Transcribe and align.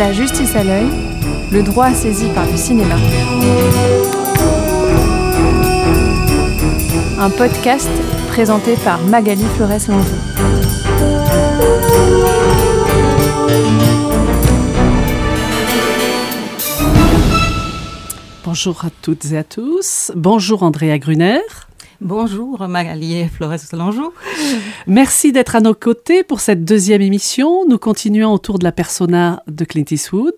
La 0.00 0.14
justice 0.14 0.56
à 0.56 0.64
l'œil, 0.64 0.86
le 1.52 1.62
droit 1.62 1.92
saisi 1.92 2.30
par 2.34 2.46
le 2.46 2.56
cinéma. 2.56 2.94
Un 7.18 7.28
podcast 7.28 7.90
présenté 8.28 8.76
par 8.82 9.02
Magali 9.02 9.44
Flores-Langeau. 9.56 10.16
Bonjour 18.42 18.82
à 18.86 18.88
toutes 19.02 19.32
et 19.32 19.36
à 19.36 19.44
tous. 19.44 20.12
Bonjour 20.16 20.62
Andrea 20.62 20.98
Gruner. 20.98 21.40
Bonjour 22.00 22.66
Magali 22.66 23.28
Flores 23.28 23.58
Langeau. 23.74 24.14
Merci 24.86 25.32
d'être 25.32 25.56
à 25.56 25.60
nos 25.60 25.74
côtés 25.74 26.24
pour 26.24 26.40
cette 26.40 26.64
deuxième 26.64 27.02
émission. 27.02 27.66
Nous 27.68 27.78
continuons 27.78 28.32
autour 28.32 28.58
de 28.58 28.64
la 28.64 28.72
persona 28.72 29.42
de 29.46 29.64
Clint 29.64 29.84
Eastwood, 29.90 30.34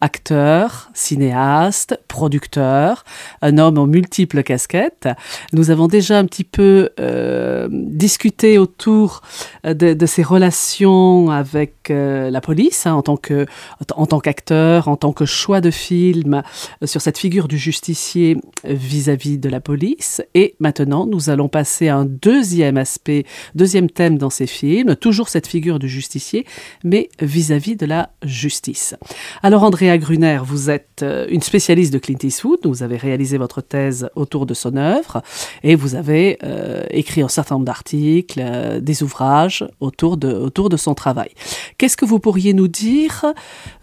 acteur, 0.00 0.90
cinéaste, 0.92 1.98
producteur, 2.06 3.04
un 3.40 3.56
homme 3.56 3.78
en 3.78 3.86
multiples 3.86 4.42
casquettes. 4.42 5.08
Nous 5.52 5.70
avons 5.70 5.86
déjà 5.88 6.18
un 6.18 6.26
petit 6.26 6.44
peu 6.44 6.90
euh, 7.00 7.68
discuté 7.70 8.58
autour 8.58 9.22
euh, 9.64 9.72
de, 9.72 10.06
ses 10.06 10.22
relations 10.22 11.30
avec 11.30 11.90
euh, 11.90 12.30
la 12.30 12.40
police 12.40 12.86
hein, 12.86 12.94
en 12.94 13.02
tant 13.02 13.16
que 13.16 13.46
en 13.94 14.06
tant 14.06 14.20
qu'acteur, 14.20 14.88
en 14.88 14.96
tant 14.96 15.12
que 15.12 15.24
choix 15.24 15.60
de 15.60 15.70
film 15.70 16.42
sur 16.84 17.00
cette 17.00 17.18
figure 17.18 17.48
du 17.48 17.58
justicier 17.58 18.36
vis-à-vis 18.64 19.36
-vis 19.36 19.40
de 19.40 19.48
la 19.48 19.60
police. 19.60 20.22
Et 20.34 20.54
maintenant, 20.60 21.06
nous 21.06 21.30
allons 21.30 21.48
passer 21.48 21.88
à 21.88 21.96
un 21.96 22.04
deuxième 22.04 22.76
aspect, 22.76 23.24
deuxième 23.54 23.90
thème 23.90 24.18
dans 24.18 24.30
ces 24.30 24.46
films, 24.46 24.96
toujours 24.96 25.28
cette 25.28 25.46
figure 25.46 25.78
du 25.78 25.88
justicier, 25.88 26.46
mais 26.84 27.08
vis-à-vis 27.20 27.74
-vis 27.74 27.76
de 27.76 27.86
la 27.86 28.10
justice. 28.22 28.94
Alors 29.42 29.62
Andrea 29.62 29.98
Gruner, 29.98 30.40
vous 30.44 30.70
êtes 30.70 31.02
euh, 31.02 31.26
une 31.28 31.42
spécialiste 31.42 31.92
de 31.92 31.98
Clint 31.98 32.18
Eastwood, 32.22 32.60
vous 32.64 32.82
avez 32.82 32.96
réalisé 32.96 33.38
votre 33.38 33.60
thèse 33.60 34.08
autour 34.14 34.46
de 34.46 34.54
son 34.54 34.76
œuvre 34.76 35.22
et 35.62 35.74
vous 35.74 35.94
avez 35.94 36.38
euh, 36.42 36.84
écrit 36.90 37.22
un 37.22 37.28
certain 37.28 37.56
nombre 37.56 37.66
d'articles, 37.66 38.40
euh, 38.42 38.80
des 38.80 39.02
ouvrages 39.02 39.66
autour 39.80 40.16
de, 40.16 40.32
autour 40.32 40.68
de 40.68 40.76
son 40.76 40.94
travail. 40.94 41.30
Qu'est-ce 41.78 41.96
que 41.96 42.04
vous 42.04 42.18
pourriez 42.18 42.54
nous 42.54 42.68
dire 42.68 43.24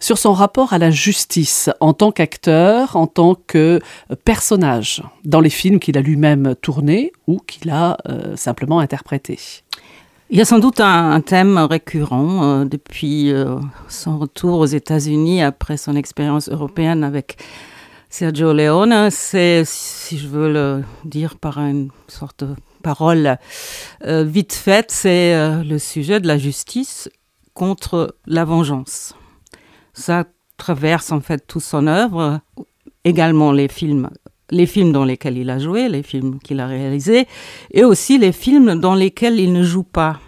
sur 0.00 0.18
son 0.18 0.32
rapport 0.32 0.72
à 0.72 0.78
la 0.78 0.90
justice 0.90 1.70
en 1.80 1.92
tant 1.92 2.12
qu'acteur, 2.12 2.96
en 2.96 3.06
tant 3.06 3.34
que 3.34 3.80
personnage 4.24 5.02
dans 5.24 5.40
les 5.40 5.50
films 5.50 5.78
qu'il 5.78 5.96
a 5.98 6.02
lui-même 6.02 6.54
tournés 6.60 7.12
ou 7.26 7.38
qu'il 7.38 7.70
a 7.70 7.96
simplement 8.36 8.78
interprétés? 8.80 9.38
Il 10.34 10.38
y 10.38 10.40
a 10.40 10.44
sans 10.44 10.58
doute 10.58 10.80
un, 10.80 11.20
thème 11.20 11.58
récurrent 11.58 12.42
euh, 12.42 12.64
depuis 12.64 13.30
euh, 13.30 13.54
son 13.88 14.18
retour 14.18 14.58
aux 14.58 14.66
États-Unis 14.66 15.44
après 15.44 15.76
son 15.76 15.94
expérience 15.94 16.48
européenne 16.48 17.04
avec 17.04 17.36
Sergio 18.10 18.52
Leone. 18.52 19.10
C'est, 19.12 19.62
si 19.64 20.18
je 20.18 20.26
veux 20.26 20.52
le 20.52 20.82
dire 21.04 21.36
par 21.36 21.58
une 21.58 21.90
sorte 22.08 22.42
de 22.42 22.56
parole 22.82 23.38
euh, 24.06 24.24
vite 24.24 24.54
faite, 24.54 24.90
c'est 24.90 25.62
le 25.62 25.78
sujet 25.78 26.18
de 26.18 26.26
la 26.26 26.36
justice 26.36 27.08
contre 27.52 28.16
la 28.26 28.44
vengeance. 28.44 29.14
Ça 29.92 30.24
traverse 30.56 31.12
en 31.12 31.20
fait 31.20 31.46
toute 31.46 31.62
son 31.62 31.86
œuvre, 31.86 32.40
également 33.04 33.52
les 33.52 33.68
films 33.68 34.10
les 34.50 34.66
films 34.66 34.92
dans 34.92 35.04
lesquels 35.04 35.38
il 35.38 35.50
a 35.50 35.58
joué, 35.58 35.88
les 35.88 36.02
films 36.02 36.38
qu'il 36.38 36.60
a 36.60 36.66
réalisés, 36.66 37.26
et 37.70 37.84
aussi 37.84 38.18
les 38.18 38.32
films 38.32 38.74
dans 38.76 38.94
lesquels 38.94 39.40
il 39.40 39.52
ne 39.52 39.62
joue 39.62 39.84
pas. 39.84 40.20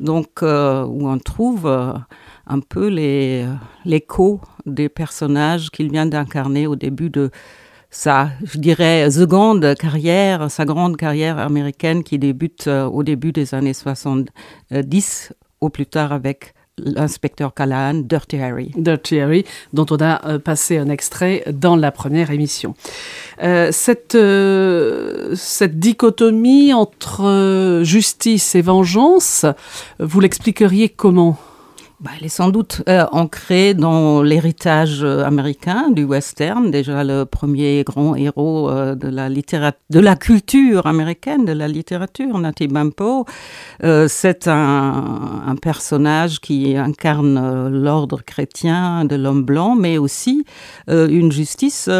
Donc, 0.00 0.42
euh, 0.42 0.84
où 0.84 1.08
on 1.08 1.18
trouve 1.18 1.66
euh, 1.66 1.92
un 2.46 2.60
peu 2.60 2.88
l'écho 3.84 4.40
les, 4.64 4.72
des 4.72 4.88
personnages 4.88 5.70
qu'il 5.70 5.90
vient 5.90 6.06
d'incarner 6.06 6.66
au 6.66 6.76
début 6.76 7.10
de 7.10 7.30
sa, 7.90 8.30
je 8.44 8.58
dirais, 8.58 9.10
seconde 9.10 9.74
carrière, 9.76 10.50
sa 10.50 10.64
grande 10.64 10.96
carrière 10.96 11.38
américaine 11.38 12.04
qui 12.04 12.18
débute 12.18 12.66
euh, 12.68 12.84
au 12.84 13.02
début 13.02 13.32
des 13.32 13.54
années 13.54 13.74
70, 13.74 15.32
au 15.60 15.68
plus 15.68 15.86
tard 15.86 16.12
avec 16.12 16.54
l'inspecteur 16.84 17.54
Callahan, 17.54 17.94
Dirty 17.94 18.36
Harry. 18.36 18.70
Dirty 18.76 19.20
Harry, 19.20 19.44
dont 19.72 19.86
on 19.90 19.96
a 19.96 20.26
euh, 20.26 20.38
passé 20.38 20.78
un 20.78 20.88
extrait 20.88 21.44
dans 21.50 21.76
la 21.76 21.90
première 21.90 22.30
émission. 22.30 22.74
Euh, 23.42 23.70
cette, 23.72 24.14
euh, 24.14 25.34
cette 25.34 25.78
dichotomie 25.78 26.72
entre 26.72 27.82
justice 27.84 28.54
et 28.54 28.62
vengeance, 28.62 29.46
vous 29.98 30.20
l'expliqueriez 30.20 30.88
comment? 30.88 31.38
Bah, 32.00 32.12
elle 32.16 32.26
est 32.26 32.28
sans 32.28 32.50
doute 32.50 32.82
euh, 32.88 33.06
ancrée 33.10 33.74
dans 33.74 34.22
l'héritage 34.22 35.02
euh, 35.02 35.24
américain 35.24 35.90
du 35.90 36.04
western, 36.04 36.70
déjà 36.70 37.02
le 37.02 37.24
premier 37.24 37.82
grand 37.82 38.14
héros 38.14 38.70
euh, 38.70 38.94
de 38.94 39.98
la 39.98 40.14
culture 40.14 40.86
américaine, 40.86 41.44
de 41.44 41.50
la 41.50 41.66
littérature, 41.66 42.38
Natty. 42.38 42.68
Euh, 43.82 44.06
C'est 44.08 44.46
un, 44.46 45.56
personnage 45.60 46.38
qui 46.38 46.76
incarne 46.76 47.68
l'ordre 47.68 48.22
chrétien 48.24 49.04
de 49.04 49.16
l'homme 49.16 49.42
blanc, 49.42 49.74
mais 49.74 49.98
aussi 49.98 50.44
une 50.86 51.32
justice 51.32 51.90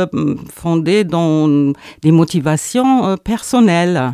fondée 0.55 1.03
dans 1.03 1.73
des 2.03 2.13
motivations 2.13 3.17
personnelles 3.17 4.13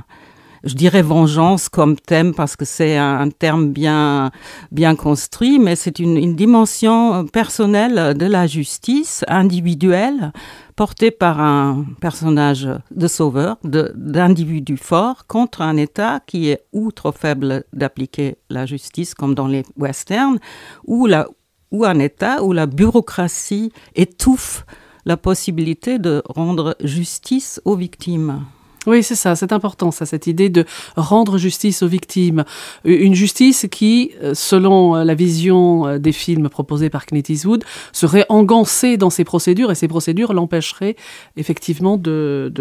je 0.64 0.74
dirais 0.74 1.02
vengeance 1.02 1.68
comme 1.68 1.96
thème 1.96 2.34
parce 2.34 2.56
que 2.56 2.64
c'est 2.64 2.96
un, 2.96 3.28
terme 3.30 3.70
bien 3.70 4.30
bien 4.72 4.96
construit 4.96 5.58
mais 5.58 5.76
c'est 5.76 5.98
une, 5.98 6.16
une 6.16 6.36
dimension 6.36 7.26
personnelle 7.26 8.16
de 8.16 8.26
la 8.26 8.46
justice 8.46 9.24
individuelle 9.28 10.32
portée 10.76 11.10
par 11.10 11.40
un 11.40 11.84
personnage 12.00 12.68
de 12.90 13.06
sauveur 13.06 13.58
d'individus 13.62 14.76
forts 14.76 15.26
contre 15.26 15.62
un 15.62 15.76
état 15.76 16.20
qui 16.26 16.48
est 16.48 16.64
ou 16.72 16.92
trop 16.92 17.12
faible 17.12 17.64
d'appliquer 17.72 18.36
la 18.50 18.66
justice 18.66 19.14
comme 19.14 19.34
dans 19.34 19.46
les 19.46 19.64
westerns 19.76 20.38
ou 20.84 21.06
la 21.06 21.28
ou 21.70 21.84
un 21.84 21.98
état 21.98 22.42
où 22.44 22.52
la 22.52 22.66
bureaucratie 22.66 23.72
étouffe 23.96 24.64
la 25.04 25.16
possibilité 25.16 25.98
de 25.98 26.22
rendre 26.24 26.76
justice 26.80 27.60
aux 27.64 27.74
victimes. 27.74 28.44
Oui, 28.86 29.02
c'est 29.02 29.14
ça, 29.14 29.34
c'est 29.34 29.52
important, 29.52 29.90
ça, 29.90 30.06
cette 30.06 30.26
idée 30.26 30.48
de 30.48 30.64
rendre 30.96 31.38
justice 31.38 31.82
aux 31.82 31.88
victimes. 31.88 32.44
Une 32.84 33.14
justice 33.14 33.66
qui, 33.70 34.12
selon 34.34 34.94
la 34.94 35.14
vision 35.14 35.98
des 35.98 36.12
films 36.12 36.48
proposés 36.48 36.90
par 36.90 37.06
Clint 37.06 37.22
Eastwood, 37.28 37.64
serait 37.92 38.26
engancée 38.28 38.96
dans 38.96 39.10
ces 39.10 39.24
procédures 39.24 39.70
et 39.70 39.74
ces 39.74 39.88
procédures 39.88 40.32
l'empêcheraient 40.32 40.96
effectivement 41.36 41.96
de 41.96 42.52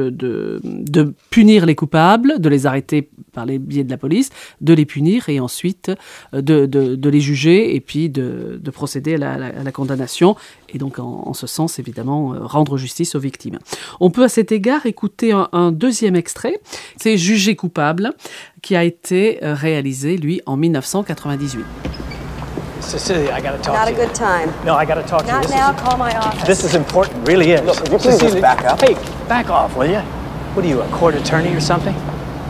punir 1.30 1.66
les 1.66 1.76
coupables, 1.76 2.40
de 2.40 2.50
les 2.50 2.66
arrêter 2.66 3.10
par 3.34 3.46
les 3.46 3.60
biais 3.60 3.84
de 3.84 3.90
la 3.90 3.98
police, 3.98 4.30
de 4.62 4.74
les 4.74 4.86
punir 4.86 5.28
et 5.30 5.40
ensuite 5.40 5.92
de, 6.32 6.66
de, 6.66 6.96
de 6.96 7.10
les 7.10 7.20
juger 7.20 7.76
et 7.76 7.82
puis 7.82 8.10
de, 8.10 8.60
de 8.62 8.72
procéder 8.72 9.16
à 9.16 9.18
la, 9.18 9.34
à 9.34 9.64
la 9.64 9.72
condamnation 9.72 10.36
et 10.74 10.78
donc 10.78 11.00
en, 11.00 11.24
en 11.26 11.34
ce 11.34 11.48
sens 11.48 11.80
évidemment 11.80 12.36
rendre 12.40 12.78
justice 12.78 13.16
aux 13.16 13.20
victimes. 13.20 13.60
On 14.00 14.10
peut 14.12 14.24
à 14.24 14.30
cet 14.30 14.52
égard 14.52 14.86
écouter 14.86 15.32
un, 15.32 15.50
un 15.52 15.72
deuxième 15.72 16.16
extrait, 16.16 16.60
c'est 16.98 17.18
Jugé 17.18 17.56
coupable, 17.56 18.12
qui 18.62 18.76
a 18.76 18.84
été 18.84 19.40
réalisé, 19.42 20.18
lui, 20.18 20.42
en 20.46 20.56
1998. 20.58 21.64
Cecilia, 22.82 23.38
I 23.38 23.42
gotta 23.42 23.58
talk 23.60 23.76
Not 23.76 23.86
to 23.88 23.94
a 24.02 24.06
good 24.06 24.14
time. 24.14 24.50
No, 24.66 24.76
I 24.76 24.86
gotta 24.86 25.04
talk 25.04 25.26
Not 25.26 25.44
to 25.44 25.50
you. 25.50 25.56
now, 25.56 25.72
This 25.72 25.82
call 25.82 25.98
my 25.98 26.14
office. 26.18 26.42
is, 26.42 26.48
this 26.48 26.64
is 26.66 26.76
important, 26.76 27.26
really 27.28 27.52
is. 27.52 27.62
Look, 27.62 27.80
would 27.82 27.92
you 27.94 27.98
please 27.98 28.20
just 28.20 28.42
back 28.42 28.64
up? 28.66 28.82
Hey, 28.82 28.96
back 29.28 29.50
off, 29.50 29.76
will 29.78 29.90
you? 29.90 30.02
What 30.56 30.66
are 30.66 30.68
you, 30.68 30.82
a 30.82 30.88
court 30.90 31.16
attorney 31.16 31.54
or 31.56 31.62
something? 31.62 31.96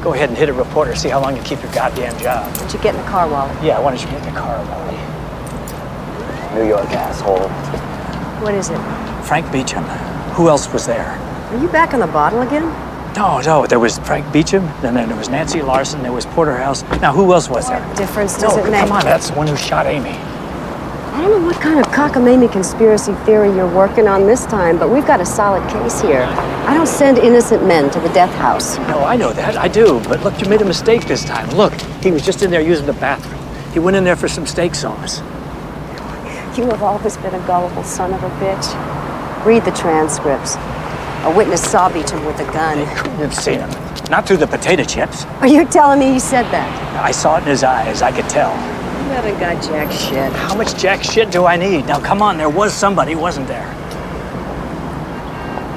Go 0.04 0.14
ahead 0.14 0.28
and 0.28 0.38
hit 0.38 0.50
a 0.50 0.54
reporter, 0.54 0.96
see 0.96 1.08
how 1.08 1.22
long 1.22 1.38
you 1.38 1.42
keep 1.44 1.64
your 1.64 1.72
goddamn 1.72 2.20
job. 2.20 2.52
Why 2.52 2.58
don't 2.58 2.74
you 2.74 2.80
get 2.80 2.94
in 2.94 3.02
the 3.02 3.08
car, 3.08 3.26
Wally? 3.26 3.56
Yeah, 3.66 3.80
why 3.80 3.92
don't 3.92 4.02
you 4.04 4.12
get 4.12 4.28
in 4.28 4.34
the 4.34 4.38
car, 4.38 4.58
Wally? 4.66 4.98
New 6.60 6.68
York 6.68 6.90
asshole. 6.92 7.48
What 8.44 8.54
is 8.54 8.70
it? 8.70 8.80
Frank 9.24 9.50
Beecham. 9.50 9.86
Who 10.36 10.50
else 10.50 10.68
was 10.74 10.86
there? 10.86 11.08
Are 11.52 11.58
you 11.58 11.70
back 11.70 11.94
on 11.94 12.02
the 12.02 12.08
bottle 12.08 12.42
again? 12.42 12.64
No, 13.16 13.40
no, 13.40 13.66
there 13.66 13.80
was 13.80 13.98
Frank 14.00 14.30
Beecham, 14.34 14.66
and 14.84 14.98
then 14.98 15.08
there 15.08 15.18
was 15.18 15.30
Nancy 15.30 15.62
Larson, 15.62 16.04
there 16.04 16.12
was 16.12 16.26
Porterhouse. 16.26 16.84
Now, 17.00 17.14
who 17.14 17.32
else 17.32 17.48
was 17.48 17.70
there? 17.70 17.80
Difference 17.96 18.34
does 18.38 18.58
no, 18.58 18.66
it 18.66 18.72
make? 18.72 18.82
come 18.82 18.92
on, 18.92 19.06
that's 19.06 19.30
the 19.30 19.38
one 19.38 19.48
who 19.48 19.56
shot 19.56 19.86
Amy. 19.86 20.20
I 21.24 21.28
don't 21.28 21.40
know 21.40 21.48
what 21.48 21.62
kind 21.62 21.80
of 21.80 21.86
cockamamie 21.86 22.52
conspiracy 22.52 23.14
theory 23.24 23.48
you're 23.56 23.74
working 23.74 24.10
on 24.10 24.28
this 24.28 24.46
time, 24.46 24.78
but 24.78 24.90
we've 24.90 25.06
got 25.08 25.22
a 25.22 25.26
solid 25.26 25.66
case 25.72 26.02
here. 26.02 26.24
I 26.68 26.74
don't 26.74 26.86
send 26.86 27.18
innocent 27.18 27.66
men 27.66 27.90
to 27.92 28.00
the 28.02 28.10
death 28.10 28.30
house. 28.32 28.78
No, 28.90 29.06
I 29.06 29.16
know 29.16 29.32
that, 29.32 29.56
I 29.56 29.70
do. 29.70 30.02
But 30.02 30.22
look, 30.22 30.42
you 30.42 30.50
made 30.50 30.62
a 30.62 30.66
mistake 30.66 31.08
this 31.08 31.24
time. 31.24 31.50
Look, 31.52 31.72
he 32.04 32.12
was 32.12 32.26
just 32.26 32.42
in 32.42 32.52
there 32.52 32.60
using 32.60 32.86
the 32.86 32.92
bathroom. 32.92 33.42
He 33.72 33.80
went 33.80 33.96
in 33.96 34.04
there 34.04 34.18
for 34.18 34.28
some 34.28 34.46
steak 34.46 34.76
sauce. 34.76 35.20
You 36.58 36.66
have 36.66 36.84
always 36.84 37.16
been 37.16 37.34
a 37.34 37.48
gullible 37.48 37.86
son 37.86 38.14
of 38.14 38.22
a 38.22 38.30
bitch. 38.32 39.46
Read 39.46 39.64
the 39.64 39.72
transcripts. 39.72 40.58
A 41.24 41.34
witness 41.34 41.64
saw 41.64 41.88
Beecham 41.88 42.26
with 42.26 42.38
a 42.42 42.52
gun. 42.52 42.80
They 42.80 42.96
couldn't 42.96 43.20
have 43.20 43.34
seen 43.34 43.62
him. 43.62 43.70
Not 44.12 44.28
through 44.28 44.38
the 44.38 44.48
potato 44.48 44.84
chips. 44.84 45.24
Are 45.40 45.48
you 45.48 45.66
telling 45.68 46.00
me 46.00 46.12
he 46.12 46.20
said 46.20 46.44
that? 46.52 47.02
I 47.02 47.12
saw 47.12 47.38
it 47.38 47.44
in 47.44 47.48
his 47.48 47.64
eyes, 47.64 48.02
I 48.02 48.12
could 48.12 48.28
tell. 48.28 48.52
You 49.04 49.10
haven't 49.10 49.40
got 49.40 49.62
jack 49.64 49.92
shit. 49.92 50.32
How 50.34 50.56
much 50.56 50.76
jack 50.76 51.04
shit 51.04 51.30
do 51.30 51.46
I 51.46 51.58
need? 51.58 51.86
Now, 51.86 52.00
come 52.00 52.22
on, 52.22 52.38
there 52.38 52.50
was 52.50 52.74
somebody, 52.74 53.16
wasn't 53.16 53.48
there? 53.48 53.70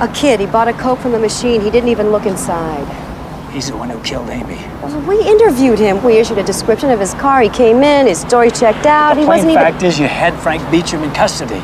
A 0.00 0.08
kid, 0.14 0.40
he 0.40 0.46
bought 0.46 0.68
a 0.68 0.72
Coke 0.74 1.00
from 1.00 1.12
the 1.12 1.18
machine. 1.18 1.60
He 1.60 1.70
didn't 1.70 1.88
even 1.88 2.10
look 2.10 2.26
inside. 2.26 2.86
He's 3.52 3.68
the 3.68 3.76
one 3.76 3.88
who 3.90 3.98
killed 4.02 4.28
Amy. 4.28 4.58
Well, 4.82 5.00
we 5.08 5.26
interviewed 5.26 5.78
him. 5.78 6.04
We 6.04 6.18
issued 6.18 6.38
a 6.38 6.44
description 6.44 6.90
of 6.90 7.00
his 7.00 7.14
car. 7.14 7.40
He 7.40 7.48
came 7.48 7.82
in, 7.82 8.06
his 8.06 8.20
story 8.20 8.50
checked 8.50 8.86
out. 8.86 9.14
The 9.14 9.20
he 9.20 9.26
plain 9.26 9.38
wasn't 9.38 9.52
even. 9.52 9.62
fact 9.64 9.82
is, 9.82 9.98
you 9.98 10.06
had 10.06 10.34
Frank 10.40 10.70
Beecham 10.70 11.02
in 11.02 11.10
custody. 11.12 11.62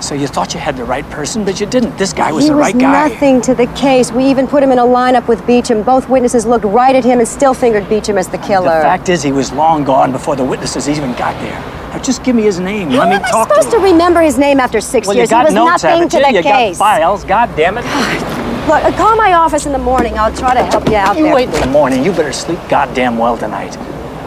So 0.00 0.14
you 0.14 0.26
thought 0.26 0.54
you 0.54 0.60
had 0.60 0.76
the 0.76 0.84
right 0.84 1.08
person, 1.10 1.44
but 1.44 1.60
you 1.60 1.66
didn't. 1.66 1.96
This 1.98 2.12
guy 2.12 2.32
was 2.32 2.44
he 2.44 2.50
the 2.50 2.56
was 2.56 2.62
right 2.72 2.78
guy. 2.78 3.08
Nothing 3.08 3.40
to 3.42 3.54
the 3.54 3.66
case. 3.74 4.10
We 4.10 4.24
even 4.26 4.46
put 4.46 4.62
him 4.62 4.72
in 4.72 4.78
a 4.78 4.84
lineup 4.84 5.28
with 5.28 5.46
Beecham. 5.46 5.82
Both 5.82 6.08
witnesses 6.08 6.46
looked 6.46 6.64
right 6.64 6.96
at 6.96 7.04
him 7.04 7.18
and 7.18 7.28
still 7.28 7.52
fingered 7.52 7.86
Beecham 7.88 8.16
as 8.16 8.26
the 8.28 8.38
killer. 8.38 8.76
The 8.78 8.82
fact 8.82 9.08
is, 9.10 9.22
he 9.22 9.30
was 9.30 9.52
long 9.52 9.84
gone 9.84 10.10
before 10.10 10.36
the 10.36 10.44
witnesses 10.44 10.88
even 10.88 11.12
got 11.12 11.38
there. 11.42 11.58
Now, 11.90 11.98
just 11.98 12.24
give 12.24 12.34
me 12.34 12.42
his 12.42 12.58
name. 12.58 12.88
How 12.90 13.00
Let 13.00 13.08
me 13.10 13.14
am 13.16 13.24
I 13.24 13.30
talk 13.30 13.48
supposed 13.48 13.70
to 13.72 13.76
to, 13.76 13.82
remember 13.82 14.20
his 14.22 14.38
name 14.38 14.58
after 14.58 14.80
six 14.80 15.06
well, 15.06 15.16
years? 15.16 15.28
you 15.28 15.36
got 15.36 15.40
he 15.48 15.54
was 15.54 15.54
notes, 15.54 15.82
nothing 15.82 16.08
to 16.08 16.16
you? 16.18 16.22
the 16.24 16.32
you 16.32 16.42
case. 16.42 16.78
got 16.78 16.84
files. 16.84 17.24
God 17.24 17.54
damn 17.56 17.76
it! 17.76 17.82
God. 17.82 18.68
Look, 18.68 18.84
uh, 18.84 18.96
call 18.96 19.16
my 19.16 19.34
office 19.34 19.66
in 19.66 19.72
the 19.72 19.78
morning. 19.78 20.18
I'll 20.18 20.34
try 20.34 20.54
to 20.54 20.62
help 20.64 20.88
you 20.88 20.94
out 20.96 21.16
You 21.18 21.24
there. 21.24 21.34
wait 21.34 21.48
in 21.48 21.60
the 21.60 21.66
morning. 21.66 22.04
You 22.04 22.12
better 22.12 22.32
sleep 22.32 22.58
goddamn 22.68 23.18
well 23.18 23.36
tonight. 23.36 23.76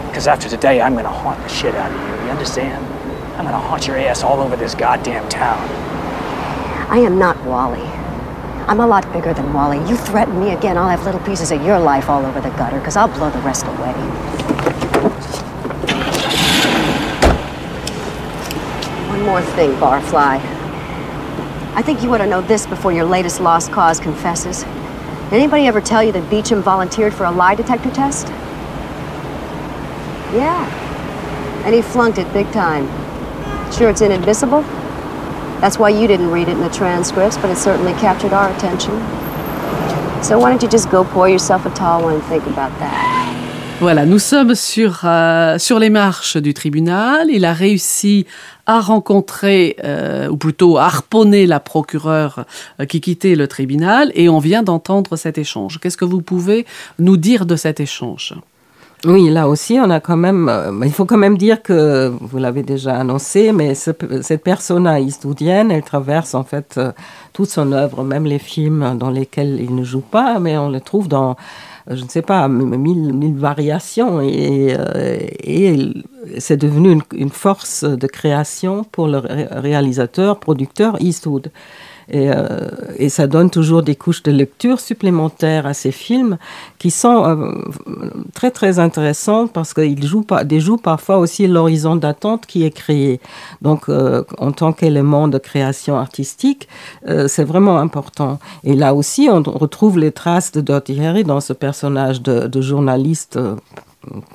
Because 0.08 0.26
after 0.28 0.48
today, 0.48 0.80
I'm 0.80 0.94
gonna 0.94 1.08
haunt 1.08 1.42
the 1.42 1.48
shit 1.48 1.74
out 1.74 1.90
of 1.90 1.98
you. 2.20 2.26
You 2.26 2.30
understand? 2.30 2.93
I'm 3.36 3.44
gonna 3.44 3.58
haunt 3.58 3.86
your 3.88 3.98
ass 3.98 4.22
all 4.22 4.40
over 4.40 4.54
this 4.54 4.76
goddamn 4.76 5.28
town. 5.28 5.58
I 6.88 6.98
am 6.98 7.18
not 7.18 7.36
Wally. 7.44 7.82
I'm 8.68 8.78
a 8.78 8.86
lot 8.86 9.12
bigger 9.12 9.34
than 9.34 9.52
Wally. 9.52 9.78
You 9.88 9.96
threaten 9.96 10.38
me 10.38 10.52
again, 10.52 10.78
I'll 10.78 10.88
have 10.88 11.04
little 11.04 11.20
pieces 11.20 11.50
of 11.50 11.60
your 11.62 11.78
life 11.80 12.08
all 12.08 12.24
over 12.24 12.40
the 12.40 12.50
gutter, 12.50 12.78
because 12.78 12.96
I'll 12.96 13.08
blow 13.08 13.30
the 13.30 13.40
rest 13.40 13.66
away. 13.66 13.92
One 19.08 19.22
more 19.26 19.42
thing, 19.42 19.72
Barfly. 19.80 20.40
I 21.76 21.82
think 21.82 22.04
you 22.04 22.14
ought 22.14 22.18
to 22.18 22.26
know 22.26 22.40
this 22.40 22.66
before 22.66 22.92
your 22.92 23.04
latest 23.04 23.40
lost 23.40 23.72
cause 23.72 23.98
confesses. 23.98 24.62
Did 24.62 25.32
anybody 25.32 25.66
ever 25.66 25.80
tell 25.80 26.04
you 26.04 26.12
that 26.12 26.30
Beecham 26.30 26.62
volunteered 26.62 27.12
for 27.12 27.24
a 27.24 27.30
lie 27.32 27.56
detector 27.56 27.90
test? 27.90 28.28
Yeah. 30.32 30.64
And 31.64 31.74
he 31.74 31.82
flunked 31.82 32.18
it 32.18 32.32
big 32.32 32.50
time. 32.52 32.88
Sure 33.76 33.90
it's 33.90 34.02
inadmissible? 34.02 34.62
That's 35.60 35.78
why 35.80 35.88
you 35.90 36.06
didn't 36.06 36.30
read 36.30 36.48
it 36.48 36.52
in 36.52 36.60
the 36.60 36.68
transcripts, 36.70 37.36
but 37.36 37.50
it 37.50 37.58
certainly 37.58 37.92
captured 37.94 38.32
our 38.32 38.48
attention. 38.50 38.92
So 40.22 40.38
why 40.38 40.50
don't 40.50 40.62
you 40.62 40.68
just 40.68 40.90
go 40.90 41.02
pour 41.02 41.28
yourself 41.28 41.66
a 41.66 41.70
tall 41.70 42.04
one 42.04 42.14
and 42.14 42.22
think 42.24 42.46
about 42.46 42.70
that? 42.78 43.24
Voilà, 43.80 44.06
nous 44.06 44.20
sommes 44.20 44.54
sur, 44.54 45.00
euh, 45.02 45.58
sur 45.58 45.80
les 45.80 45.90
marches 45.90 46.36
du 46.36 46.54
tribunal. 46.54 47.26
Il 47.28 47.44
a 47.44 47.52
réussi 47.52 48.24
à 48.66 48.80
rencontrer, 48.80 49.76
euh, 49.82 50.28
ou 50.28 50.36
plutôt 50.36 50.78
à 50.78 50.84
harponner 50.84 51.44
la 51.46 51.58
procureure 51.58 52.44
euh, 52.80 52.86
qui 52.86 53.00
quittait 53.00 53.34
le 53.34 53.48
tribunal, 53.48 54.12
et 54.14 54.28
on 54.28 54.38
vient 54.38 54.62
d'entendre 54.62 55.16
cet 55.16 55.36
échange. 55.36 55.80
Qu'est-ce 55.80 55.96
que 55.96 56.04
vous 56.04 56.22
pouvez 56.22 56.64
nous 57.00 57.16
dire 57.16 57.44
de 57.44 57.56
cet 57.56 57.80
échange? 57.80 58.34
Oui, 59.06 59.28
là 59.28 59.48
aussi, 59.48 59.78
on 59.78 59.90
a 59.90 60.00
quand 60.00 60.16
même. 60.16 60.48
euh, 60.48 60.72
il 60.84 60.90
faut 60.92 61.04
quand 61.04 61.18
même 61.18 61.36
dire 61.36 61.62
que 61.62 62.10
vous 62.20 62.38
l'avez 62.38 62.62
déjà 62.62 62.96
annoncé, 62.96 63.52
mais 63.52 63.74
ce- 63.74 63.90
cette 64.22 64.42
persona 64.42 64.98
eastwoodienne, 64.98 65.70
elle 65.70 65.82
traverse 65.82 66.34
en 66.34 66.42
fait 66.42 66.76
euh, 66.78 66.90
toute 67.34 67.50
son 67.50 67.72
œuvre, 67.72 68.02
même 68.02 68.24
les 68.24 68.38
films 68.38 68.96
dans 68.98 69.10
lesquels 69.10 69.60
il 69.60 69.74
ne 69.74 69.84
joue 69.84 70.00
pas, 70.00 70.38
mais 70.38 70.56
on 70.56 70.70
le 70.70 70.80
trouve 70.80 71.08
dans, 71.08 71.32
euh, 71.90 71.96
je 71.96 72.02
ne 72.04 72.08
sais 72.08 72.22
pas, 72.22 72.48
mille, 72.48 73.34
variations, 73.36 74.22
et, 74.22 74.74
c'est 76.38 76.56
devenu 76.56 76.98
une, 77.14 77.28
force 77.30 77.84
de 77.84 78.06
création 78.06 78.84
pour 78.84 79.08
le 79.08 79.18
ré- 79.18 79.48
réalisateur, 79.50 80.38
producteur 80.40 80.96
Eastwood. 81.00 81.50
Et, 82.08 82.30
euh, 82.30 82.68
et 82.96 83.08
ça 83.08 83.26
donne 83.26 83.50
toujours 83.50 83.82
des 83.82 83.96
couches 83.96 84.22
de 84.22 84.30
lecture 84.30 84.80
supplémentaires 84.80 85.66
à 85.66 85.74
ces 85.74 85.92
films 85.92 86.38
qui 86.78 86.90
sont 86.90 87.24
euh, 87.24 87.52
très 88.34 88.50
très 88.50 88.78
intéressants 88.78 89.46
parce 89.46 89.74
qu'ils 89.74 90.06
jouent, 90.06 90.26
parfois 90.76 91.18
aussi 91.18 91.46
l'horizon 91.46 91.96
d'attente 91.96 92.46
qui 92.46 92.64
est 92.64 92.70
créé. 92.70 93.20
Donc 93.62 93.88
euh, 93.88 94.24
en 94.38 94.52
tant 94.52 94.72
qu'élément 94.72 95.28
de 95.28 95.38
création 95.38 95.96
artistique, 95.96 96.68
c'est 97.26 97.44
vraiment 97.44 97.78
important. 97.78 98.38
Et 98.64 98.74
là 98.74 98.94
aussi, 98.94 99.28
on 99.30 99.42
retrouve 99.42 99.98
les 99.98 100.12
traces 100.12 100.52
de 100.52 100.60
Dirty 100.60 101.00
Harry 101.04 101.24
dans 101.24 101.40
ce 101.40 101.52
personnage 101.52 102.22
de 102.22 102.60
journaliste. 102.60 103.38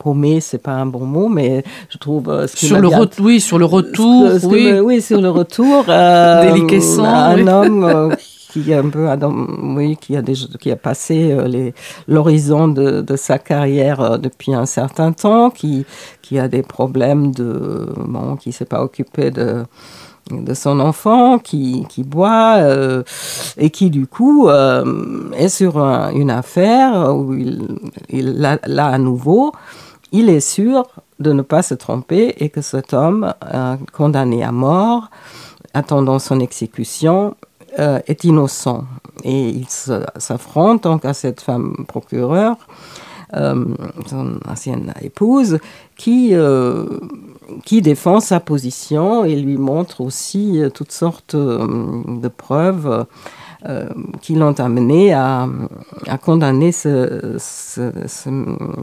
Paumé, 0.01 0.39
c'est 0.41 0.57
pas 0.61 0.73
un 0.73 0.85
bon 0.85 1.05
mot, 1.05 1.29
mais 1.29 1.63
je 1.89 1.97
trouve 1.97 2.29
euh, 2.29 2.47
ce 2.47 2.55
qui 2.55 2.65
sur 2.67 2.79
le, 2.79 2.87
bien- 2.89 3.07
Oui, 3.19 3.39
sur 3.41 3.57
le 3.59 3.65
retour, 3.65 4.29
ce- 4.31 4.39
ce 4.39 4.45
que 4.47 4.51
oui. 4.51 4.71
me- 4.73 4.81
oui, 4.81 5.01
sur 5.01 5.21
le 5.21 5.29
retour. 5.29 5.85
euh, 5.89 6.41
Déliquescent, 6.53 7.03
Un 7.05 7.35
oui. 7.35 7.49
homme 7.49 7.83
euh, 8.11 8.15
qui 8.51 8.71
est 8.71 8.75
un 8.75 8.89
peu, 8.89 9.07
oui, 9.61 9.95
qui 10.01 10.17
a, 10.17 10.23
qui 10.59 10.71
a 10.71 10.75
passé 10.75 11.31
euh, 11.31 11.69
l'horizon 12.07 12.67
de, 12.67 13.01
de 13.01 13.15
sa 13.15 13.37
carrière 13.37 14.01
euh, 14.01 14.17
depuis 14.17 14.55
un 14.55 14.65
certain 14.65 15.11
temps, 15.11 15.51
qui, 15.51 15.85
qui 16.23 16.39
a 16.39 16.47
des 16.47 16.63
problèmes 16.63 17.31
de, 17.31 17.89
bon, 18.07 18.35
qui 18.37 18.51
s'est 18.51 18.65
pas 18.65 18.81
occupé 18.83 19.29
de 19.29 19.65
de 20.31 20.53
son 20.53 20.79
enfant 20.79 21.39
qui, 21.39 21.85
qui 21.89 22.03
boit 22.03 22.55
euh, 22.57 23.03
et 23.57 23.69
qui 23.69 23.89
du 23.89 24.07
coup 24.07 24.47
euh, 24.49 25.29
est 25.35 25.49
sur 25.49 25.77
un- 25.77 26.11
une 26.11 26.31
affaire 26.31 27.15
où 27.15 27.33
il, 27.33 27.79
il 28.09 28.45
à 28.45 28.97
nouveau. 28.97 29.51
Il 30.11 30.29
est 30.29 30.39
sûr 30.39 30.87
de 31.19 31.33
ne 31.33 31.41
pas 31.43 31.61
se 31.61 31.73
tromper 31.75 32.33
et 32.37 32.49
que 32.49 32.61
cet 32.61 32.93
homme 32.93 33.33
euh, 33.53 33.75
condamné 33.93 34.43
à 34.43 34.51
mort 34.51 35.09
attendant 35.73 36.17
son 36.19 36.39
exécution 36.39 37.35
est 37.77 38.23
innocent. 38.23 38.83
Et 39.23 39.49
il 39.49 39.67
s'affronte 39.69 40.83
donc 40.83 41.05
à 41.05 41.13
cette 41.13 41.39
femme 41.39 41.85
procureure 41.87 42.57
son 43.31 44.39
ancienne 44.47 44.93
épouse, 45.01 45.59
qui, 45.97 46.29
euh, 46.33 46.85
qui 47.65 47.81
défend 47.81 48.19
sa 48.19 48.39
position 48.39 49.25
et 49.25 49.35
lui 49.35 49.57
montre 49.57 50.01
aussi 50.01 50.61
euh, 50.61 50.69
toutes 50.69 50.91
sortes 50.91 51.35
euh, 51.35 52.03
de 52.07 52.27
preuves 52.27 52.87
euh, 52.87 53.03
qui 54.21 54.35
l'ont 54.35 54.53
amené 54.59 55.13
à, 55.13 55.47
à 56.07 56.17
condamner 56.17 56.71
ce, 56.71 57.35
ce, 57.39 57.91
ce, 58.07 58.29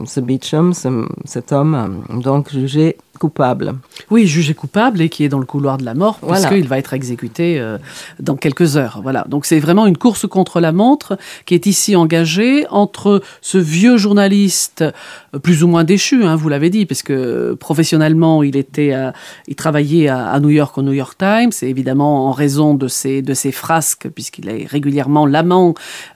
ce 0.05 0.19
Beecham, 0.19 0.73
ce- 0.73 1.07
cet 1.25 1.51
homme, 1.51 2.03
donc 2.21 2.51
jugé 2.51 2.97
coupable. 3.19 3.73
Oui, 4.11 4.27
jugé 4.27 4.53
coupable 4.53 5.01
et 5.01 5.09
qui 5.09 5.23
est 5.23 5.29
dans 5.29 5.39
le 5.39 5.45
couloir 5.47 5.79
de 5.79 5.83
la 5.85 5.95
mort, 5.95 6.19
Voilà. 6.21 6.47
puisqu'il 6.47 6.67
va 6.67 6.77
être 6.77 6.93
exécuté 6.93 7.59
euh, 7.59 7.79
dans 8.19 8.35
quelques 8.35 8.77
heures. 8.77 8.99
Voilà. 9.01 9.25
Donc 9.27 9.45
c'est 9.47 9.57
vraiment 9.57 9.87
une 9.87 9.97
course 9.97 10.27
contre 10.27 10.59
la 10.59 10.71
montre 10.71 11.17
qui 11.47 11.55
est 11.55 11.65
ici 11.65 11.95
engagée 11.95 12.67
entre 12.69 13.23
ce 13.41 13.57
vieux 13.57 13.97
journaliste 13.97 14.83
euh, 14.83 14.91
plus 15.37 15.63
ou 15.63 15.67
moins 15.67 15.83
déchu, 15.83 16.23
hein, 16.25 16.35
vous 16.35 16.49
l'avez 16.49 16.69
dit, 16.69 16.85
parce 16.85 17.03
que 17.03 17.13
euh, 17.13 17.55
professionnellement 17.55 18.43
il 18.43 18.55
était, 18.57 18.93
à- 18.93 19.13
il 19.47 19.55
travaillait 19.55 20.07
à, 20.07 20.27
à 20.29 20.39
New 20.39 20.49
York 20.49 20.77
au 20.77 20.81
New 20.81 20.93
York 20.93 21.17
Times, 21.17 21.51
et 21.61 21.69
évidemment 21.69 22.27
en 22.27 22.31
raison 22.31 22.73
de 22.73 22.87
ses 22.87 23.21
de 23.21 23.33
ses 23.33 23.51
frasques, 23.51 24.07
puisqu'il 24.13 24.49
est 24.49 24.65
régulièrement 24.65 25.25
l'amant 25.25 25.73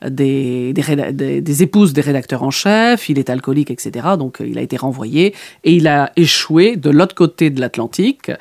des 0.07 0.73
des, 0.73 1.11
des 1.13 1.41
des 1.41 1.63
épouses 1.63 1.93
des 1.93 2.01
rédacteurs 2.01 2.43
en 2.43 2.51
chef, 2.51 3.09
il 3.09 3.19
est 3.19 3.29
alcoolique, 3.29 3.71
etc. 3.71 4.07
Donc 4.17 4.41
euh, 4.41 4.47
il 4.47 4.57
a 4.57 4.61
été 4.61 4.77
renvoyé 4.77 5.33
et 5.63 5.73
il 5.73 5.87
a 5.87 6.11
échoué 6.15 6.75
de 6.75 6.89
l'autre 6.89 7.15
côté 7.15 7.49
de 7.49 7.59
l'Atlantique, 7.61 8.31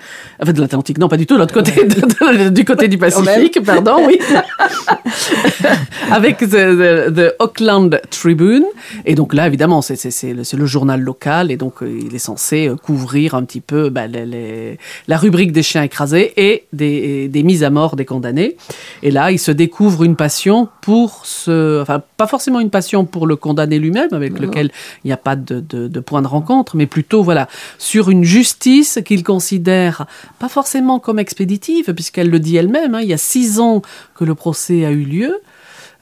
enfin 0.42 0.52
de 0.52 0.60
l'Atlantique, 0.60 0.98
non 0.98 1.08
pas 1.08 1.16
du 1.16 1.26
tout, 1.26 1.34
de 1.34 1.40
l'autre 1.40 1.54
côté 1.54 1.84
de- 1.84 2.44
de- 2.44 2.48
du 2.50 2.64
côté 2.64 2.88
du 2.88 2.98
Pacifique, 2.98 3.62
pardon, 3.64 3.96
oui, 4.06 4.18
avec 6.10 6.38
the, 6.38 6.46
the- 6.48 7.14
the 7.14 7.34
Auckland 7.38 8.00
Tribune. 8.10 8.64
Et 9.06 9.14
donc 9.14 9.34
là, 9.34 9.46
évidemment, 9.46 9.82
c'est 9.82 10.32
le 10.32 10.66
journal 10.70 11.00
local 11.00 11.50
et 11.50 11.56
donc 11.56 11.82
euh, 11.82 12.00
il 12.06 12.14
est 12.14 12.18
censé 12.18 12.68
euh, 12.68 12.76
couvrir 12.76 13.34
un 13.34 13.44
petit 13.44 13.60
peu 13.60 13.90
bah, 13.90 14.06
les- 14.06 14.24
les- 14.24 14.78
la 15.08 15.16
rubrique 15.18 15.52
des 15.52 15.62
chiens 15.62 15.82
écrasés 15.82 16.32
et 16.36 16.64
des, 16.72 17.28
des 17.28 17.42
mises 17.42 17.64
à 17.64 17.70
mort 17.70 17.96
des 17.96 18.04
condamnés. 18.04 18.56
Et 19.02 19.10
là, 19.10 19.30
il 19.30 19.38
se 19.38 19.50
découvre 19.50 20.04
une 20.04 20.16
passion 20.16 20.68
pour 20.80 21.26
ce, 21.26 21.82
enfin 21.82 22.02
pas 22.16 22.26
forcément 22.26 22.60
une 22.60 22.70
passion 22.70 23.04
pour 23.04 23.26
le 23.26 23.36
condamné 23.36 23.78
lui-même, 23.78 24.12
avec 24.12 24.32
lequel 24.38 24.70
il 25.04 25.08
n'y 25.08 25.12
a 25.12 25.16
pas 25.18 25.36
de, 25.36 25.60
de, 25.60 25.88
de 25.88 26.00
point 26.00 26.22
de 26.22 26.26
rencontre, 26.28 26.76
mais 26.76 26.86
plutôt 26.86 27.22
voilà 27.22 27.48
sur 27.78 28.10
une 28.10 28.24
justice 28.24 28.98
qu'il 29.04 29.22
considère 29.24 30.06
pas 30.38 30.48
forcément 30.48 30.98
comme 31.00 31.18
expéditive, 31.18 31.92
puisqu'elle 31.94 32.30
le 32.30 32.38
dit 32.38 32.56
elle-même. 32.56 32.94
hein, 32.94 33.00
il 33.02 33.08
y 33.08 33.12
a 33.12 33.18
six 33.18 33.58
ans 33.60 33.82
que 34.14 34.24
le 34.24 34.34
procès 34.34 34.84
a 34.84 34.90
eu 34.90 35.02
lieu. 35.04 35.34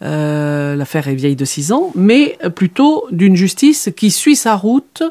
Euh, 0.02 0.76
L'affaire 0.76 1.08
est 1.08 1.14
vieille 1.14 1.36
de 1.36 1.44
six 1.44 1.72
ans, 1.72 1.90
mais 1.94 2.38
plutôt 2.54 3.06
d'une 3.10 3.36
justice 3.36 3.90
qui 3.96 4.10
suit 4.10 4.36
sa 4.36 4.54
route 4.54 5.02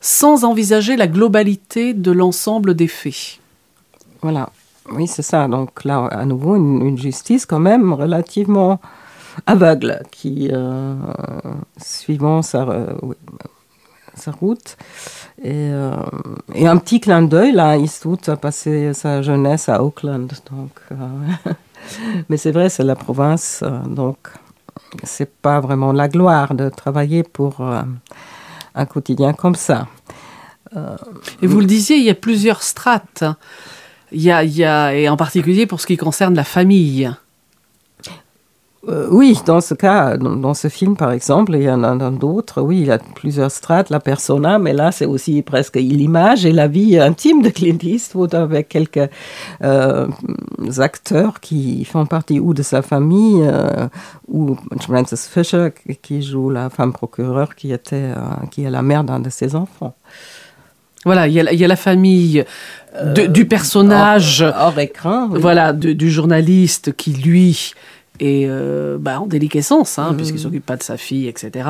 sans 0.00 0.44
envisager 0.44 0.96
la 0.96 1.06
globalité 1.06 1.92
de 1.92 2.10
l'ensemble 2.10 2.74
des 2.74 2.88
faits. 2.88 3.38
Voilà. 4.22 4.50
Oui, 4.92 5.06
c'est 5.06 5.22
ça. 5.22 5.46
Donc 5.46 5.84
là, 5.84 6.06
à 6.06 6.24
nouveau, 6.24 6.56
une, 6.56 6.98
justice 6.98 7.46
quand 7.46 7.60
même 7.60 7.92
relativement 7.92 8.80
aveugle, 9.46 10.02
qui, 10.10 10.48
euh, 10.52 10.94
suivant 11.78 12.42
sa, 12.42 12.66
oui, 13.02 13.14
sa 14.20 14.30
route. 14.32 14.76
Et, 15.42 15.70
euh, 15.72 15.96
et, 16.54 16.66
un 16.66 16.76
petit 16.76 17.00
clin 17.00 17.22
d'œil, 17.22 17.52
là, 17.52 17.76
Eastwood 17.76 18.28
a 18.28 18.36
passé 18.36 18.92
sa 18.94 19.22
jeunesse 19.22 19.68
à 19.68 19.82
Auckland. 19.82 20.30
Donc, 20.50 20.70
euh, 20.92 20.96
mais 22.28 22.36
c'est 22.36 22.52
vrai, 22.52 22.68
c'est 22.68 22.84
la 22.84 22.96
province, 22.96 23.60
euh, 23.62 23.78
donc 23.86 24.16
c'est 25.04 25.30
pas 25.30 25.60
vraiment 25.60 25.92
la 25.92 26.08
gloire 26.08 26.54
de 26.54 26.68
travailler 26.68 27.22
pour 27.22 27.60
un 27.60 28.86
quotidien 28.86 29.32
comme 29.32 29.54
ça. 29.54 29.86
et 31.42 31.46
vous 31.46 31.60
le 31.60 31.66
disiez, 31.66 31.96
il 31.96 32.04
y 32.04 32.10
a 32.10 32.14
plusieurs 32.14 32.62
strates. 32.62 33.24
Il 34.10 34.22
y 34.22 34.32
a, 34.32 34.94
et 34.94 35.08
en 35.08 35.16
particulier 35.16 35.66
pour 35.66 35.80
ce 35.80 35.86
qui 35.86 35.96
concerne 35.96 36.34
la 36.34 36.44
famille. 36.44 37.10
Euh, 38.88 39.08
oui, 39.10 39.38
dans 39.44 39.60
ce 39.60 39.74
cas, 39.74 40.16
dans, 40.16 40.54
ce 40.54 40.68
film 40.68 40.96
par 40.96 41.12
exemple, 41.12 41.52
il 41.54 41.62
y 41.62 41.70
en 41.70 41.84
a 41.84 42.10
d'autres. 42.10 42.62
Oui, 42.62 42.78
il 42.80 42.86
y 42.86 42.90
a 42.90 42.98
plusieurs 42.98 43.50
strates, 43.50 43.90
la 43.90 44.00
persona, 44.00 44.58
mais 44.58 44.72
là 44.72 44.90
c'est 44.90 45.04
aussi 45.04 45.42
presque 45.42 45.76
l'image 45.76 46.46
et 46.46 46.52
la 46.52 46.66
vie 46.66 46.98
intime 46.98 47.42
de 47.42 47.50
Clint 47.50 47.76
Eastwood 47.82 48.34
avec 48.34 48.70
quelques 48.70 49.10
euh, 49.62 50.06
acteurs 50.78 51.40
qui 51.40 51.84
font 51.84 52.06
partie 52.06 52.40
ou 52.40 52.54
de 52.54 52.62
sa 52.62 52.80
famille 52.80 53.42
euh, 53.42 53.86
ou 54.28 54.56
Frances 54.80 55.28
Fisher 55.28 55.68
qui 56.00 56.22
joue 56.22 56.48
la 56.48 56.70
femme 56.70 56.94
procureure 56.94 57.54
qui 57.56 57.72
était 57.72 58.12
qui 58.50 58.64
est 58.64 58.70
la 58.70 58.80
mère 58.80 59.04
d'un 59.04 59.20
de 59.20 59.28
ses 59.28 59.56
enfants. 59.56 59.94
Voilà, 61.04 61.28
il 61.28 61.32
y, 61.32 61.64
a, 61.64 61.68
la 61.68 61.76
famille 61.76 62.44
du 63.28 63.46
personnage 63.46 64.42
hors, 64.42 64.78
écran. 64.78 65.28
Voilà, 65.30 65.72
du 65.72 66.10
journaliste 66.10 66.94
qui 66.94 67.12
lui 67.14 67.72
et 68.20 68.44
euh, 68.46 68.98
bah, 69.00 69.20
en 69.20 69.26
déliquescence, 69.26 69.98
hein, 69.98 70.14
puisqu'il 70.14 70.36
mmh. 70.36 70.42
s'occupe 70.42 70.66
pas 70.66 70.76
de 70.76 70.82
sa 70.82 70.96
fille, 70.96 71.26
etc. 71.26 71.68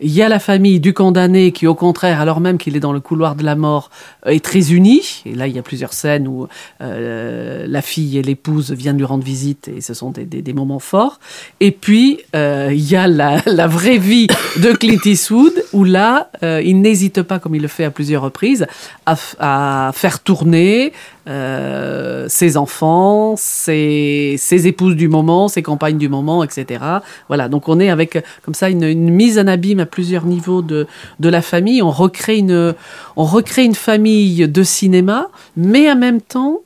Il 0.00 0.10
y 0.10 0.20
a 0.20 0.28
la 0.28 0.40
famille 0.40 0.80
du 0.80 0.92
condamné 0.92 1.52
qui, 1.52 1.66
au 1.66 1.74
contraire, 1.74 2.20
alors 2.20 2.40
même 2.40 2.58
qu'il 2.58 2.76
est 2.76 2.80
dans 2.80 2.92
le 2.92 3.00
couloir 3.00 3.36
de 3.36 3.44
la 3.44 3.54
mort, 3.54 3.90
est 4.26 4.44
très 4.44 4.72
unie. 4.72 5.22
Et 5.26 5.34
là, 5.34 5.46
il 5.46 5.54
y 5.54 5.58
a 5.58 5.62
plusieurs 5.62 5.92
scènes 5.92 6.26
où 6.26 6.48
euh, 6.80 7.66
la 7.68 7.82
fille 7.82 8.18
et 8.18 8.22
l'épouse 8.22 8.72
viennent 8.72 8.98
lui 8.98 9.04
rendre 9.04 9.24
visite, 9.24 9.68
et 9.68 9.80
ce 9.80 9.94
sont 9.94 10.10
des, 10.10 10.24
des, 10.24 10.42
des 10.42 10.52
moments 10.52 10.80
forts. 10.80 11.20
Et 11.60 11.70
puis, 11.70 12.20
euh, 12.34 12.70
il 12.72 12.90
y 12.90 12.96
a 12.96 13.06
la, 13.06 13.40
la, 13.46 13.66
vraie 13.66 13.98
vie 13.98 14.26
de 14.56 14.72
Clint 14.72 15.00
Eastwood, 15.04 15.64
où 15.72 15.84
là, 15.84 16.30
euh, 16.42 16.60
il 16.64 16.80
n'hésite 16.80 17.22
pas, 17.22 17.38
comme 17.38 17.54
il 17.54 17.62
le 17.62 17.68
fait 17.68 17.84
à 17.84 17.90
plusieurs 17.90 18.22
reprises, 18.22 18.66
à, 19.06 19.16
à 19.38 19.92
faire 19.92 20.20
tourner 20.20 20.92
euh, 21.28 22.26
ses 22.28 22.56
enfants, 22.56 23.34
ses, 23.36 24.34
ses, 24.38 24.66
épouses 24.66 24.96
du 24.96 25.08
moment, 25.08 25.46
ses 25.46 25.62
compagnes 25.62 25.98
du 25.98 26.08
moment, 26.08 26.42
etc. 26.42 26.84
Voilà, 27.28 27.48
donc 27.48 27.68
on 27.68 27.78
est 27.78 27.90
avec 27.90 28.24
comme 28.42 28.54
ça 28.54 28.70
une, 28.70 28.82
une, 28.82 29.10
mise 29.10 29.38
en 29.38 29.46
abîme 29.46 29.78
à 29.78 29.86
plusieurs 29.86 30.24
niveaux 30.24 30.62
de, 30.62 30.86
de 31.20 31.28
la 31.28 31.40
famille. 31.40 31.80
On 31.80 31.90
recrée, 31.90 32.38
une, 32.38 32.74
on 33.16 33.24
recrée 33.24 33.64
une 33.64 33.76
famille 33.76 34.48
de 34.48 34.62
cinéma, 34.64 35.28
mais 35.56 35.90
en 35.90 35.96
même 35.96 36.20
temps, 36.20 36.60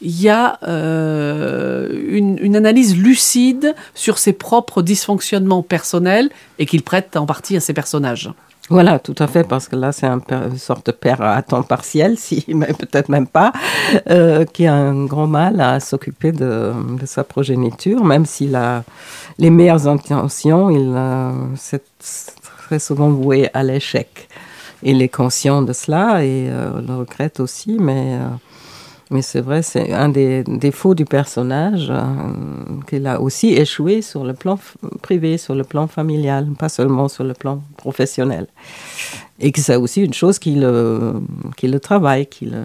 il 0.00 0.20
y 0.20 0.28
a 0.28 0.58
euh, 0.62 1.88
une, 2.08 2.38
une, 2.40 2.56
analyse 2.56 2.96
lucide 2.96 3.74
sur 3.94 4.18
ses 4.18 4.32
propres 4.32 4.82
dysfonctionnements 4.82 5.62
personnels 5.62 6.30
et 6.58 6.66
qu'il 6.66 6.82
prête 6.82 7.16
en 7.16 7.26
partie 7.26 7.56
à 7.56 7.60
ses 7.60 7.74
personnages. 7.74 8.30
Voilà, 8.70 8.98
tout 8.98 9.14
à 9.18 9.26
fait, 9.26 9.44
parce 9.44 9.68
que 9.68 9.76
là, 9.76 9.92
c'est 9.92 10.06
un 10.06 10.20
une 10.30 10.56
sorte 10.56 10.86
de 10.86 10.92
père 10.92 11.20
à 11.20 11.42
temps 11.42 11.62
partiel, 11.62 12.16
si, 12.18 12.44
mais 12.48 12.72
peut-être 12.72 13.10
même 13.10 13.26
pas, 13.26 13.52
euh, 14.08 14.46
qui 14.46 14.66
a 14.66 14.74
un 14.74 15.04
grand 15.04 15.26
mal 15.26 15.60
à 15.60 15.80
s'occuper 15.80 16.32
de, 16.32 16.72
de, 16.98 17.04
sa 17.06 17.24
progéniture, 17.24 18.04
même 18.04 18.24
s'il 18.24 18.56
a 18.56 18.82
les 19.38 19.50
meilleures 19.50 19.86
intentions, 19.86 20.70
il 20.70 20.96
s'est 21.56 21.82
très 21.98 22.78
souvent 22.78 23.10
voué 23.10 23.50
à 23.52 23.62
l'échec. 23.62 24.28
Il 24.82 25.02
est 25.02 25.08
conscient 25.08 25.62
de 25.62 25.72
cela 25.72 26.24
et 26.24 26.48
euh, 26.48 26.80
le 26.86 26.96
regrette 26.96 27.40
aussi, 27.40 27.76
mais 27.78 28.18
euh, 28.20 28.28
mais 29.10 29.22
c'est 29.22 29.40
vrai, 29.40 29.62
c'est 29.62 29.92
un 29.92 30.08
des 30.08 30.44
défauts 30.44 30.94
du 30.94 31.04
personnage 31.04 31.88
euh, 31.90 32.02
qu'il 32.88 33.06
a 33.06 33.20
aussi 33.20 33.52
échoué 33.52 34.00
sur 34.00 34.24
le 34.24 34.32
plan 34.32 34.58
privé, 35.02 35.36
sur 35.36 35.54
le 35.54 35.62
plan 35.62 35.86
familial, 35.86 36.48
pas 36.58 36.70
seulement 36.70 37.08
sur 37.08 37.24
le 37.24 37.34
plan 37.34 37.62
professionnel. 37.76 38.46
Et 39.40 39.52
que 39.52 39.60
c'est 39.60 39.76
aussi 39.76 40.02
une 40.02 40.14
chose 40.14 40.38
qui 40.38 40.54
le, 40.54 41.14
qui 41.56 41.66
le 41.66 41.80
travaille. 41.80 42.26
Qui 42.26 42.46
le... 42.46 42.62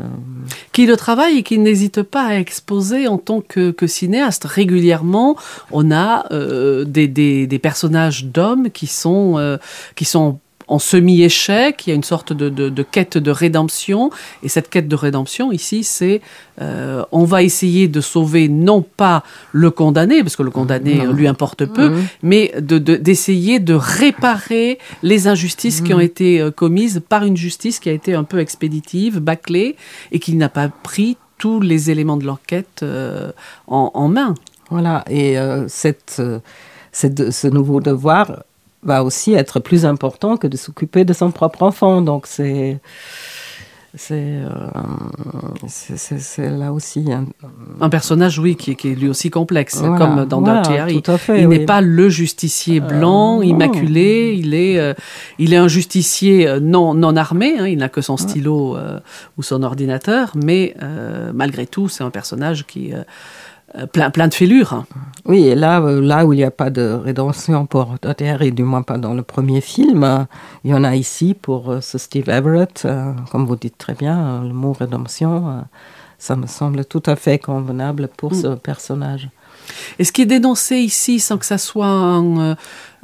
qui 0.71 0.85
le 0.85 0.95
travaille 0.95 1.39
et 1.39 1.43
qui 1.43 1.57
n'hésite 1.57 2.03
pas 2.03 2.27
à 2.27 2.35
exposer 2.35 3.07
en 3.07 3.17
tant 3.17 3.41
que, 3.41 3.73
cinéaste. 3.87 4.45
Régulièrement, 4.45 5.35
on 5.71 5.91
a 5.91 6.31
euh, 6.31 6.85
des, 6.85 7.59
personnages 7.61 8.25
d'hommes 8.25 8.69
qui 8.69 8.87
sont, 8.87 9.37
euh, 9.39 9.57
qui 9.95 10.05
sont 10.05 10.39
en 10.69 10.77
semi-échec, 10.77 11.85
il 11.85 11.89
y 11.89 11.93
a 11.93 11.95
une 11.95 12.03
sorte 12.03 12.31
de, 12.31 12.47
de, 12.49 12.69
de, 12.69 12.83
quête 12.83 13.17
de 13.17 13.31
rédemption, 13.31 14.11
et 14.43 14.49
cette 14.49 14.69
quête 14.69 14.87
de 14.87 14.95
rédemption 14.95 15.51
ici, 15.51 15.83
c'est 15.83 16.21
euh, 16.61 17.03
on 17.11 17.23
va 17.23 17.41
essayer 17.41 17.87
de 17.87 18.01
sauver 18.01 18.47
non 18.47 18.83
pas 18.83 19.23
le 19.51 19.71
condamné, 19.71 20.21
parce 20.21 20.35
que 20.35 20.43
le 20.43 20.51
condamné 20.51 21.01
lui 21.11 21.27
importe 21.27 21.65
peu, 21.65 21.89
mmh. 21.89 22.03
mais 22.21 22.53
d'essayer 22.59 23.59
de, 23.59 23.73
de, 23.73 23.73
réparer 23.73 24.77
les 25.01 25.27
injustices 25.27 25.81
mmh. 25.81 25.83
qui 25.85 25.93
ont 25.95 25.99
été 25.99 26.39
euh, 26.39 26.51
commises 26.51 27.01
par 27.09 27.25
une 27.25 27.35
justice 27.35 27.79
qui 27.79 27.89
a 27.89 27.93
été 27.93 28.13
un 28.13 28.23
peu 28.23 28.39
expéditive, 28.39 29.19
bâclée, 29.19 29.75
et 30.11 30.19
qui 30.19 30.35
n'a 30.35 30.49
pas 30.49 30.69
pris 30.69 31.17
tous 31.39 31.61
les 31.61 31.89
éléments 31.89 32.17
de 32.17 32.25
l'enquête 32.25 32.81
euh, 32.83 33.31
en, 33.67 33.89
en, 33.95 34.07
main. 34.07 34.35
Voilà, 34.69 35.03
et 35.09 35.39
euh, 35.39 35.67
cette, 35.67 36.21
cette, 36.91 37.31
ce 37.31 37.47
nouveau 37.47 37.81
devoir 37.81 38.43
va 38.83 39.03
aussi 39.03 39.33
être 39.33 39.59
plus 39.59 39.85
important 39.85 40.37
que 40.37 40.47
de 40.47 40.57
s'occuper 40.57 41.05
de 41.05 41.13
son 41.13 41.31
propre 41.31 41.63
enfant. 41.63 42.01
Donc 42.01 42.27
c'est 42.27 42.79
c'est 43.95 44.43
euh, 44.43 44.49
là 46.57 46.71
aussi 46.71 47.11
un, 47.11 47.25
un 47.81 47.89
personnage 47.89 48.37
oui 48.37 48.55
qui, 48.55 48.75
qui, 48.75 48.91
est 48.91 48.95
lui 48.95 49.09
aussi 49.09 49.31
complexe 49.31 49.77
voilà, 49.77 49.97
comme 49.97 50.25
dans 50.25 50.41
voilà, 50.41 50.61
Dirty 50.61 50.77
Harry 50.77 51.01
fait, 51.17 51.41
il 51.41 51.47
oui. 51.47 51.59
n'est 51.59 51.65
pas 51.65 51.81
le 51.81 52.07
justicier 52.07 52.81
blanc 52.81 53.39
euh, 53.39 53.45
immaculé 53.45 54.35
il 54.37 54.53
est 54.53 54.79
euh, 54.79 54.93
il 55.39 55.53
est 55.53 55.57
un 55.57 55.67
justicier 55.67 56.47
euh, 56.47 56.59
non 56.59 56.93
non 56.93 57.15
armé 57.15 57.55
hein, 57.57 57.67
il 57.67 57.79
n'a 57.79 57.89
que 57.89 58.01
son 58.01 58.15
stylo 58.15 58.77
ou 59.37 59.43
son 59.43 59.63
ordinateur 59.63 60.33
mais 60.35 60.75
malgré 61.33 61.65
tout 61.65 61.89
c'est 61.89 62.03
un 62.03 62.11
personnage 62.11 62.67
qui 62.67 62.93
plein, 63.91 64.09
plein 64.09 64.27
de 64.27 64.33
fêlures. 64.33 64.85
Oui, 65.25 65.47
et 65.47 65.55
là, 65.55 65.79
là 65.79 66.25
où 66.25 66.33
il 66.33 66.37
n'y 66.37 66.43
a 66.43 66.51
pas 66.51 66.69
de 66.69 66.99
rédemption 67.03 67.65
pour 67.65 67.95
Dotter, 68.01 68.37
et 68.41 68.51
du 68.51 68.63
moins 68.63 68.81
pas 68.81 68.97
dans 68.97 69.13
le 69.13 69.21
premier 69.21 69.61
film, 69.61 70.27
il 70.63 70.71
y 70.71 70.73
en 70.73 70.83
a 70.83 70.95
ici 70.95 71.35
pour 71.39 71.75
ce 71.81 71.97
Steve 71.97 72.29
Everett, 72.29 72.83
euh, 72.85 73.13
comme 73.31 73.45
vous 73.45 73.55
dites 73.55 73.77
très 73.77 73.93
bien, 73.93 74.43
le 74.43 74.53
mot 74.53 74.73
rédemption, 74.73 75.49
euh, 75.49 75.61
ça 76.17 76.35
me 76.35 76.47
semble 76.47 76.85
tout 76.85 77.03
à 77.05 77.15
fait 77.15 77.39
convenable 77.39 78.09
pour 78.17 78.31
mm. 78.31 78.41
ce 78.41 78.47
personnage. 78.55 79.29
Et 79.99 80.03
ce 80.03 80.11
qui 80.11 80.23
est 80.23 80.25
dénoncé 80.25 80.77
ici, 80.77 81.19
sans 81.19 81.37
que 81.37 81.45
ça 81.45 81.57
soit 81.57 81.87
un, 81.87 82.55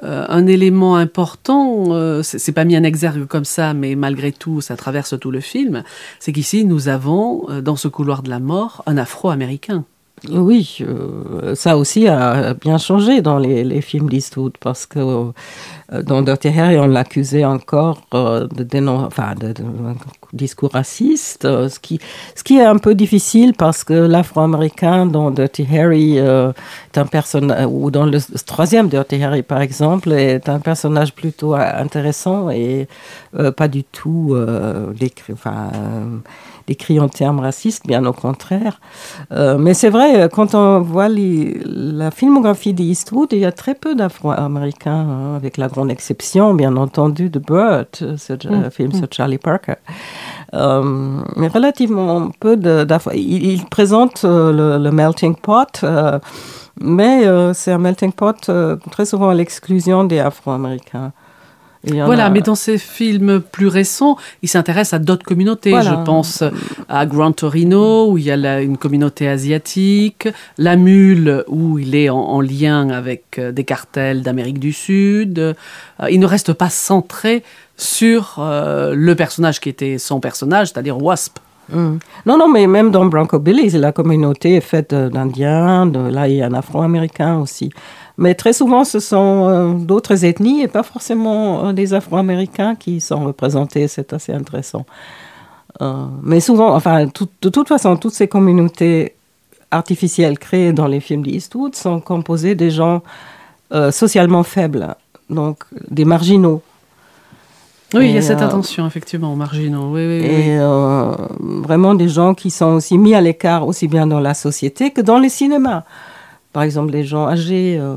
euh, 0.03 0.25
un 0.27 0.47
élément 0.47 0.95
important, 0.95 1.85
euh, 1.89 2.21
c'est 2.23 2.51
pas 2.51 2.65
mis 2.65 2.77
en 2.77 2.83
exergue 2.83 3.25
comme 3.25 3.45
ça, 3.45 3.73
mais 3.73 3.95
malgré 3.95 4.31
tout, 4.31 4.61
ça 4.61 4.75
traverse 4.75 5.17
tout 5.19 5.31
le 5.31 5.39
film, 5.39 5.83
c'est 6.19 6.33
qu'ici, 6.33 6.65
nous 6.65 6.87
avons, 6.87 7.49
euh, 7.49 7.61
dans 7.61 7.75
ce 7.75 7.87
couloir 7.87 8.23
de 8.23 8.29
la 8.29 8.39
mort, 8.39 8.83
un 8.87 8.97
afro-américain. 8.97 9.85
Oui, 10.29 10.77
euh, 10.81 11.53
ça 11.55 11.77
aussi 11.77 12.07
a 12.07 12.53
bien 12.53 12.77
changé 12.77 13.21
dans 13.21 13.37
les, 13.37 13.81
films 13.81 14.09
d'Eastwood 14.09 14.53
parce 14.59 14.85
que 14.85 15.33
euh, 15.93 16.01
dans 16.01 16.21
Dirty 16.21 16.47
Harry, 16.47 16.79
on 16.79 16.87
l'accusait 16.87 17.45
encore 17.45 18.01
euh, 18.13 18.47
de, 18.47 18.63
dénon 18.63 19.05
enfin, 19.05 19.35
de, 19.35 19.53
discours 20.33 20.71
raciste, 20.71 21.45
euh, 21.45 21.69
ce, 21.69 21.79
qui, 21.79 21.99
ce 22.35 22.43
qui 22.43 22.57
est 22.57 22.65
un 22.65 22.77
peu 22.77 22.95
difficile 22.95 23.53
parce 23.53 23.83
que 23.83 23.93
l'afro-américain 23.93 25.05
dans 25.05 25.29
Dirty 25.29 25.67
Harry 25.71 26.17
est 26.17 26.97
un 26.97 27.05
personnage, 27.05 27.67
ou 27.69 27.91
dans 27.91 28.05
le 28.05 28.17
troisième 28.45 28.89
Dirty 28.89 29.23
Harry 29.23 29.43
par 29.43 29.61
exemple, 29.61 30.11
est 30.11 30.49
un 30.49 30.59
personnage 30.59 31.13
plutôt 31.13 31.53
intéressant 31.53 32.49
et 32.49 32.87
pas 33.55 33.67
du 33.67 33.83
tout 33.83 34.35
décrit. 34.97 35.33
Enfin, 35.33 35.69
euh, 36.65 36.71
décrit 36.75 36.99
en 36.99 37.09
termes 37.09 37.39
racistes, 37.39 37.87
bien 37.87 38.05
au 38.05 38.13
contraire. 38.13 38.79
Euh, 39.31 39.57
mais 39.57 39.73
c'est 39.73 39.89
vrai, 39.89 40.29
quand 40.31 40.55
on 40.55 40.81
voit 40.81 41.09
les, 41.09 41.61
la 41.65 42.11
filmographie 42.11 42.73
d'Eastwood, 42.73 43.29
il 43.31 43.39
y 43.39 43.45
a 43.45 43.51
très 43.51 43.75
peu 43.75 43.95
d'Afro-Américains, 43.95 44.91
hein, 44.91 45.35
avec 45.35 45.57
la 45.57 45.67
grande 45.67 45.91
exception, 45.91 46.53
bien 46.53 46.75
entendu, 46.75 47.29
de 47.29 47.39
Burt, 47.39 48.03
ce 48.17 48.33
mmh. 48.33 48.71
film 48.71 48.89
mmh. 48.89 48.95
sur 48.95 49.07
Charlie 49.11 49.37
Parker. 49.37 49.75
Euh, 50.53 51.21
mais 51.35 51.47
relativement 51.47 52.31
peu 52.39 52.57
d'Afro. 52.57 53.11
Il, 53.13 53.45
il 53.45 53.65
présente 53.65 54.23
euh, 54.23 54.51
le, 54.51 54.83
le 54.83 54.91
melting 54.91 55.35
pot. 55.35 55.83
Euh, 55.83 56.19
mais 56.81 57.25
euh, 57.25 57.53
c'est 57.53 57.71
un 57.71 57.77
melting 57.77 58.11
pot 58.11 58.49
euh, 58.49 58.75
très 58.91 59.05
souvent 59.05 59.29
à 59.29 59.33
l'exclusion 59.33 60.03
des 60.03 60.19
Afro-Américains. 60.19 61.13
Voilà, 62.05 62.25
a- 62.25 62.29
mais 62.29 62.41
dans 62.41 62.55
ces 62.55 62.77
films 62.77 63.41
plus 63.41 63.67
récents, 63.67 64.17
il 64.41 64.49
s'intéresse 64.49 64.93
à 64.93 64.99
d'autres 64.99 65.25
communautés. 65.25 65.69
Voilà. 65.71 65.91
Je 65.99 66.05
pense 66.05 66.43
à 66.89 67.05
Gran 67.05 67.31
Torino, 67.31 68.09
où 68.11 68.17
il 68.17 68.23
y 68.25 68.31
a 68.31 68.37
la- 68.37 68.61
une 68.61 68.77
communauté 68.77 69.27
asiatique, 69.27 70.27
La 70.57 70.75
Mule, 70.75 71.43
où 71.47 71.77
il 71.79 71.95
est 71.95 72.09
en, 72.09 72.17
en 72.17 72.41
lien 72.41 72.89
avec 72.89 73.37
euh, 73.39 73.51
des 73.51 73.63
cartels 73.63 74.21
d'Amérique 74.21 74.59
du 74.59 74.73
Sud. 74.73 75.39
Euh, 75.39 75.53
il 76.09 76.19
ne 76.19 76.25
reste 76.25 76.53
pas 76.53 76.69
centré 76.69 77.43
sur 77.77 78.37
euh, 78.39 78.93
le 78.95 79.15
personnage 79.15 79.59
qui 79.59 79.69
était 79.69 79.97
son 79.97 80.19
personnage, 80.19 80.69
c'est-à-dire 80.69 81.01
Wasp. 81.01 81.39
Mm. 81.69 81.97
Non, 82.27 82.37
non, 82.37 82.47
mais 82.47 82.67
même 82.67 82.91
dans 82.91 83.05
Bronco 83.05 83.39
Billy, 83.39 83.69
la 83.71 83.91
communauté 83.91 84.55
est 84.55 84.61
faite 84.61 84.93
d'Indiens, 84.93 85.87
de, 85.87 85.99
là 86.09 86.27
il 86.27 86.35
y 86.35 86.41
a 86.41 86.45
un 86.45 86.53
Afro-Américain 86.53 87.39
aussi. 87.39 87.71
Mais 88.17 88.33
très 88.33 88.53
souvent, 88.53 88.85
ce 88.85 88.99
sont 88.99 89.49
euh, 89.49 89.73
d'autres 89.73 90.23
ethnies 90.23 90.61
et 90.61 90.67
pas 90.67 90.83
forcément 90.83 91.65
euh, 91.67 91.73
des 91.73 91.93
Afro-Américains 91.93 92.75
qui 92.75 93.01
sont 93.01 93.25
représentés. 93.25 93.87
C'est 93.87 94.13
assez 94.13 94.31
intéressant. 94.33 94.85
Euh, 95.81 96.05
mais 96.23 96.39
souvent, 96.39 96.73
enfin, 96.73 97.07
tout- 97.07 97.27
de 97.41 97.49
toute 97.49 97.67
façon, 97.67 97.97
toutes 97.97 98.13
ces 98.13 98.27
communautés 98.29 99.15
artificielles 99.71 100.39
créées 100.39 100.71
dans 100.71 100.87
les 100.87 101.01
films 101.01 101.23
d'Eastwood 101.23 101.75
sont 101.75 101.99
composées 101.99 102.55
des 102.55 102.71
gens 102.71 103.01
socialement 103.91 104.43
faibles, 104.43 104.95
donc 105.29 105.65
des 105.89 106.05
marginaux. 106.05 106.61
Oui, 107.93 108.05
il 108.09 108.11
y 108.11 108.15
a 108.15 108.19
Et, 108.19 108.21
cette 108.21 108.41
intention, 108.41 108.85
effectivement, 108.87 109.33
aux 109.33 109.35
marginaux. 109.35 109.89
Oui, 109.91 110.05
oui, 110.07 110.19
oui. 110.21 110.27
Et 110.27 110.59
vraiment 111.39 111.93
des 111.95 112.07
gens 112.07 112.35
qui 112.35 112.51
sont 112.51 112.73
aussi 112.75 112.97
mis 112.97 113.15
à 113.15 113.21
l'écart 113.21 113.67
aussi 113.67 113.87
bien 113.89 114.07
dans 114.07 114.19
la 114.21 114.33
société 114.33 114.91
que 114.91 115.01
dans 115.01 115.17
les 115.17 115.29
cinémas. 115.29 115.83
Par 116.55 116.63
exemple, 116.63 116.91
les 116.93 117.03
gens 117.03 117.27
âgés. 117.27 117.75
euh, 117.77 117.95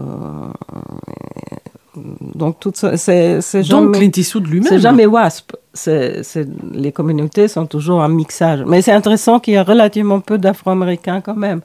donc, 2.35 2.61
tout 2.61 2.73
ça, 2.75 2.97
c'est 2.97 3.41
c'est 3.41 3.63
Donc 3.69 3.95
jamais, 3.95 4.11
Clint 4.11 4.41
lui-même. 4.45 4.69
c'est 4.69 4.79
jamais 4.81 5.07
WASP. 5.07 5.57
C'est- 5.75 6.23
c'est- 6.23 6.49
les 6.73 6.93
communautés 6.93 7.47
sont 7.49 7.67
toujours 7.67 8.03
un 8.03 8.09
mixage. 8.09 8.63
Mais 8.67 8.83
c'est 8.83 8.93
intéressant 8.93 9.39
qu'il 9.41 9.55
y 9.55 9.57
a 9.57 9.63
relativement 9.65 10.21
peu 10.21 10.39
d'Afro-Américains 10.39 11.21
quand 11.21 11.37
même. 11.37 11.61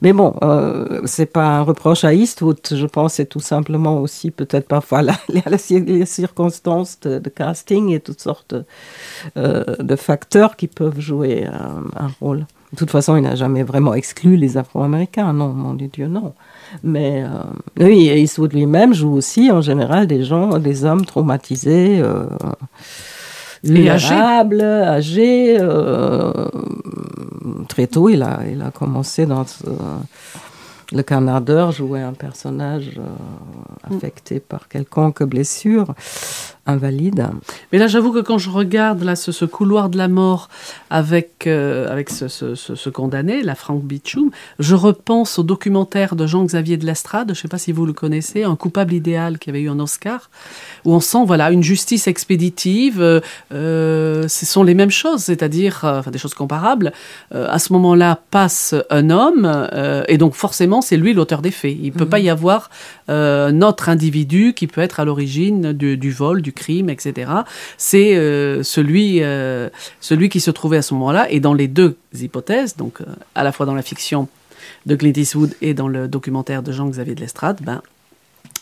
Mais 0.00 0.12
bon, 0.12 0.34
euh, 0.42 1.00
c'est 1.06 1.26
pas 1.26 1.46
un 1.58 1.62
reproche 1.62 2.04
à 2.04 2.12
Eastwood. 2.14 2.58
Je 2.70 2.86
pense 2.86 3.14
c'est 3.14 3.26
tout 3.26 3.40
simplement 3.40 4.00
aussi 4.00 4.30
peut-être 4.30 4.68
parfois 4.68 5.02
la- 5.08 5.14
les, 5.28 5.80
les 5.80 6.06
circonstances 6.06 6.98
de, 7.00 7.18
de 7.18 7.28
casting 7.28 7.90
et 7.90 8.00
toutes 8.00 8.20
sortes 8.20 8.54
de, 8.54 8.64
euh, 9.36 9.64
de 9.80 9.96
facteurs 9.96 10.54
qui 10.56 10.68
peuvent 10.68 11.00
jouer 11.00 11.46
un, 11.46 11.82
un 12.04 12.10
rôle. 12.20 12.46
De 12.72 12.76
toute 12.76 12.90
façon, 12.90 13.16
il 13.16 13.22
n'a 13.22 13.34
jamais 13.34 13.62
vraiment 13.62 13.94
exclu 13.94 14.36
les 14.36 14.56
Afro-Américains. 14.58 15.32
Non, 15.32 15.48
mon 15.48 15.72
Dieu, 15.74 16.06
non. 16.06 16.34
Mais 16.82 17.24
euh, 17.24 17.28
oui, 17.80 18.10
Eastwood 18.14 18.52
lui-même 18.52 18.92
joue 18.92 19.14
aussi 19.14 19.50
en 19.50 19.62
général 19.62 20.06
des 20.06 20.22
gens, 20.22 20.58
des 20.58 20.84
hommes 20.84 21.04
traumatisés. 21.06 21.98
Euh, 22.02 22.26
âgés. 23.64 23.74
vulnérables, 23.74 24.60
âgés. 24.60 25.56
euh, 25.60 26.32
très 27.68 27.86
tôt, 27.86 28.08
il 28.08 28.22
a, 28.22 28.40
il 28.50 28.60
a 28.62 28.70
commencé 28.70 29.24
dans 29.26 29.46
ce- 29.46 29.64
le 30.90 31.02
canardeur, 31.02 31.70
jouer 31.72 32.00
un 32.00 32.14
personnage 32.14 32.92
euh, 32.98 33.94
affecté 33.94 34.40
par 34.40 34.68
quelconque 34.68 35.22
blessure, 35.22 35.94
invalide. 36.68 37.26
Mais 37.72 37.78
là, 37.78 37.86
j'avoue 37.88 38.12
que 38.12 38.20
quand 38.20 38.38
je 38.38 38.50
regarde 38.50 39.02
là, 39.02 39.16
ce, 39.16 39.32
ce 39.32 39.44
couloir 39.44 39.88
de 39.88 39.98
la 39.98 40.06
mort 40.06 40.48
avec, 40.90 41.46
euh, 41.46 41.90
avec 41.90 42.10
ce, 42.10 42.28
ce- 42.28 42.54
ce- 42.54 42.74
ce 42.76 42.90
condamné, 42.90 43.42
la 43.42 43.54
Frank 43.54 43.82
Beecham, 43.82 44.30
je 44.58 44.74
repense 44.74 45.38
au 45.38 45.42
documentaire 45.42 46.14
de 46.14 46.26
Jean-Xavier 46.26 46.76
de 46.76 46.86
Lestrade, 46.86 47.28
je 47.28 47.32
ne 47.32 47.42
sais 47.42 47.48
pas 47.48 47.58
si 47.58 47.72
vous 47.72 47.86
le 47.86 47.92
connaissez, 47.92 48.44
Un 48.44 48.54
coupable 48.56 48.92
idéal 48.94 49.38
qui 49.38 49.50
avait 49.50 49.62
eu 49.62 49.70
un 49.70 49.80
Oscar, 49.80 50.30
où 50.84 50.92
on 50.94 51.00
sent 51.00 51.24
voilà, 51.26 51.50
une 51.50 51.62
justice 51.62 52.06
expéditive. 52.06 53.00
euh, 53.00 53.20
euh, 53.52 54.28
ce 54.28 54.46
sont 54.46 54.62
les 54.62 54.74
mêmes 54.74 54.90
choses, 54.90 55.22
c'est-à-dire 55.22 55.80
euh, 55.84 55.98
enfin, 56.00 56.10
des 56.10 56.18
choses 56.18 56.34
comparables. 56.34 56.92
À 57.32 57.58
ce 57.58 57.72
moment-là, 57.72 58.20
passe 58.30 58.74
un 58.90 59.10
homme, 59.10 59.68
et 60.08 60.18
donc 60.18 60.34
forcément, 60.34 60.80
c'est 60.82 60.96
lui 60.96 61.14
l'auteur 61.14 61.40
des 61.42 61.50
faits. 61.50 61.76
Il 61.80 61.86
ne 61.92 61.98
peut 61.98 62.06
pas 62.06 62.18
y 62.20 62.28
avoir 62.30 62.70
un 63.08 63.62
autre 63.62 63.88
individu 63.88 64.52
qui 64.54 64.66
peut 64.66 64.80
être 64.80 65.00
à 65.00 65.04
l'origine 65.04 65.72
du, 65.72 65.96
du 65.96 66.10
vol, 66.10 66.42
du 66.42 66.52
crime, 66.62 66.88
etc. 66.90 67.30
C'est 67.78 68.10
euh, 68.16 68.62
celui, 68.62 69.22
euh, 69.22 69.68
celui 70.00 70.28
qui 70.28 70.40
se 70.40 70.50
trouvait 70.50 70.78
à 70.78 70.82
ce 70.82 70.92
moment-là. 70.94 71.26
Et 71.30 71.40
dans 71.40 71.54
les 71.54 71.68
deux 71.68 71.96
hypothèses, 72.26 72.76
donc 72.76 73.00
euh, 73.00 73.04
à 73.34 73.42
la 73.44 73.52
fois 73.52 73.64
dans 73.66 73.74
la 73.74 73.82
fiction 73.92 74.28
de 74.86 74.94
Clint 74.96 75.12
Eastwood 75.16 75.52
et 75.62 75.72
dans 75.74 75.88
le 75.88 76.08
documentaire 76.08 76.62
de 76.62 76.72
Jean-Xavier 76.72 77.14
de 77.14 77.20
Lestrade, 77.20 77.58
ben, 77.62 77.80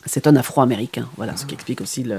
c'est 0.09 0.29
un 0.29 0.37
Afro-Américain. 0.37 1.07
Voilà, 1.17 1.37
ce 1.37 1.45
qui 1.47 1.55
explique 1.55 1.81
aussi 1.81 2.05
le, 2.05 2.19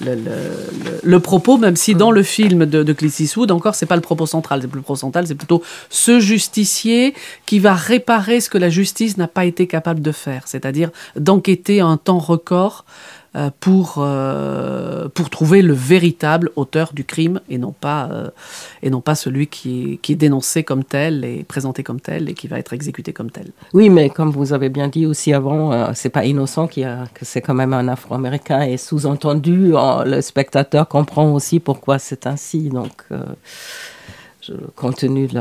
le, 0.00 0.14
le- 0.14 1.00
le- 1.02 1.20
propos, 1.20 1.56
même 1.58 1.74
si 1.74 1.96
dans 1.96 2.12
le 2.12 2.22
film 2.22 2.64
de, 2.64 2.84
de 2.84 2.92
Clint 2.92 3.10
Eastwood, 3.18 3.50
encore, 3.50 3.74
c'est 3.74 3.86
pas 3.86 3.96
le 3.96 4.02
propos 4.02 4.26
central. 4.26 4.60
Le 4.62 4.68
propos 4.68 4.94
central, 4.94 5.26
c'est 5.26 5.34
plutôt 5.34 5.60
ce 5.90 6.20
justicier 6.20 7.12
qui 7.46 7.58
va 7.58 7.74
réparer 7.74 8.40
ce 8.40 8.48
que 8.48 8.58
la 8.58 8.70
justice 8.70 9.16
n'a 9.16 9.26
pas 9.26 9.46
été 9.46 9.66
capable 9.66 10.00
de 10.00 10.12
faire, 10.12 10.42
c'est-à-dire 10.46 10.90
d'enquêter 11.16 11.80
un 11.80 11.96
temps 11.96 12.20
record 12.20 12.84
pour, 13.60 13.96
euh, 13.98 15.08
pour 15.08 15.30
trouver 15.30 15.62
le 15.62 15.74
véritable 15.74 16.50
auteur 16.56 16.92
du 16.92 17.04
crime 17.04 17.40
et 17.48 17.58
non 17.58 17.72
pas, 17.72 18.08
euh, 18.12 18.30
et 18.82 18.90
non 18.90 19.00
pas 19.00 19.14
celui 19.14 19.46
qui 19.48 19.98
qui 20.02 20.12
est 20.12 20.16
dénoncé 20.16 20.62
comme 20.62 20.84
tel 20.84 21.24
et 21.24 21.44
présenté 21.44 21.82
comme 21.82 22.00
tel 22.00 22.28
et 22.28 22.34
qui 22.34 22.46
va 22.46 22.58
être 22.58 22.72
exécuté 22.72 23.12
comme 23.12 23.30
tel. 23.30 23.50
Oui, 23.72 23.88
mais 23.90 24.10
comme 24.10 24.30
vous 24.30 24.52
avez 24.52 24.68
bien 24.68 24.88
dit 24.88 25.06
aussi 25.06 25.32
avant, 25.32 25.72
euh, 25.72 25.90
c'est 25.94 26.10
pas 26.10 26.24
innocent 26.24 26.68
y 26.76 26.84
a, 26.84 27.04
que 27.14 27.24
c'est 27.24 27.40
quand 27.40 27.54
même 27.54 27.72
un 27.72 27.88
Afro-Américain 27.88 28.62
et 28.62 28.76
sous-entendu, 28.76 29.74
euh, 29.74 30.04
le 30.04 30.20
spectateur 30.20 30.88
comprend 30.88 31.32
aussi 31.32 31.60
pourquoi 31.60 31.98
c'est 31.98 32.26
ainsi. 32.26 32.68
Donc, 32.68 33.04
euh, 33.12 33.24
compte 34.76 34.96
tenu 34.96 35.26
de 35.26 35.34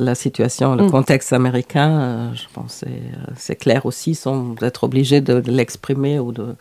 la, 0.00 0.14
situation, 0.14 0.74
le 0.74 0.84
Mm. 0.84 0.90
contexte 0.90 1.32
américain, 1.32 1.90
euh, 2.00 2.34
je 2.34 2.44
pense 2.52 2.80
que 2.80 2.86
c'est, 2.86 2.86
euh, 2.86 3.32
c'est 3.36 3.56
clair 3.56 3.86
aussi, 3.86 4.14
sans 4.14 4.54
être 4.62 4.84
obligé 4.84 5.20
de, 5.20 5.40
de 5.40 5.50
l'exprimer 5.50 6.18
ou 6.18 6.32
de 6.32 6.54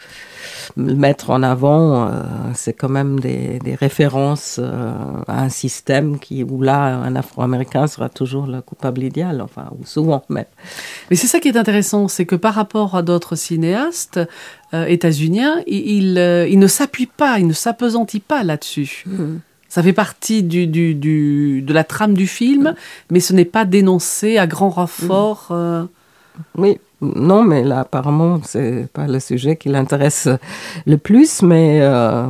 le 0.78 0.96
mettre 0.96 1.30
en 1.30 1.44
avant. 1.44 2.08
euh, 2.08 2.24
c'est 2.54 2.74
quand 2.74 2.90
même 2.90 3.20
des, 3.20 3.60
des 3.60 3.76
références 3.76 4.60
euh, 4.62 4.94
à 5.28 5.42
un 5.44 5.50
système 5.50 6.20
qui, 6.20 6.44
où 6.44 6.62
là, 6.62 6.96
un 6.98 7.16
Afro-Américain 7.16 7.88
sera 7.88 8.10
toujours 8.10 8.48
le 8.48 8.62
coupable 8.62 9.04
idéal, 9.04 9.42
enfin, 9.42 9.70
ou 9.80 9.86
souvent 9.86 10.24
même. 10.30 10.46
Mais 11.10 11.16
c'est 11.16 11.28
ça 11.28 11.40
qui 11.40 11.48
est 11.50 11.58
intéressant, 11.58 12.08
c'est 12.08 12.26
que 12.26 12.36
par 12.36 12.54
rapport 12.56 12.96
à 12.96 13.02
d'autres 13.02 13.36
cinéastes 13.36 14.20
états-uniens, 14.74 15.62
il, 15.68 15.88
il, 16.18 16.48
il 16.50 16.60
ne 16.60 16.68
s'appuie 16.68 17.06
pas, 17.06 17.40
il 17.40 17.48
ne 17.48 17.54
s'apesantit 17.54 18.20
pas 18.20 18.44
là-dessus. 18.44 19.06
Ça 19.76 19.84
fait 19.84 19.92
partie 20.06 20.42
du, 20.42 20.68
du, 20.68 20.96
du- 20.96 21.62
de 21.62 21.74
la 21.74 21.84
trame 21.84 22.14
du 22.14 22.28
film, 22.28 22.76
mais 23.12 23.20
ce 23.20 23.34
n'est 23.34 23.44
pas 23.58 23.66
dénoncé 23.66 24.38
à 24.38 24.48
grand 24.48 24.70
renfort. 24.70 25.50
euh, 25.52 25.84
Oui, 26.58 26.78
non, 27.02 27.44
mais 27.44 27.62
là, 27.62 27.80
apparemment, 27.82 28.40
c'est 28.52 28.88
pas 28.94 29.06
le 29.06 29.20
sujet 29.20 29.58
qui 29.58 29.68
l'intéresse 29.68 30.30
le 30.86 30.98
plus, 30.98 31.42
mais, 31.42 31.80
euh, 31.82 32.26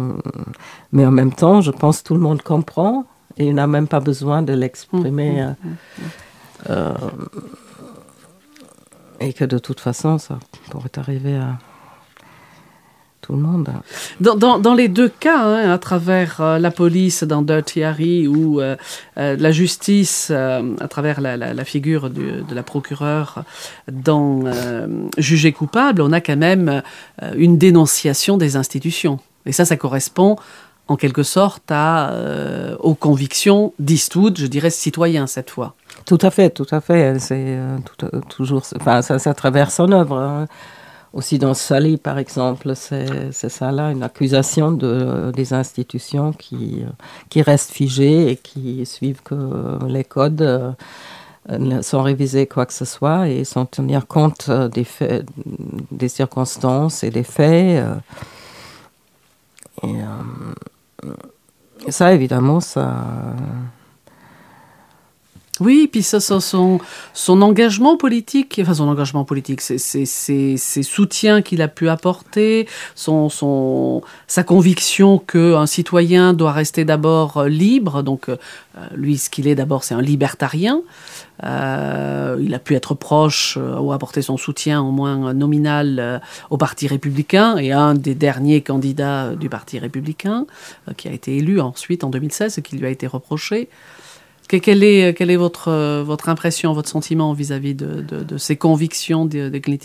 mais 0.91 1.05
en 1.05 1.11
même 1.11 1.33
temps, 1.33 1.61
je 1.61 1.69
pense 1.69 2.01
que 2.01 2.07
tout 2.07 2.15
le 2.15 2.19
monde 2.27 2.41
comprend 2.41 3.05
et 3.37 3.45
il 3.45 3.53
n'a 3.53 3.67
même 3.67 3.87
pas 3.87 3.99
besoin 3.99 4.41
de 4.41 4.53
l'exprimer. 4.53 5.43
euh, 5.43 5.51
euh, 6.71 6.93
et 9.19 9.33
que 9.33 9.45
de 9.45 9.59
toute 9.59 9.79
façon, 9.79 10.17
ça 10.17 10.39
pourrait 10.71 10.97
arriver 10.97 11.35
à 11.37 11.59
tout 13.25 13.33
le 13.33 13.39
monde. 13.39 13.69
Dans, 14.19 14.35
dans, 14.35 14.59
dans 14.59 14.73
les 14.75 14.87
deux 14.87 15.09
cas, 15.09 15.39
hein, 15.39 15.71
à 15.71 15.77
travers 15.79 16.41
euh, 16.41 16.59
la 16.59 16.69
police 16.69 17.23
dans 17.23 17.41
Dirty 17.41 17.83
Harry 17.83 18.27
ou 18.27 18.61
euh, 18.61 18.75
euh, 19.17 19.35
la 19.39 19.51
justice 19.51 20.27
euh, 20.31 20.61
à 20.79 20.87
travers 20.87 21.21
la, 21.21 21.35
la, 21.37 21.53
la 21.53 21.65
figure 21.65 22.09
du- 22.09 22.43
de 22.47 22.53
la 22.53 22.61
procureure 22.63 23.43
dans 23.91 24.41
euh, 24.45 24.87
Jugé 25.17 25.51
coupable, 25.53 26.01
on 26.01 26.11
a 26.11 26.21
quand 26.21 26.37
même 26.37 26.81
euh, 27.23 27.31
une 27.35 27.57
dénonciation 27.57 28.37
des 28.37 28.55
institutions. 28.57 29.19
Et 29.47 29.51
ça, 29.51 29.65
ça 29.65 29.75
correspond 29.77 30.37
en 30.87 30.97
quelque 30.97 31.23
sorte 31.23 31.63
à, 31.71 32.11
euh, 32.11 32.75
aux 32.79 32.93
convictions 32.93 33.73
d'Eastwood, 33.79 34.37
je 34.37 34.45
dirais 34.45 34.69
citoyen 34.69 35.25
cette 35.25 35.49
fois. 35.49 35.73
Tout 36.05 36.19
à 36.21 36.29
fait, 36.29 36.51
tout 36.51 36.67
à 36.69 36.79
fait. 36.79 37.17
C'est 37.19 37.35
euh, 37.57 37.77
toujours, 38.29 38.61
enfin, 38.79 39.01
ça, 39.01 39.17
ça 39.17 39.33
traverse 39.33 39.73
son 39.75 39.91
œuvre. 39.91 40.17
hein. 40.19 40.47
Aussi 41.15 41.39
dans 41.39 41.53
Sully, 41.53 41.95
par 41.95 42.17
exemple, 42.17 42.75
c'est 42.75 43.31
ça 43.31 43.71
là, 43.71 43.89
une 43.89 44.03
accusation 44.03 44.73
de, 44.73 45.31
des 45.33 45.53
institutions 45.53 46.33
qui, 46.33 46.83
euh, 46.83 46.89
qui 47.29 47.41
restent 47.41 47.71
figées 47.71 48.31
et 48.31 48.35
qui 48.35 48.85
suivent 48.85 49.23
que 49.23 49.79
les 49.87 50.03
codes 50.03 50.41
euh, 50.41 51.81
sans 51.81 52.01
réviser 52.01 52.47
quoi 52.47 52.65
que 52.65 52.73
ce 52.73 52.83
soit 52.83 53.29
et 53.29 53.45
sans 53.45 53.65
tenir 53.65 54.07
compte 54.07 54.47
euh, 54.49 54.67
des 54.67 54.83
faits, 54.83 55.25
des 55.89 56.09
circonstances 56.09 57.01
et 57.05 57.11
des 57.11 57.23
faits. 57.23 57.81
Et 59.83 59.95
ça, 61.91 62.13
évidemment, 62.13 62.59
ça. 62.59 63.05
Oui, 65.61 65.87
puis 65.89 66.03
ça, 66.03 66.19
son, 66.19 66.79
engagement 67.41 67.95
politique, 67.95 68.59
enfin 68.61 68.73
son 68.73 68.89
engagement 68.89 69.23
politique, 69.23 69.61
ses 69.61 70.57
soutiens 70.83 71.41
qu'il 71.41 71.61
a 71.61 71.69
pu 71.69 71.87
apporter, 71.87 72.67
son, 72.93 74.01
sa 74.27 74.43
conviction 74.43 75.17
qu'un 75.17 75.65
citoyen 75.65 76.33
doit 76.33 76.51
rester 76.51 76.83
d'abord 76.83 77.37
euh, 77.37 77.47
libre, 77.47 78.03
donc 78.03 78.27
euh, 78.27 78.35
lui, 78.95 79.17
ce 79.17 79.29
qu'il 79.29 79.47
est 79.47 79.55
d'abord, 79.55 79.85
c'est 79.85 79.93
un 79.93 80.01
libertarien. 80.01 80.81
Euh, 81.43 82.37
il 82.41 82.53
a 82.53 82.59
pu 82.59 82.75
être 82.75 82.93
proche 82.93 83.57
ou 83.57 83.93
apporter 83.93 84.21
son 84.21 84.37
soutien 84.37 84.81
au 84.81 84.91
moins 84.91 85.33
nominal 85.33 86.21
au 86.49 86.57
Parti 86.57 86.87
républicain 86.87 87.57
et 87.57 87.71
un 87.71 87.93
des 87.93 88.15
derniers 88.15 88.61
candidats 88.61 89.35
du 89.35 89.49
Parti 89.49 89.79
républicain 89.79 90.45
qui 90.95 91.07
a 91.09 91.11
été 91.11 91.37
élu 91.37 91.59
ensuite 91.59 92.03
en 92.05 92.09
2016, 92.09 92.55
ce 92.55 92.61
qui 92.61 92.77
lui 92.77 92.85
a 92.85 92.89
été 92.89 93.05
reproché. 93.05 93.69
Quelle 94.47 94.83
est, 94.83 95.17
quelle 95.17 95.31
est 95.31 95.37
votre, 95.37 95.69
impression, 96.27 96.73
votre 96.73 96.89
sentiment 96.89 97.33
vis-à-vis 97.33 97.73
de, 97.73 98.37
ces 98.37 98.55
convictions 98.55 99.25
de, 99.25 99.49
de, 99.49 99.57
Clint 99.57 99.77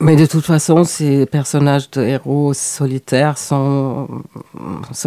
Mais 0.00 0.14
de 0.14 0.24
toute 0.24 0.44
façon, 0.44 0.84
ces 0.84 1.26
personnages 1.26 1.90
de 1.90 2.02
héros 2.02 2.54
solitaires 2.54 3.38
sont, 3.38 4.08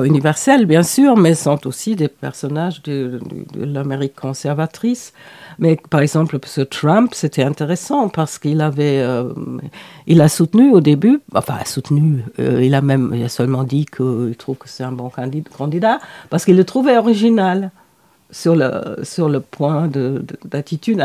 universels, 0.04 0.66
bien 0.66 0.84
sûr, 0.84 1.16
mais 1.16 1.36
sont 1.36 1.66
aussi 1.68 1.96
des 1.96 2.10
personnages 2.10 2.82
de, 2.84 3.20
l'Amérique 3.56 4.16
conservatrice. 4.16 5.14
Mais 5.58 5.78
par 5.90 6.02
exemple, 6.02 6.38
ce 6.44 6.62
Trump, 6.62 7.14
c'était 7.14 7.44
intéressant 7.44 8.10
parce 8.10 8.40
qu'il 8.40 8.60
avait, 8.62 9.00
euh, 9.00 9.32
il 10.08 10.20
a 10.20 10.28
soutenu 10.28 10.72
au 10.72 10.82
début, 10.82 11.22
enfin 11.34 11.60
soutenu, 11.66 12.24
euh, 12.40 12.64
il 12.64 12.74
a 12.74 12.82
même, 12.82 13.12
il 13.14 13.24
a 13.24 13.30
seulement 13.30 13.64
dit 13.64 13.86
qu'il 13.86 14.36
trouve 14.38 14.58
que 14.58 14.68
c'est 14.68 14.84
un 14.84 14.92
bon 14.92 15.12
candidat 15.56 16.00
parce 16.30 16.46
qu'il 16.46 16.58
le 16.58 16.64
trouvait 16.64 16.98
original 16.98 17.72
sur 18.32 18.56
le, 18.56 19.04
sur 19.04 19.30
le 19.30 19.40
point 19.40 19.90
d'attitude 20.46 21.02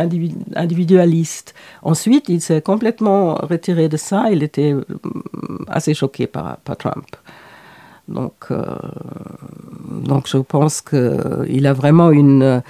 individualiste. 0.55 1.55
Ensuite, 1.83 2.29
il 2.29 2.41
s'est 2.41 2.63
complètement 2.63 3.35
retiré 3.35 3.89
de 3.89 3.97
ça. 3.97 4.31
Il 4.31 4.43
était 4.43 4.73
euh, 4.73 4.85
assez 5.69 5.95
choqué 5.95 6.27
par, 6.27 6.59
par 6.59 6.77
Trump. 6.77 7.07
Donc, 8.09 8.35
euh, 8.51 8.65
donc 10.05 10.29
je 10.29 10.39
pense 10.39 10.81
qu'il 10.81 11.67
a 11.67 11.73
vraiment 11.73 12.11
une, 12.11 12.63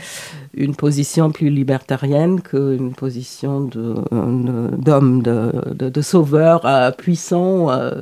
une 0.57 0.75
position 0.75 1.31
plus 1.31 1.51
libertarienne 1.51 2.41
qu'une 2.41 2.95
position 2.95 3.61
d'homme, 3.61 5.23
de, 5.23 6.01
sauveur 6.01 6.65
euh, 6.65 6.91
puissant, 6.91 7.71
euh, 7.71 8.01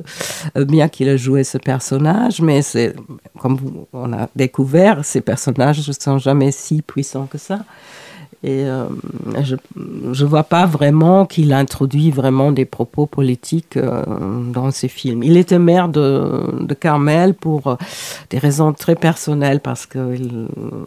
bien 0.55 0.87
qu'il 0.87 1.09
ait 1.09 1.17
joué 1.17 1.43
ce 1.43 1.57
personnage. 1.57 2.41
Mais 2.41 2.61
comme 3.39 3.59
on 3.91 4.13
a 4.13 4.29
découvert, 4.35 5.03
ces 5.03 5.21
personnages 5.21 5.85
ne 5.85 5.93
sont 5.93 6.17
jamais 6.17 6.51
si 6.51 6.81
puissants 6.81 7.27
que 7.27 7.37
ça. 7.37 7.59
Et 8.45 8.63
euh, 8.65 8.85
je 9.41 9.55
ne 9.75 10.27
vois 10.27 10.43
pas 10.43 10.67
vraiment 10.67 11.25
qu'il 11.25 11.51
introduit 11.51 12.11
vraiment 12.11 12.51
des 12.51 12.65
propos 12.65 13.07
politiques 13.07 13.75
euh, 13.75 14.03
dans 14.53 14.69
ses 14.69 14.87
films. 14.87 15.23
Il 15.23 15.35
était 15.35 15.57
maire 15.57 15.89
de, 15.89 16.63
de 16.63 16.73
Carmel 16.75 17.33
pour 17.33 17.65
euh, 17.65 17.75
des 18.29 18.37
raisons 18.37 18.71
très 18.71 18.93
personnelles, 18.93 19.61
parce 19.61 19.87
que 19.87 20.15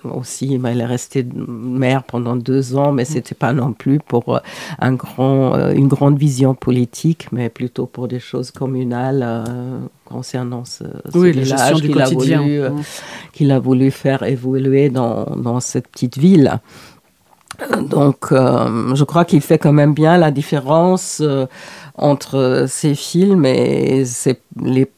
aussi, 0.05 0.57
bah, 0.59 0.71
il 0.71 0.81
est 0.81 0.87
resté 0.87 1.27
maire 1.35 2.05
pendant 2.05 2.37
deux 2.37 2.77
ans, 2.77 2.93
mais 2.93 3.05
c'était 3.05 3.35
pas 3.35 3.53
non 3.53 3.73
plus 3.73 3.99
pour 3.99 4.41
un 4.79 4.93
grand, 4.93 5.73
une 5.73 5.89
grande 5.89 6.17
vision 6.17 6.55
politique, 6.55 7.27
mais 7.33 7.49
plutôt 7.49 7.87
pour 7.87 8.07
des 8.07 8.21
choses 8.21 8.53
communales 8.53 9.43
concernant 10.05 10.65
ce, 10.65 10.85
ce 11.11 11.19
oui, 11.19 11.33
village 11.33 11.81
qu'il 11.81 12.01
a, 12.01 12.09
voulu, 12.09 12.61
qu'il 13.33 13.51
a 13.51 13.59
voulu 13.59 13.91
faire 13.91 14.23
évoluer 14.23 14.91
dans, 14.91 15.25
dans 15.37 15.59
cette 15.59 15.89
petite 15.89 16.19
ville. 16.19 16.61
Donc, 17.81 18.31
euh, 18.31 18.95
je 18.95 19.05
crois 19.05 19.25
qu'il 19.25 19.41
fait 19.41 19.59
quand 19.59 19.73
même 19.73 19.93
bien 19.93 20.17
la 20.17 20.31
différence 20.31 21.21
euh, 21.21 21.47
entre 21.97 22.67
ces 22.69 22.95
films 22.95 23.45
et 23.45 24.05
ces, 24.05 24.41
les 24.63 24.89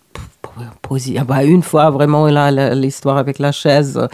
ah 1.18 1.24
bah, 1.24 1.44
une 1.44 1.62
fois 1.62 1.90
vraiment 1.90 2.26
l'histoire 2.74 3.16
avec 3.16 3.38
la 3.38 3.52
chaise 3.52 3.96
euh, 3.96 4.08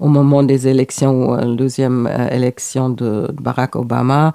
au 0.00 0.08
moment 0.08 0.42
des 0.42 0.68
élections, 0.68 1.34
la 1.34 1.46
deuxième 1.46 2.10
élection 2.30 2.90
de 2.90 3.28
Barack 3.32 3.76
Obama. 3.76 4.32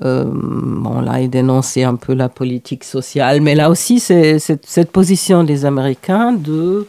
bon 0.00 1.00
là, 1.00 1.20
il 1.20 1.28
dénonçait 1.28 1.84
un 1.84 1.96
peu 1.96 2.14
la 2.14 2.28
politique 2.28 2.84
sociale, 2.84 3.40
mais 3.40 3.54
là 3.54 3.70
aussi, 3.70 4.00
c'est 4.00 4.38
cette 4.38 4.90
position 4.90 5.44
des 5.44 5.64
Américains 5.64 6.32
de 6.32 6.86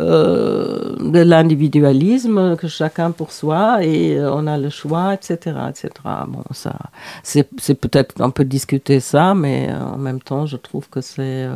euh, 0.00 0.96
de 1.00 1.18
l'individualisme, 1.18 2.56
que 2.56 2.66
chacun 2.66 3.10
pour 3.10 3.30
soi 3.30 3.84
et 3.84 4.16
euh, 4.16 4.32
on 4.32 4.46
a 4.46 4.56
le 4.56 4.70
choix, 4.70 5.12
etc. 5.12 5.56
etc. 5.68 5.90
Bon, 6.28 6.42
ça, 6.52 6.76
c'est, 7.22 7.44
peut-être 7.74 8.20
un 8.20 8.30
peu 8.30 8.44
discuter 8.44 9.00
ça, 9.00 9.34
mais 9.34 9.68
euh, 9.70 9.80
en 9.80 9.98
même 9.98 10.20
temps, 10.20 10.46
je 10.46 10.56
trouve 10.56 10.88
que 10.88 11.02
c'est, 11.02 11.46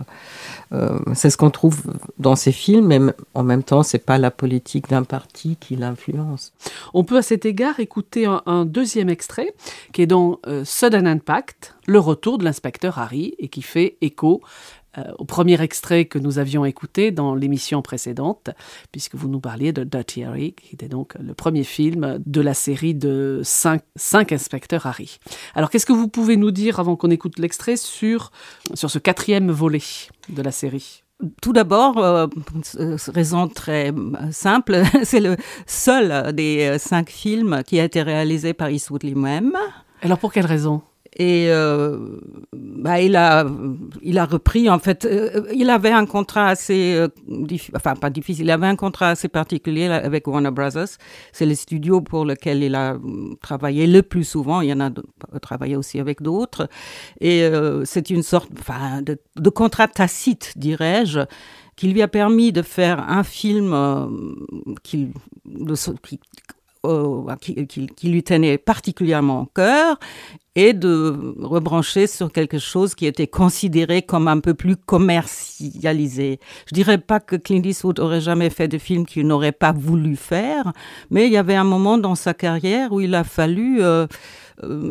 c'est 1.14 1.31
ce 1.31 1.37
qu'on 1.37 1.51
trouve 1.51 1.83
dans 2.27 2.35
ces 2.35 2.51
films, 2.51 2.89
mais 2.89 3.01
en 3.35 3.45
même 3.45 3.62
temps, 3.62 3.85
c'est 3.85 4.05
pas 4.05 4.19
la 4.19 4.33
politique 4.33 4.89
d'un 4.89 5.05
parti 5.05 5.57
qui 5.61 5.77
l'influence. 5.77 6.53
On 6.93 7.05
peut 7.05 7.19
à 7.19 7.23
cet 7.23 7.45
égard 7.45 7.79
écouter 7.79 8.27
un, 8.27 8.65
deuxième 8.65 9.09
extrait 9.09 9.55
qui 9.93 10.03
est 10.03 10.09
dans 10.09 10.41
Sudden 10.65 11.07
Impact, 11.07 11.77
le 11.87 12.01
retour 12.01 12.39
de 12.39 12.45
l'inspecteur 12.45 12.99
Harry, 12.99 13.37
et 13.39 13.47
qui 13.47 13.62
fait 13.62 13.97
écho 14.01 14.43
euh, 14.99 15.05
au 15.19 15.25
premier 15.25 15.61
extrait 15.61 16.07
que 16.07 16.19
nous 16.19 16.41
avions 16.41 16.65
écouté 16.65 17.12
dans 17.12 17.37
l'émission 17.37 17.81
précédente, 17.81 18.51
puisque 18.91 19.15
vous 19.15 19.29
nous 19.29 19.41
parliez 19.41 19.73
de 19.73 19.85
Dirty 19.85 20.25
Harry, 20.25 20.55
qui 20.55 20.75
était 20.75 20.89
donc 20.89 21.15
le 21.21 21.33
premier 21.33 21.62
film 21.62 22.19
de 22.27 22.41
la 22.41 22.55
série 22.55 22.95
de 22.95 23.41
cinq, 23.45 23.83
cinq 23.95 24.33
inspecteurs 24.33 24.87
Harry. 24.87 25.19
Alors 25.55 25.71
qu'est-ce 25.71 25.87
que 25.87 25.93
vous 25.93 26.09
pouvez 26.09 26.37
nous 26.37 26.51
dire 26.51 26.81
avant 26.81 26.97
qu'on 26.97 27.12
écoute 27.12 27.39
l'extrait 27.39 27.77
sur, 27.77 28.33
sur 28.75 28.91
ce 28.91 28.99
quatrième 28.99 29.53
volet 29.53 29.79
de 30.29 30.43
la 30.43 30.51
série? 30.51 31.05
Tout 31.41 31.53
d'abord, 31.53 31.99
euh, 31.99 32.27
raison 33.09 33.49
très 33.49 33.91
euh, 33.91 34.31
simple, 34.31 34.83
c'est 35.05 35.21
le 35.21 35.37
seul 35.67 36.35
des 36.35 36.79
cinq 36.79 37.11
films 37.11 37.63
qui 37.67 37.81
a 37.81 37.85
été 37.85 38.03
réalisé 38.03 38.53
par 38.55 38.71
Eastwood 38.71 39.03
lui-même. 39.03 39.57
Alors 40.03 40.19
pour 40.19 40.33
quelle 40.33 40.47
raison? 40.47 40.83
Et 41.19 41.47
euh, 41.49 42.19
bah, 42.53 43.01
il, 43.01 43.17
a, 43.17 43.47
il 44.03 44.19
a 44.19 44.27
repris, 44.27 44.69
en 44.69 44.79
fait, 44.79 45.07
euh, 45.07 45.47
il 45.55 45.71
avait 45.71 45.91
un 45.91 46.05
contrat 46.05 46.49
assez, 46.49 46.95
euh, 46.95 47.09
enfin 47.75 47.95
pas 47.95 48.11
difficile, 48.11 48.45
il 48.45 48.51
avait 48.51 48.67
un 48.67 48.77
contrat 48.77 49.09
assez 49.09 49.29
particulier 49.29 49.87
avec 49.87 50.27
Warner 50.27 50.51
Brothers. 50.51 50.99
C'est 51.33 51.47
le 51.47 51.55
studio 51.55 52.03
pour 52.03 52.27
lequel 52.27 52.63
il 52.63 52.75
a 52.75 52.99
travaillé 53.41 53.87
le 53.87 54.03
plus 54.03 54.25
souvent. 54.25 54.61
Il 54.61 54.69
y 54.69 54.73
en 54.75 54.81
a 54.81 54.91
travaillé 55.41 55.75
aussi 55.77 55.99
avec 55.99 56.21
d'autres. 56.21 56.69
Et 57.23 57.49
c'est 57.85 58.11
une 58.11 58.23
sorte 58.23 58.51
enfin, 58.59 59.01
de, 59.01 59.51
contrat 59.51 59.89
tacite, 59.89 60.53
dirais-je 60.57 61.21
qui 61.77 61.89
lui 61.89 62.01
a 62.01 62.09
permis 62.09 62.53
de 62.53 62.63
faire 62.63 63.07
un 63.07 63.23
film 63.23 63.77
qui, 64.83 65.09
qui, 66.03 67.67
qui, 67.67 67.87
qui, 67.87 68.09
lui 68.09 68.23
tenait 68.23 68.57
particulièrement 68.57 69.43
au 69.43 69.45
cœur 69.45 69.99
et 70.57 70.73
de 70.73 71.35
rebrancher 71.38 72.07
sur 72.07 72.33
quelque 72.33 72.59
chose 72.59 72.95
qui 72.95 73.07
était 73.07 73.27
considéré 73.27 74.01
comme 74.01 74.27
un 74.27 74.40
peu 74.40 74.55
plus 74.55 74.75
commercialisé. 74.75 76.40
Je 76.66 76.75
dirais 76.75 76.99
pas 76.99 77.21
que 77.21 77.37
Clint 77.37 77.62
Eastwood 77.62 78.01
aurait 78.01 78.23
jamais 78.23 78.49
fait 78.49 78.66
de 78.66 78.79
film 78.79 79.05
qu'il 79.05 79.27
n'aurait 79.27 79.53
pas 79.53 79.73
voulu 79.73 80.16
faire, 80.16 80.73
mais 81.11 81.27
il 81.27 81.33
y 81.33 81.37
avait 81.37 81.55
un 81.55 81.64
moment 81.64 81.99
dans 81.99 82.14
sa 82.14 82.33
carrière 82.33 82.92
où 82.92 83.01
il 83.01 83.14
a 83.14 83.23
fallu 83.23 83.83
euh, 83.83 84.07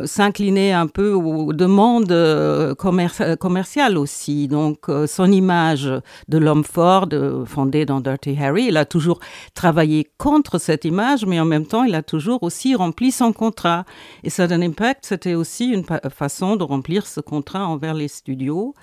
s'incliner 0.06 0.74
un 0.74 0.88
peu 0.88 1.14
aux 1.14 1.54
demandes 1.54 2.12
euh, 2.12 2.76
commerciales 2.76 3.98
aussi. 3.98 4.48
Donc, 4.48 4.90
euh, 4.90 5.08
son 5.08 5.32
image 5.32 5.92
de 6.28 6.38
l'homme 6.38 6.64
fort, 6.64 7.08
fondé 7.46 7.86
dans 7.86 8.02
Dirty 8.02 8.38
Harry, 8.40 8.66
il 8.68 8.78
a 8.78 8.86
toujours 8.86 9.20
travaillé 9.54 10.08
contre 10.18 10.60
cette 10.60 10.86
image, 10.86 11.26
mais 11.26 11.40
en 11.40 11.46
même 11.46 11.66
temps, 11.66 11.84
il 11.84 11.96
a 11.96 12.04
toujours 12.04 12.44
aussi 12.44 12.76
rempli 12.76 13.12
son 13.12 13.34
contrat. 13.34 13.86
Et 14.24 14.30
Sudden 14.30 14.64
Impact, 14.64 15.06
c'était 15.06 15.36
aussi 15.36 15.68
une 15.68 15.84
façon 16.10 16.56
de 16.56 16.64
remplir 16.64 17.08
ce 17.08 17.20
contrat 17.20 17.68
envers 17.68 17.94
les 17.94 18.08
studios. 18.08 18.74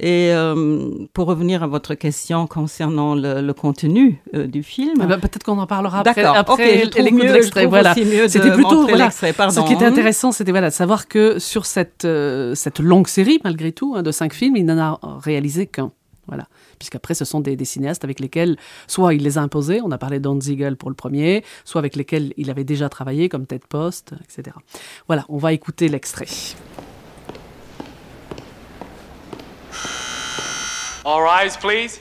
Et 0.00 0.30
euh, 0.32 0.90
pour 1.12 1.26
revenir 1.26 1.62
à 1.62 1.68
votre 1.68 1.94
question 1.94 2.48
concernant 2.48 3.14
le, 3.14 3.52
contenu 3.52 4.20
euh, 4.34 4.48
du 4.48 4.64
film. 4.64 4.94
Eh 5.00 5.06
ben, 5.06 5.20
peut-être 5.20 5.44
qu'on 5.44 5.58
en 5.58 5.68
parlera 5.68 6.00
après, 6.00 6.24
après 6.24 6.84
l'écoute 6.96 7.22
de 7.22 7.32
l'extrait. 7.32 7.66
Voilà. 7.66 7.94
C'était 7.94 8.50
plutôt 8.50 8.88
voilà, 8.88 9.10
ce 9.10 9.66
qui 9.66 9.72
était 9.72 9.84
intéressant, 9.84 10.32
c'était 10.32 10.50
voilà, 10.50 10.70
de 10.70 10.74
savoir 10.74 11.06
que 11.06 11.38
sur 11.38 11.64
cette, 11.64 12.04
euh, 12.04 12.56
cette 12.56 12.80
longue 12.80 13.06
série, 13.06 13.40
malgré 13.44 13.70
tout, 13.70 13.94
hein, 13.96 14.02
de 14.02 14.10
cinq 14.10 14.34
films, 14.34 14.56
il 14.56 14.64
n'en 14.64 14.78
a 14.78 14.98
réalisé 15.22 15.66
qu'un. 15.66 15.92
Voilà. 16.26 16.48
Puisqu'après, 16.78 17.14
ce 17.14 17.24
sont 17.24 17.40
des, 17.40 17.54
des, 17.54 17.64
cinéastes 17.64 18.02
avec 18.02 18.18
lesquels, 18.18 18.56
soit 18.88 19.14
il 19.14 19.22
les 19.22 19.38
a 19.38 19.42
imposés, 19.42 19.80
on 19.82 19.90
a 19.90 19.98
parlé 19.98 20.18
d'Hans 20.20 20.40
Ziegel 20.40 20.76
pour 20.76 20.88
le 20.88 20.96
premier, 20.96 21.44
soit 21.64 21.78
avec 21.78 21.96
lesquels 21.96 22.32
il 22.36 22.50
avait 22.50 22.64
déjà 22.64 22.88
travaillé, 22.88 23.28
comme 23.28 23.46
Ted 23.46 23.64
Post, 23.68 24.14
etc. 24.22 24.56
Voilà, 25.06 25.24
on 25.28 25.36
va 25.36 25.52
écouter 25.52 25.88
l'extrait. 25.88 26.26
All 31.04 31.22
rise, 31.22 31.56
please. 31.56 32.00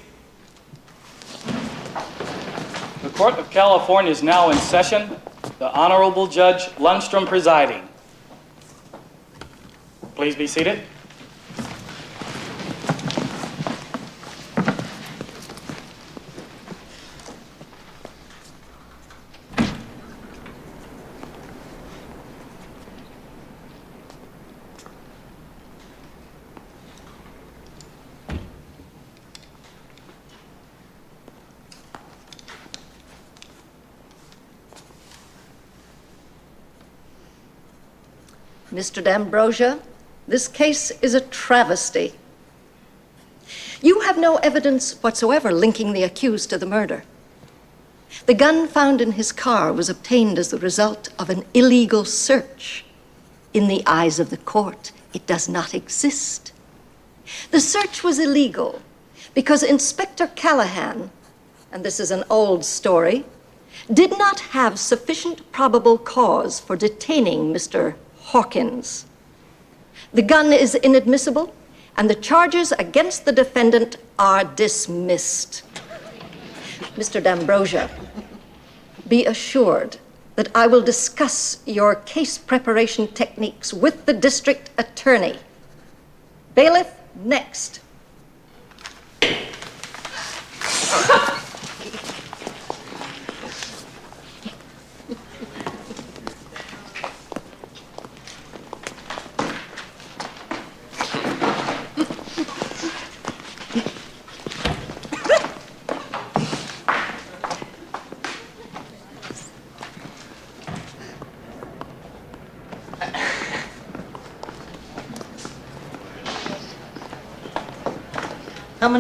The 3.04 3.10
Court 3.10 3.36
of 3.36 3.50
California 3.50 4.12
is 4.12 4.24
now 4.24 4.50
in 4.50 4.58
session. 4.58 5.18
The 5.60 5.72
Honorable 5.74 6.28
Judge 6.28 6.64
Lundstrom 6.78 7.28
presiding. 7.28 7.88
Please 10.16 10.36
be 10.36 10.48
seated. 10.48 10.82
Mr. 38.74 39.04
D'Ambrosia, 39.04 39.80
this 40.28 40.48
case 40.48 40.90
is 41.02 41.14
a 41.14 41.22
travesty. 41.22 42.14
You 43.84 44.00
have 44.02 44.18
no 44.18 44.38
evidence 44.38 44.94
whatsoever 45.04 45.52
linking 45.52 45.94
the 45.94 46.02
accused 46.02 46.50
to 46.50 46.58
the 46.58 46.66
murder. 46.66 47.04
The 48.26 48.34
gun 48.34 48.68
found 48.68 49.00
in 49.00 49.12
his 49.12 49.32
car 49.32 49.72
was 49.72 49.90
obtained 49.90 50.40
as 50.40 50.50
the 50.50 50.58
result 50.58 51.10
of 51.20 51.30
an 51.30 51.46
illegal 51.54 52.04
search. 52.04 52.84
In 53.54 53.68
the 53.68 53.84
eyes 53.86 54.20
of 54.20 54.32
the 54.32 54.38
court, 54.38 54.92
it 55.14 55.28
does 55.28 55.48
not 55.48 55.76
exist. 55.76 56.52
The 57.52 57.60
search 57.60 58.04
was 58.04 58.18
illegal 58.18 58.82
because 59.36 59.62
Inspector 59.62 60.26
Callahan, 60.36 61.12
and 61.72 61.84
this 61.86 62.00
is 62.00 62.10
an 62.10 62.24
old 62.28 62.66
story, 62.66 63.26
did 63.92 64.18
not 64.18 64.40
have 64.40 64.80
sufficient 64.80 65.52
probable 65.52 65.98
cause 65.98 66.60
for 66.60 66.76
detaining 66.76 67.54
Mr. 67.54 67.96
Hawkins. 68.24 69.06
The 70.14 70.22
gun 70.22 70.54
is 70.54 70.76
inadmissible, 70.76 71.54
and 71.98 72.10
the 72.10 72.16
charges 72.16 72.72
against 72.74 73.26
the 73.26 73.32
defendant 73.32 73.98
are 74.18 74.44
dismissed. 74.44 75.64
Mr. 76.96 77.22
D'Ambrosia, 77.22 77.90
be 79.08 79.26
assured 79.26 79.98
that 80.36 80.50
I 80.56 80.68
will 80.68 80.82
discuss 80.82 81.62
your 81.66 81.96
case 81.96 82.38
preparation 82.38 83.08
techniques 83.08 83.74
with 83.74 84.06
the 84.06 84.14
district 84.14 84.72
attorney. 84.78 85.38
Bailiff, 86.56 86.92
next. 87.16 87.80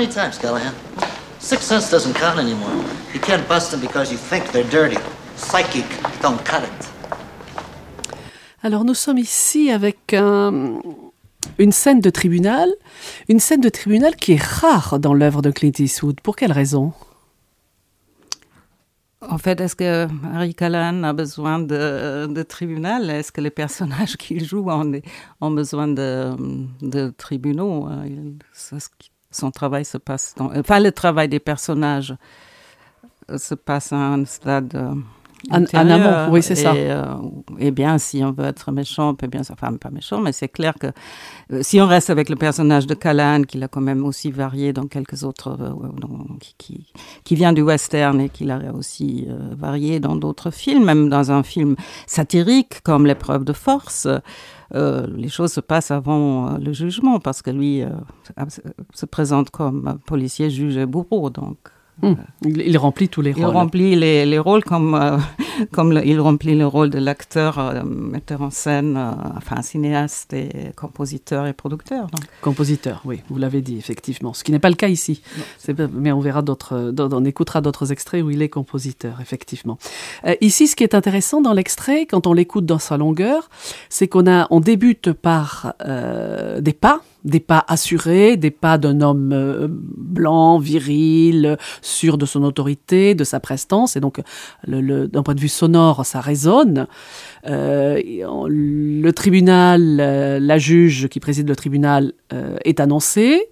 Many 0.03 0.13
times, 0.13 0.37
Callahan? 0.37 0.73
Six 1.39 1.61
cents 1.65 1.89
doesn't 1.89 2.13
count 2.15 2.37
anymore. 2.39 2.71
You 3.13 3.19
can't 3.21 3.47
bust 3.47 3.71
them 3.71 3.79
because 3.81 4.11
you 4.11 4.17
think 4.17 4.51
they're 4.51 4.69
dirty. 4.69 4.97
Psychic 5.37 5.85
don't 6.21 6.43
cut 6.43 6.63
it. 6.63 6.89
Alors 8.63 8.83
nous 8.85 8.93
sommes 8.95 9.17
ici 9.17 9.71
avec 9.71 10.13
un- 10.13 10.79
une 11.57 11.71
scène 11.71 11.99
de 11.99 12.09
tribunal, 12.09 12.69
une 13.29 13.39
scène 13.39 13.59
de 13.61 13.69
tribunal 13.69 14.15
qui 14.15 14.33
est 14.33 14.41
rare 14.41 14.99
dans 14.99 15.13
l'œuvre 15.13 15.41
de 15.41 15.51
Clint 15.51 15.73
Eastwood. 15.79 16.19
Pour 16.21 16.35
quelle 16.35 16.51
raison? 16.53 16.93
En 19.21 19.37
fait, 19.37 19.61
est-ce 19.61 19.75
que 19.77 20.07
Harry 20.33 20.53
Callahan 20.53 21.03
a 21.03 21.13
besoin 21.13 21.59
de, 21.59 22.27
de 22.29 22.43
tribunal? 22.43 23.09
Est-ce 23.09 23.31
que 23.31 23.39
les 23.39 23.51
personnages 23.51 24.17
qu'il 24.17 24.43
joue 24.43 24.69
ont, 24.69 24.91
ont 25.39 25.51
besoin 25.51 25.87
de, 25.87 26.33
de 26.81 27.09
tribunaux? 27.17 27.87
Euh, 27.89 28.03
il- 28.05 28.35
ça, 28.51 28.79
ce 28.81 28.89
qui- 28.99 29.11
Son 29.33 29.51
travail 29.51 29.83
se 29.83 29.97
passe 29.97 30.33
dans... 30.37 30.55
Enfin, 30.57 30.79
le 30.79 30.91
travail 30.91 31.27
des 31.27 31.39
personnages 31.39 32.15
euh, 33.29 33.37
se 33.37 33.55
passe 33.55 33.91
à 33.91 33.97
un 33.97 34.25
stade... 34.25 35.03
En- 35.51 35.65
amont, 35.65 36.31
oui, 36.31 36.41
c'est 36.41 36.55
ça. 36.55 36.73
Euh, 36.73 37.05
et 37.59 37.71
bien, 37.71 37.97
si 37.97 38.23
on 38.23 38.31
veut 38.31 38.45
être 38.45 38.71
méchant, 38.71 39.09
on 39.09 39.15
peut 39.15 39.27
bien... 39.27 39.41
Enfin, 39.51 39.73
pas 39.73 39.89
méchant, 39.89 40.19
mais 40.21 40.31
c'est 40.31 40.47
clair 40.47 40.73
que 40.79 40.87
euh, 41.51 41.59
si 41.61 41.81
on 41.81 41.87
reste 41.87 42.09
avec 42.09 42.29
le 42.29 42.35
personnage 42.37 42.87
de 42.87 42.93
Callahan, 42.93 43.41
qu'il 43.43 43.61
a 43.63 43.67
quand 43.67 43.81
même 43.81 44.05
aussi 44.05 44.31
varié 44.31 44.71
dans 44.73 44.87
quelques 44.87 45.23
autres... 45.23 45.57
euh, 45.59 45.69
dans- 45.99 46.37
qui, 46.39 46.55
qui, 46.57 46.85
qui 47.23 47.35
vient 47.35 47.53
du 47.53 47.61
western 47.61 48.19
et 48.21 48.29
qu'il 48.29 48.51
a 48.51 48.73
aussi 48.73 49.25
euh, 49.29 49.53
varié 49.55 49.99
dans 49.99 50.15
d'autres 50.15 50.49
films, 50.51 50.85
même 50.85 51.09
dans 51.09 51.31
un 51.31 51.43
film 51.43 51.75
satirique 52.07 52.81
comme 52.83 53.05
L'épreuve 53.05 53.43
de 53.43 53.53
force, 53.53 54.07
euh, 54.75 55.05
les 55.15 55.29
choses 55.29 55.51
se 55.51 55.59
passent 55.59 55.91
avant 55.91 56.53
euh, 56.53 56.57
le 56.57 56.71
jugement 56.73 57.19
parce 57.19 57.41
que 57.41 57.51
lui 57.51 57.83
euh, 57.83 57.89
se 58.93 59.05
présente 59.05 59.49
comme 59.49 59.99
policier, 60.05 60.49
juge 60.49 60.77
et 60.77 60.85
bourreau. 60.85 61.29
Donc, 61.29 61.57
Hmm. 62.01 62.15
il, 62.43 62.59
il 62.61 62.77
remplit 62.77 63.07
tous 63.07 63.21
les 63.21 63.31
il 63.37 63.45
rôles. 63.45 63.55
remplit 63.55 63.95
les, 63.95 64.25
les 64.25 64.39
rôles 64.39 64.63
comme, 64.63 64.95
euh, 64.95 65.17
comme 65.71 65.91
le- 65.93 66.05
il 66.05 66.19
remplit 66.19 66.55
le 66.57 66.65
rôle 66.65 66.89
de 66.89 66.97
l'acteur, 66.97 67.59
euh, 67.59 67.83
metteur 67.83 68.41
en 68.41 68.49
scène, 68.49 68.97
euh, 68.97 69.11
enfin 69.37 69.61
cinéaste 69.61 70.33
et 70.33 70.49
compositeur 70.75 71.45
et 71.45 71.53
producteur. 71.53 72.07
donc. 72.07 72.21
Compositeur, 72.41 73.01
oui, 73.05 73.21
vous 73.29 73.37
l'avez 73.37 73.61
dit, 73.61 73.77
effectivement. 73.77 74.33
Ce 74.33 74.43
qui 74.43 74.51
n'est 74.51 74.59
pas 74.59 74.69
le 74.69 74.75
cas 74.75 74.87
ici. 74.87 75.21
Mais 75.93 76.11
on 76.11 76.19
verra 76.19 76.41
d'autres, 76.41 76.93
on 76.97 77.25
écoutera 77.25 77.61
d'autres 77.61 77.91
extraits 77.91 78.23
où 78.23 78.31
il 78.31 78.41
est 78.41 78.49
compositeur, 78.49 79.21
effectivement. 79.21 79.77
Euh, 80.25 80.35
ici, 80.41 80.67
ce 80.67 80.75
qui 80.75 80.83
est 80.83 80.95
intéressant 80.95 81.41
dans 81.41 81.53
l'extrait, 81.53 82.05
quand 82.07 82.25
on 82.27 82.33
l'écoute 82.33 82.65
dans 82.65 82.79
sa 82.79 82.97
longueur, 82.97 83.49
c'est 83.89 84.07
qu'on 84.07 84.25
a, 84.29 84.47
on 84.49 84.59
débute 84.59 85.13
par 85.13 85.73
euh, 85.85 86.59
des 86.59 86.73
pas, 86.73 87.01
des 87.23 87.39
pas 87.39 87.63
assurés, 87.67 88.37
des 88.37 88.51
pas 88.51 88.77
d'un 88.77 89.01
homme 89.01 89.31
euh, 89.33 89.67
blanc, 89.69 90.59
viril, 90.59 91.57
sûr 91.81 92.17
de 92.17 92.25
son 92.25 92.43
autorité, 92.43 93.15
de 93.15 93.23
sa 93.23 93.39
prestance, 93.39 93.95
et 93.95 93.99
donc 93.99 94.21
d'un 94.67 95.23
point 95.23 95.35
de 95.35 95.39
vue 95.39 95.47
sonore, 95.47 96.05
ça 96.05 96.21
résonne. 96.21 96.87
Euh, 97.47 98.01
le 98.47 99.11
tribunal, 99.11 99.99
euh, 99.99 100.39
la 100.39 100.57
juge 100.57 101.07
qui 101.07 101.19
préside 101.19 101.47
le 101.47 101.55
tribunal 101.55 102.13
est 102.65 102.79
annoncée. 102.79 103.49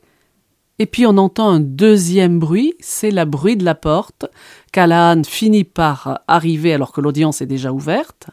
Et 0.80 0.88
puis 0.88 1.06
on 1.06 1.18
entend 1.18 1.48
un 1.48 1.60
deuxième 1.60 2.40
bruit, 2.40 2.74
c'est 2.80 3.12
le 3.12 3.24
bruit 3.26 3.56
de 3.56 3.64
la 3.64 3.76
porte. 3.76 4.26
Callahan 4.72 5.22
finit 5.24 5.64
par 5.64 6.22
arriver 6.28 6.74
alors 6.74 6.92
que 6.92 7.02
l'audience 7.02 7.40
est 7.42 7.46
déjà 7.46 7.72
ouverte. 7.72 8.30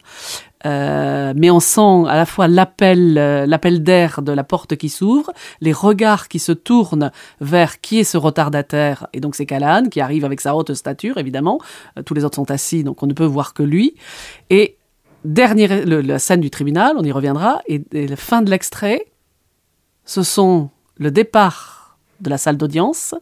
Euh, 0.65 1.33
mais 1.35 1.49
on 1.49 1.59
sent 1.59 2.07
à 2.07 2.15
la 2.15 2.25
fois 2.25 2.47
l'appel, 2.47 3.17
euh, 3.17 3.45
l'appel 3.45 3.81
d'air 3.81 4.21
de 4.21 4.31
la 4.31 4.43
porte 4.43 4.75
qui 4.75 4.89
s'ouvre, 4.89 5.31
les 5.61 5.71
regards 5.71 6.27
qui 6.27 6.39
se 6.39 6.51
tournent 6.51 7.11
vers 7.39 7.79
qui 7.79 7.99
est 7.99 8.03
ce 8.03 8.17
retardataire, 8.17 9.07
et 9.13 9.21
donc 9.21 9.35
c'est 9.35 9.45
Callahan 9.45 9.85
qui 9.85 10.01
arrive 10.01 10.25
avec 10.25 10.41
sa 10.41 10.55
haute 10.55 10.73
stature, 10.73 11.17
évidemment. 11.17 11.59
Euh, 11.97 12.03
tous 12.03 12.13
les 12.13 12.25
autres 12.25 12.35
sont 12.35 12.51
assis, 12.51 12.83
donc 12.83 13.01
on 13.03 13.07
ne 13.07 13.13
peut 13.13 13.25
voir 13.25 13.53
que 13.53 13.63
lui. 13.63 13.95
Et 14.49 14.75
dernière, 15.23 15.85
la 15.85 16.19
scène 16.19 16.41
du 16.41 16.49
tribunal, 16.49 16.95
on 16.97 17.03
y 17.03 17.11
reviendra, 17.11 17.61
et, 17.67 17.81
et 17.93 18.07
la 18.07 18.17
fin 18.17 18.41
de 18.41 18.49
l'extrait, 18.49 19.05
ce 20.03 20.23
sont 20.23 20.69
le 20.97 21.11
départ 21.11 21.97
de 22.19 22.29
la 22.29 22.37
salle 22.37 22.57
d'audience, 22.57 23.15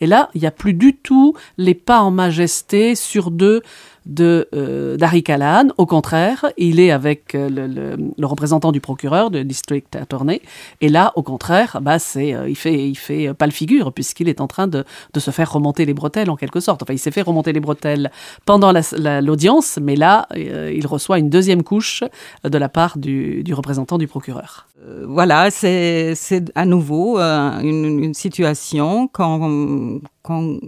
et 0.00 0.06
là, 0.06 0.28
il 0.34 0.40
n'y 0.40 0.46
a 0.46 0.50
plus 0.50 0.74
du 0.74 0.94
tout 0.94 1.34
les 1.56 1.74
pas 1.74 2.00
en 2.00 2.10
majesté 2.10 2.94
sur 2.94 3.30
deux 3.30 3.62
de 4.06 4.48
euh, 4.54 4.96
d'Harry 4.96 5.22
Callahan. 5.22 5.68
Au 5.78 5.86
contraire, 5.86 6.46
il 6.56 6.80
est 6.80 6.90
avec 6.90 7.34
euh, 7.34 7.48
le, 7.50 7.66
le- 7.66 7.96
le 8.16 8.26
représentant 8.26 8.72
du 8.72 8.80
procureur, 8.80 9.30
de 9.30 9.42
district 9.42 9.96
attorney. 9.96 10.40
Et 10.80 10.88
là, 10.88 11.12
au 11.16 11.22
contraire, 11.22 11.78
bah 11.82 11.98
c'est 11.98 12.32
euh, 12.34 12.48
il 12.48 12.56
fait 12.56 12.88
il 12.88 12.94
fait 12.96 13.28
euh, 13.28 13.34
pas 13.34 13.46
le 13.46 13.52
figure 13.52 13.92
puisqu'il 13.92 14.28
est 14.28 14.40
en 14.40 14.46
train 14.46 14.66
de, 14.68 14.84
de 15.12 15.20
se 15.20 15.30
faire 15.30 15.52
remonter 15.52 15.84
les 15.84 15.94
bretelles 15.94 16.30
en 16.30 16.36
quelque 16.36 16.60
sorte. 16.60 16.82
Enfin, 16.82 16.92
il 16.94 16.98
s'est 16.98 17.10
fait 17.10 17.22
remonter 17.22 17.52
les 17.52 17.60
bretelles 17.60 18.10
pendant 18.44 18.72
la- 18.72 18.82
la- 18.96 19.20
l'audience, 19.20 19.78
mais 19.82 19.96
là, 19.96 20.26
euh, 20.36 20.72
il 20.74 20.86
reçoit 20.86 21.18
une 21.18 21.30
deuxième 21.30 21.62
couche 21.62 22.04
de 22.44 22.58
la 22.58 22.68
part 22.68 22.98
du, 22.98 23.42
du 23.42 23.54
représentant 23.54 23.98
du 23.98 24.06
procureur. 24.06 24.66
Euh, 24.84 25.04
voilà, 25.08 25.50
c'est 25.50 26.14
à 26.54 26.64
nouveau 26.64 27.18
une, 27.18 28.04
une 28.04 28.14
situation 28.14 29.08
quand 29.08 29.98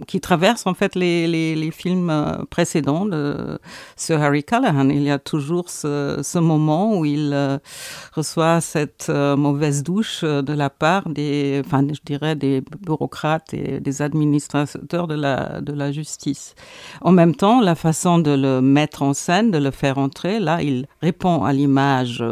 qui 0.07 0.21
traverse 0.21 0.65
en 0.65 0.73
fait 0.73 0.95
les, 0.95 1.27
les, 1.27 1.55
les 1.55 1.71
films 1.71 2.09
euh, 2.09 2.43
précédents 2.49 3.05
de 3.05 3.59
Sir 3.95 4.21
Harry 4.21 4.43
Callahan. 4.43 4.89
Il 4.89 5.03
y 5.03 5.11
a 5.11 5.19
toujours 5.19 5.69
ce, 5.69 6.19
ce 6.23 6.39
moment 6.39 6.97
où 6.97 7.05
il 7.05 7.31
euh, 7.33 7.57
reçoit 8.13 8.61
cette 8.61 9.07
euh, 9.09 9.35
mauvaise 9.35 9.83
douche 9.83 10.23
de 10.23 10.53
la 10.53 10.69
part 10.69 11.09
des, 11.09 11.61
enfin, 11.65 11.85
je 11.87 11.99
dirais 12.05 12.35
des 12.35 12.63
bureaucrates 12.81 13.53
et 13.53 13.79
des 13.79 14.01
administrateurs 14.01 15.07
de 15.07 15.15
la, 15.15 15.61
de 15.61 15.73
la 15.73 15.91
justice. 15.91 16.55
En 17.01 17.11
même 17.11 17.35
temps, 17.35 17.61
la 17.61 17.75
façon 17.75 18.19
de 18.19 18.31
le 18.31 18.61
mettre 18.61 19.01
en 19.01 19.13
scène, 19.13 19.51
de 19.51 19.57
le 19.57 19.71
faire 19.71 19.97
entrer, 19.97 20.39
là, 20.39 20.61
il 20.61 20.87
répond 21.01 21.43
à 21.43 21.53
l'image 21.53 22.23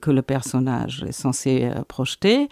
que 0.00 0.10
le 0.10 0.22
personnage 0.22 1.04
est 1.06 1.12
censé 1.12 1.70
projeter. 1.88 2.48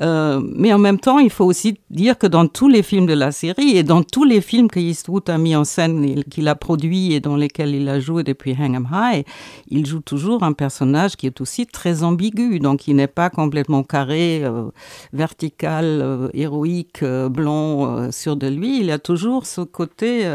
Euh, 0.00 0.40
mais 0.42 0.72
en 0.72 0.78
même 0.78 0.98
temps, 0.98 1.18
il 1.18 1.30
faut 1.30 1.44
aussi 1.44 1.78
dire 1.90 2.16
que 2.16 2.26
dans 2.26 2.46
tous 2.46 2.68
les 2.68 2.82
films 2.82 3.06
de 3.06 3.12
la 3.12 3.32
série 3.32 3.76
et 3.76 3.82
dans 3.82 4.02
tous 4.02 4.24
les 4.24 4.40
films 4.40 4.68
que 4.68 4.78
Eastwood 4.78 5.28
a 5.28 5.38
mis 5.38 5.56
en 5.56 5.64
scène, 5.64 6.22
qu'il 6.24 6.48
a 6.48 6.54
produit 6.54 7.12
et 7.12 7.20
dans 7.20 7.36
lesquels 7.36 7.74
il 7.74 7.88
a 7.88 7.98
joué 8.00 8.22
depuis 8.22 8.52
Hang 8.58 8.76
'em 8.76 8.86
High, 8.92 9.24
il 9.68 9.86
joue 9.86 10.00
toujours 10.00 10.42
un 10.42 10.52
personnage 10.52 11.16
qui 11.16 11.26
est 11.26 11.40
aussi 11.40 11.66
très 11.66 12.02
ambigu. 12.02 12.60
Donc, 12.60 12.86
il 12.86 12.96
n'est 12.96 13.06
pas 13.06 13.30
complètement 13.30 13.82
carré, 13.82 14.42
euh, 14.44 14.70
vertical, 15.12 15.84
euh, 15.84 16.28
héroïque, 16.34 17.04
blanc 17.30 18.10
sur 18.10 18.36
de 18.36 18.46
lui. 18.46 18.80
Il 18.80 18.90
a 18.90 18.98
toujours 18.98 19.46
ce 19.46 19.60
côté 19.62 20.28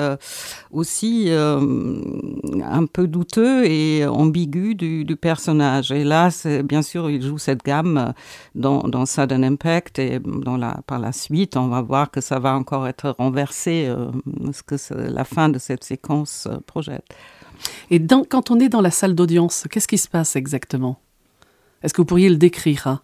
aussi 0.72 1.30
un 1.30 2.86
peu 2.92 3.08
douteux 3.08 3.66
et 3.66 4.06
ambigu 4.06 4.76
du, 4.76 5.16
personnage. 5.16 5.92
Et 5.92 6.04
là, 6.04 6.30
bien 6.64 6.82
sûr, 6.82 7.10
il 7.10 7.22
joue 7.22 7.38
cette 7.38 7.64
gamme 7.64 8.14
dans, 8.54 8.80
dans 8.84 9.06
Sudden 9.06 9.45
impact 9.46 10.00
et 10.00 10.20
par 10.88 11.00
la 11.00 11.12
suite, 11.12 11.58
on 11.58 11.68
va 11.68 11.82
voir 11.82 12.12
que 12.12 12.22
ça 12.22 12.40
va 12.40 12.56
encore 12.56 12.88
être 12.88 13.16
renversé, 13.18 13.86
euh, 13.88 14.12
ce 14.52 14.64
que 14.64 14.76
la 14.94 15.24
fin 15.24 15.50
de 15.50 15.60
cette 15.60 15.84
séquence 15.84 16.48
euh, 16.50 16.58
projette. 16.66 17.06
Et 17.90 18.06
quand 18.30 18.52
on 18.52 18.60
est 18.60 18.70
dans 18.70 18.82
la 18.82 18.92
salle 18.92 19.16
d'audience, 19.16 19.66
qu'est-ce 19.72 19.88
qui 19.88 19.98
se 19.98 20.10
passe 20.10 20.36
exactement? 20.36 21.00
Est-ce 21.84 21.94
que 21.94 22.02
vous 22.02 22.06
pourriez 22.06 22.30
le 22.30 22.38
décrire 22.38 22.88
hein? 22.88 23.02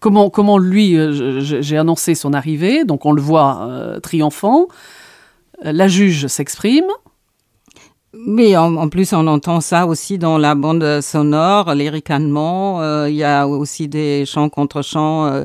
Comment, 0.00 0.28
comment 0.30 0.58
lui, 0.58 0.96
euh, 0.96 1.40
j'ai 1.40 1.78
annoncé 1.78 2.14
son 2.14 2.34
arrivée, 2.34 2.84
donc 2.84 3.06
on 3.06 3.12
le 3.12 3.22
voit 3.22 3.98
triomphant, 4.02 4.68
la 5.62 5.88
juge 5.88 6.26
s'exprime, 6.26 6.84
mais 8.26 8.56
en, 8.56 8.88
plus, 8.88 9.12
on 9.12 9.26
entend 9.26 9.60
ça 9.60 9.86
aussi 9.86 10.18
dans 10.18 10.38
la 10.38 10.54
bande 10.54 11.00
sonore, 11.00 11.74
les 11.74 11.90
ricanements. 11.90 12.80
Euh, 12.82 13.08
il 13.08 13.16
y 13.16 13.24
a 13.24 13.46
aussi 13.46 13.88
des 13.88 14.24
chants 14.26 14.48
contre 14.48 14.82
chants 14.82 15.26
euh, 15.26 15.44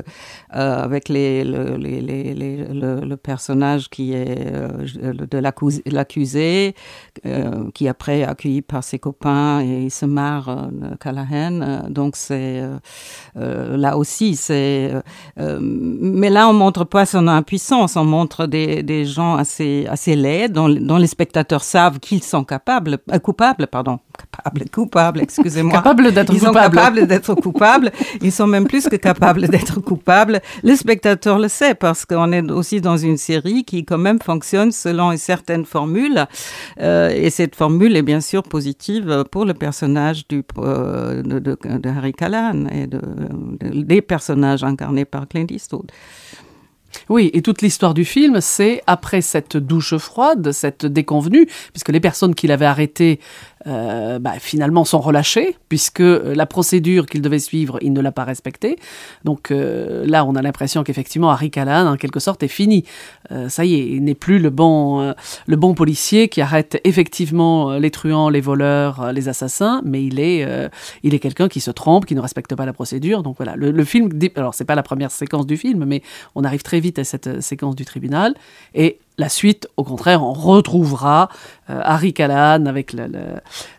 euh, 0.56 0.82
avec 0.82 1.08
les, 1.08 1.44
le, 1.44 1.76
les, 1.76 2.00
les, 2.00 2.34
le, 2.34 3.00
le, 3.02 3.16
personnage 3.16 3.88
qui 3.88 4.14
est 4.14 4.52
euh, 4.52 4.68
de 5.30 5.38
l'accusé, 5.86 6.74
euh, 7.24 7.70
qui 7.72 7.86
après 7.86 8.20
est 8.20 8.24
accueilli 8.24 8.60
par 8.60 8.82
ses 8.82 8.98
copains 8.98 9.60
et 9.60 9.84
il 9.84 9.90
se 9.92 10.06
marre 10.06 10.70
de 10.72 10.96
Callahan. 10.96 11.88
Donc 11.88 12.16
c'est 12.16 12.62
là 13.36 13.96
aussi, 13.96 14.34
c'est. 14.34 14.92
mais 15.36 16.30
là, 16.30 16.48
on 16.48 16.52
montre 16.52 16.82
pas 16.82 17.06
son 17.06 17.28
impuissance, 17.28 17.96
on 17.96 18.04
montre 18.04 18.46
des, 18.46 18.82
des 18.82 19.04
gens 19.04 19.36
assez 19.36 19.86
assez 19.88 20.16
laids, 20.16 20.48
dont, 20.48 20.68
dont 20.68 20.96
les 20.96 21.06
spectateurs 21.06 21.62
savent 21.62 22.00
qu'ils 22.00 22.24
sont 22.24 22.42
capables, 22.42 22.59
coupables, 23.22 23.66
pardon, 23.66 23.98
capables, 24.34 24.70
coupables, 24.70 25.20
excusez-moi. 25.20 25.72
capables 25.72 26.12
d'être. 26.12 26.32
Ils 26.32 26.40
sont 26.40 26.52
capables 26.52 27.06
d'être 27.06 27.34
coupables. 27.34 27.90
Ils 28.20 28.32
sont 28.32 28.46
même 28.46 28.66
plus 28.66 28.88
que 28.88 28.96
capables 28.96 29.48
d'être 29.48 29.80
coupables 29.80 30.40
le 30.62 30.76
spectateur 30.76 31.38
le 31.38 31.48
sait 31.48 31.74
parce 31.74 32.04
qu'on 32.04 32.32
est 32.32 32.50
aussi 32.50 32.80
dans 32.80 32.96
une 32.96 33.16
série 33.16 33.64
qui 33.64 33.84
quand 33.84 33.98
même 33.98 34.20
fonctionne 34.20 34.72
selon 34.72 35.12
une 35.12 35.18
certaine 35.18 35.64
formule. 35.64 36.26
Euh, 36.80 37.10
et 37.10 37.30
cette 37.30 37.54
formule 37.56 37.96
est 37.96 38.02
bien 38.02 38.20
sûr 38.20 38.42
positive 38.42 39.24
pour 39.30 39.44
le 39.44 39.54
personnage 39.54 40.26
du, 40.28 40.42
euh, 40.58 41.22
de, 41.22 41.38
de, 41.38 41.56
de, 41.78 41.88
Harry 41.88 42.12
Callahan 42.12 42.66
et 42.66 42.86
de, 42.86 43.00
des 43.60 44.02
personnages 44.02 44.64
incarnés 44.64 45.04
par 45.04 45.28
Clint 45.28 45.46
Eastwood. 45.50 45.90
Oui, 47.08 47.30
et 47.32 47.42
toute 47.42 47.62
l'histoire 47.62 47.94
du 47.94 48.04
film, 48.04 48.40
c'est 48.40 48.82
après 48.86 49.20
cette 49.20 49.56
douche 49.56 49.96
froide, 49.96 50.52
cette 50.52 50.86
déconvenue, 50.86 51.46
puisque 51.72 51.90
les 51.90 52.00
personnes 52.00 52.34
qu'il 52.34 52.52
avait 52.52 52.66
arrêtées 52.66 53.20
euh, 53.66 54.18
bah, 54.18 54.34
finalement 54.38 54.84
sont 54.84 55.00
relâchés, 55.00 55.56
puisque 55.68 56.00
euh, 56.00 56.34
la 56.34 56.46
procédure 56.46 57.06
qu'il 57.06 57.20
devait 57.20 57.38
suivre, 57.38 57.78
il 57.82 57.92
ne 57.92 58.00
l'a 58.00 58.12
pas 58.12 58.24
respectée. 58.24 58.76
Donc 59.24 59.50
euh, 59.50 60.04
là, 60.06 60.24
on 60.24 60.34
a 60.34 60.42
l'impression 60.42 60.82
qu'effectivement, 60.82 61.30
Harry 61.30 61.50
Callahan, 61.50 61.92
en 61.92 61.96
quelque 61.96 62.20
sorte, 62.20 62.42
est 62.42 62.48
fini. 62.48 62.84
Euh, 63.30 63.48
ça 63.48 63.64
y 63.64 63.74
est, 63.74 63.86
il 63.86 64.04
n'est 64.04 64.14
plus 64.14 64.38
le 64.38 64.50
bon, 64.50 65.14
le 65.46 65.56
bon 65.56 65.74
policier 65.74 66.28
qui 66.28 66.40
arrête 66.40 66.80
effectivement 66.84 67.72
les 67.72 67.90
truands, 67.90 68.28
les 68.30 68.40
voleurs, 68.40 69.12
les 69.12 69.28
assassins, 69.28 69.82
mais 69.84 70.04
il 70.04 70.20
est, 70.20 70.70
quelqu'un 71.20 71.48
qui 71.48 71.60
se 71.60 71.70
trompe, 71.70 72.06
qui 72.06 72.14
ne 72.14 72.20
respecte 72.20 72.54
pas 72.54 72.64
la 72.64 72.72
procédure. 72.72 73.22
Donc 73.22 73.36
voilà, 73.36 73.56
le, 73.56 73.70
le 73.70 73.84
film, 73.84 74.08
alors 74.36 74.54
c'est 74.54 74.64
pas 74.64 74.74
la 74.74 74.82
première 74.82 75.10
séquence 75.10 75.46
du 75.46 75.56
film, 75.56 75.84
mais 75.84 76.02
on 76.34 76.44
arrive 76.44 76.62
très 76.62 76.80
vite 76.80 76.98
à 76.98 77.04
cette 77.04 77.40
séquence 77.42 77.76
du 77.76 77.84
tribunal, 77.84 78.34
et 78.74 78.98
la 79.20 79.28
suite, 79.28 79.68
au 79.76 79.84
contraire, 79.84 80.24
on 80.24 80.32
retrouvera 80.32 81.28
Harry 81.82 82.12
Callahan 82.12 82.66
avec 82.66 82.94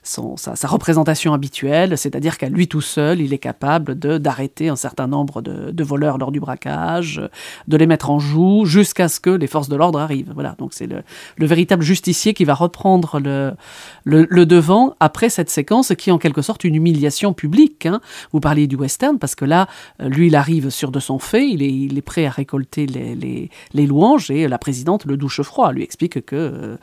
sa, 0.03 0.67
représentation 0.67 1.33
habituelle, 1.33 1.97
c'est-à-dire 1.97 2.37
qu'à 2.37 2.49
lui 2.49 2.67
tout 2.67 2.81
seul, 2.81 3.21
il 3.21 3.33
est 3.33 3.37
capable 3.39 3.95
d'arrêter 3.95 4.69
un 4.69 4.75
certain 4.75 5.07
nombre 5.07 5.41
de, 5.41 5.83
voleurs 5.83 6.17
lors 6.17 6.31
du 6.31 6.39
braquage, 6.39 7.21
de 7.67 7.77
les 7.77 7.87
mettre 7.87 8.09
en 8.09 8.19
joue 8.19 8.65
jusqu'à 8.65 9.07
ce 9.07 9.19
que 9.19 9.29
les 9.29 9.47
forces 9.47 9.69
de 9.69 9.75
l'ordre 9.75 9.99
arrivent. 9.99 10.31
Voilà, 10.33 10.55
donc 10.57 10.73
c'est 10.73 10.87
le, 10.87 11.03
le, 11.37 11.45
véritable 11.45 11.83
justicier 11.83 12.33
qui 12.33 12.45
va 12.45 12.53
reprendre 12.53 13.19
le, 13.19 14.45
devant 14.45 14.95
après 14.99 15.29
cette 15.29 15.49
séquence 15.49 15.93
qui 15.97 16.09
est 16.09 16.13
en 16.13 16.17
quelque 16.17 16.41
sorte 16.41 16.63
une 16.63 16.75
humiliation 16.75 17.33
publique. 17.33 17.85
Hein. 17.85 18.01
Vous 18.31 18.39
parliez 18.39 18.67
du 18.67 18.75
western 18.75 19.19
parce 19.19 19.35
que 19.35 19.45
là, 19.45 19.67
lui, 19.99 20.27
il 20.27 20.35
arrive 20.35 20.69
sur 20.69 20.91
de 20.91 20.99
son 20.99 21.19
fait, 21.19 21.49
il 21.49 21.97
est, 21.97 22.01
prêt 22.01 22.25
à 22.25 22.29
récolter 22.29 22.85
les, 22.85 23.87
louanges 23.87 24.31
et 24.31 24.47
la 24.47 24.57
présidente 24.57 25.05
le 25.05 25.17
douche 25.17 25.41
froid, 25.41 25.71
lui 25.71 25.83
explique 25.83 26.25
que 26.25 26.35
euh, 26.35 26.77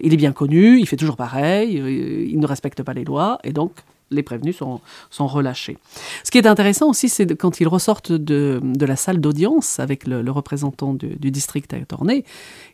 est 0.00 0.16
bien 0.16 0.32
il 0.46 0.86
fait 0.86 0.96
toujours 0.96 1.16
pareil, 1.16 1.78
euh, 1.80 2.26
il 2.28 2.38
ne 2.38 2.46
respecte 2.46 2.82
pas 2.82 2.94
les 2.94 3.04
lois, 3.04 3.38
et 3.44 3.52
donc 3.52 3.72
les 4.10 4.22
prévenus 4.22 4.56
sont, 4.56 4.80
relâchés. 5.26 5.76
Ce 6.24 6.30
qui 6.30 6.38
est 6.38 6.46
intéressant 6.46 6.88
aussi, 6.88 7.08
c'est 7.08 7.26
quand 7.36 7.60
ils 7.60 7.68
ressortent 7.68 8.12
de, 8.12 8.60
la 8.80 8.96
salle 8.96 9.20
d'audience 9.20 9.80
avec 9.80 10.06
le, 10.06 10.30
représentant 10.30 10.94
du, 10.94 11.30
district 11.30 11.74
à 11.74 11.78
tourner, 11.80 12.24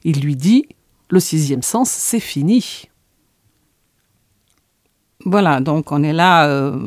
il 0.04 0.20
lui 0.20 0.36
dit 0.36 0.66
le 1.10 1.20
sixième 1.20 1.62
sens, 1.62 1.90
c'est 1.90 2.20
fini. 2.20 2.88
Voilà, 5.24 5.60
donc 5.60 5.90
on 5.90 6.02
est 6.02 6.12
là 6.12 6.46
euh, 6.48 6.78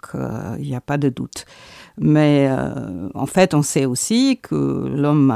il 0.60 0.68
n'y 0.68 0.76
a 0.76 0.82
pas 0.82 0.98
de 0.98 1.10
doute. 1.10 1.46
Mais 1.98 2.48
euh, 2.50 3.10
en 3.14 3.26
fait, 3.26 3.54
on 3.54 3.62
sait 3.62 3.86
aussi 3.86 4.38
que 4.42 4.56
l'homme, 4.56 5.36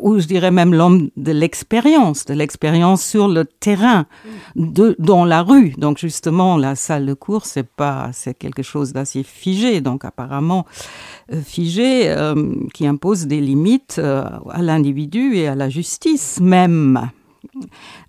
ou 0.00 0.18
je 0.18 0.26
dirais 0.26 0.50
même 0.50 0.72
l'homme 0.74 1.10
de 1.16 1.32
l'expérience, 1.32 2.24
de 2.24 2.34
l'expérience 2.34 3.04
sur 3.04 3.28
le 3.28 3.44
terrain, 3.44 4.06
de, 4.56 4.96
dans 4.98 5.24
la 5.24 5.42
rue. 5.42 5.74
Donc 5.76 5.98
justement, 5.98 6.56
la 6.56 6.74
salle 6.74 7.06
de 7.06 7.14
cours, 7.14 7.44
c'est 7.44 7.68
pas, 7.68 8.10
c'est 8.12 8.34
quelque 8.34 8.62
chose 8.62 8.92
d'assez 8.92 9.22
figé. 9.22 9.80
Donc 9.80 10.04
apparemment 10.04 10.64
euh, 11.32 11.40
figé, 11.42 12.10
euh, 12.10 12.54
qui 12.72 12.86
impose 12.86 13.26
des 13.26 13.40
limites 13.40 13.96
euh, 13.98 14.24
à 14.50 14.62
l'individu 14.62 15.36
et 15.36 15.48
à 15.48 15.54
la 15.54 15.68
justice 15.68 16.40
même. 16.40 17.10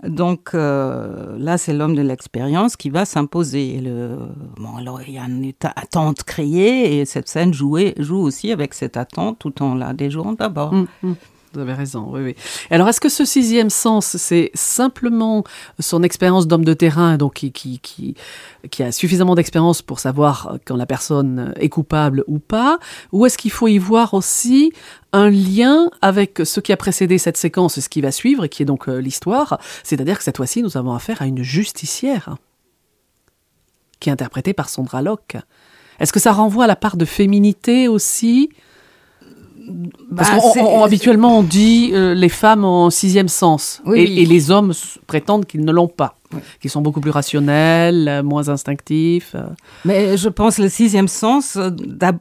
Donc 0.04 0.52
euh, 0.54 1.38
là, 1.38 1.58
c'est 1.58 1.74
l'homme 1.74 1.96
de 1.96 2.02
l'expérience 2.02 2.76
qui 2.76 2.90
va 2.90 3.06
s'imposer. 3.06 3.82
Bon, 4.58 5.00
il 5.06 5.14
y 5.14 5.18
a 5.18 5.24
une 5.24 5.52
attente 5.76 6.24
créée 6.24 7.00
et 7.00 7.06
cette 7.06 7.28
scène 7.28 7.54
jouée, 7.54 7.94
joue 7.98 8.20
aussi 8.20 8.52
avec 8.52 8.74
cette 8.74 8.98
attente 8.98 9.40
tout 9.40 9.62
en 9.62 9.76
la 9.76 9.94
déjouant 9.94 10.34
d'abord. 10.34 10.74
Mm, 10.74 10.88
mm. 11.04 11.14
Vous 11.56 11.62
avez 11.62 11.74
raison, 11.74 12.10
oui, 12.10 12.22
oui. 12.22 12.36
Alors, 12.70 12.90
est-ce 12.90 13.00
que 13.00 13.08
ce 13.08 13.24
sixième 13.24 13.70
sens, 13.70 14.18
c'est 14.18 14.52
simplement 14.54 15.46
son 15.80 16.04
expérience 16.04 16.48
d'homme 16.48 16.66
de 16.66 16.74
terrain, 16.74 17.16
donc 17.16 17.36
qui, 17.36 17.52
qui, 17.80 18.84
a 18.84 18.92
suffisamment 18.92 19.36
d'expérience 19.36 19.82
pour 19.82 20.02
savoir 20.02 20.58
quand 20.66 20.76
la 20.76 20.86
personne 20.86 21.54
est 21.56 21.70
coupable 21.70 22.26
ou 22.28 22.40
pas, 22.40 22.78
ou 23.14 23.26
est-ce 23.26 23.38
qu'il 23.38 23.52
faut 23.52 23.70
y 23.70 23.78
voir 23.78 24.14
aussi 24.14 24.74
un 25.14 25.30
lien 25.30 25.90
avec 26.02 26.42
ce 26.44 26.60
qui 26.60 26.74
a 26.74 26.78
précédé 26.78 27.18
cette 27.18 27.38
séquence, 27.38 27.80
ce 27.80 27.88
qui 27.88 28.02
va 28.02 28.12
suivre, 28.12 28.44
et 28.44 28.50
qui 28.50 28.64
est 28.64 28.66
donc 28.66 28.90
euh, 28.90 28.98
l'histoire, 28.98 29.58
c'est-à-dire 29.84 30.18
que 30.18 30.26
cette 30.26 30.38
fois-ci, 30.38 30.62
nous 30.62 30.76
avons 30.76 30.94
affaire 30.94 31.22
à 31.22 31.26
une 31.26 31.42
justicière, 31.42 32.36
qui 34.02 34.10
est 34.10 34.12
interprétée 34.12 34.54
par 34.54 34.68
Sandra 34.68 35.02
Locke. 35.02 35.38
Est-ce 36.02 36.12
que 36.12 36.20
ça 36.20 36.34
renvoie 36.34 36.66
à 36.66 36.68
la 36.68 36.76
part 36.76 36.98
de 36.98 37.06
féminité 37.06 37.88
aussi 37.88 38.50
parce 40.16 40.32
Bah, 40.32 40.40
c'est- 40.54 40.60
qu'on 40.60 40.84
habituellement 40.84 41.40
on 41.40 41.44
dit 41.44 41.92
euh, 41.94 42.14
les 42.14 42.30
femmes 42.30 42.64
ont 42.66 42.86
un 42.86 42.90
sixième 42.90 43.28
sens 43.28 43.82
Oui, 43.86 44.00
et, 44.00 44.04
oui. 44.06 44.20
et 44.20 44.26
les 44.26 44.52
hommes 44.52 44.74
prétendent 45.08 45.46
qu'ils 45.46 45.64
ne 45.66 45.72
l'ont 45.72 45.88
pas, 45.88 46.16
qu'ils 46.60 46.72
sont 46.72 46.82
beaucoup 46.82 47.02
plus 47.02 47.12
rationnels, 47.12 48.08
euh, 48.08 48.24
moins 48.24 48.50
instinctifs. 48.50 49.36
euh. 49.36 49.48
Mais 49.86 50.18
je 50.18 50.30
pense 50.30 50.58
le 50.58 50.70
sixième 50.70 51.08
sens, 51.08 51.56
euh, 51.56 51.70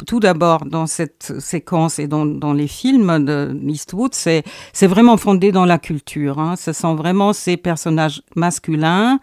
tout 0.06 0.20
d'abord 0.20 0.64
dans 0.64 0.86
cette 0.86 1.32
séquence 1.38 1.98
et 1.98 2.06
dans, 2.06 2.52
les 2.52 2.68
films 2.68 3.24
de 3.24 3.56
Eastwood, 3.66 4.14
c'est 4.14 4.44
vraiment 4.86 5.16
fondé 5.16 5.52
dans 5.52 5.64
la 5.64 5.78
culture. 5.78 6.38
Hein. 6.38 6.54
Ce 6.56 6.72
sont 6.72 6.94
vraiment 6.94 7.32
ces 7.32 7.56
personnages 7.56 8.22
masculins 8.36 9.18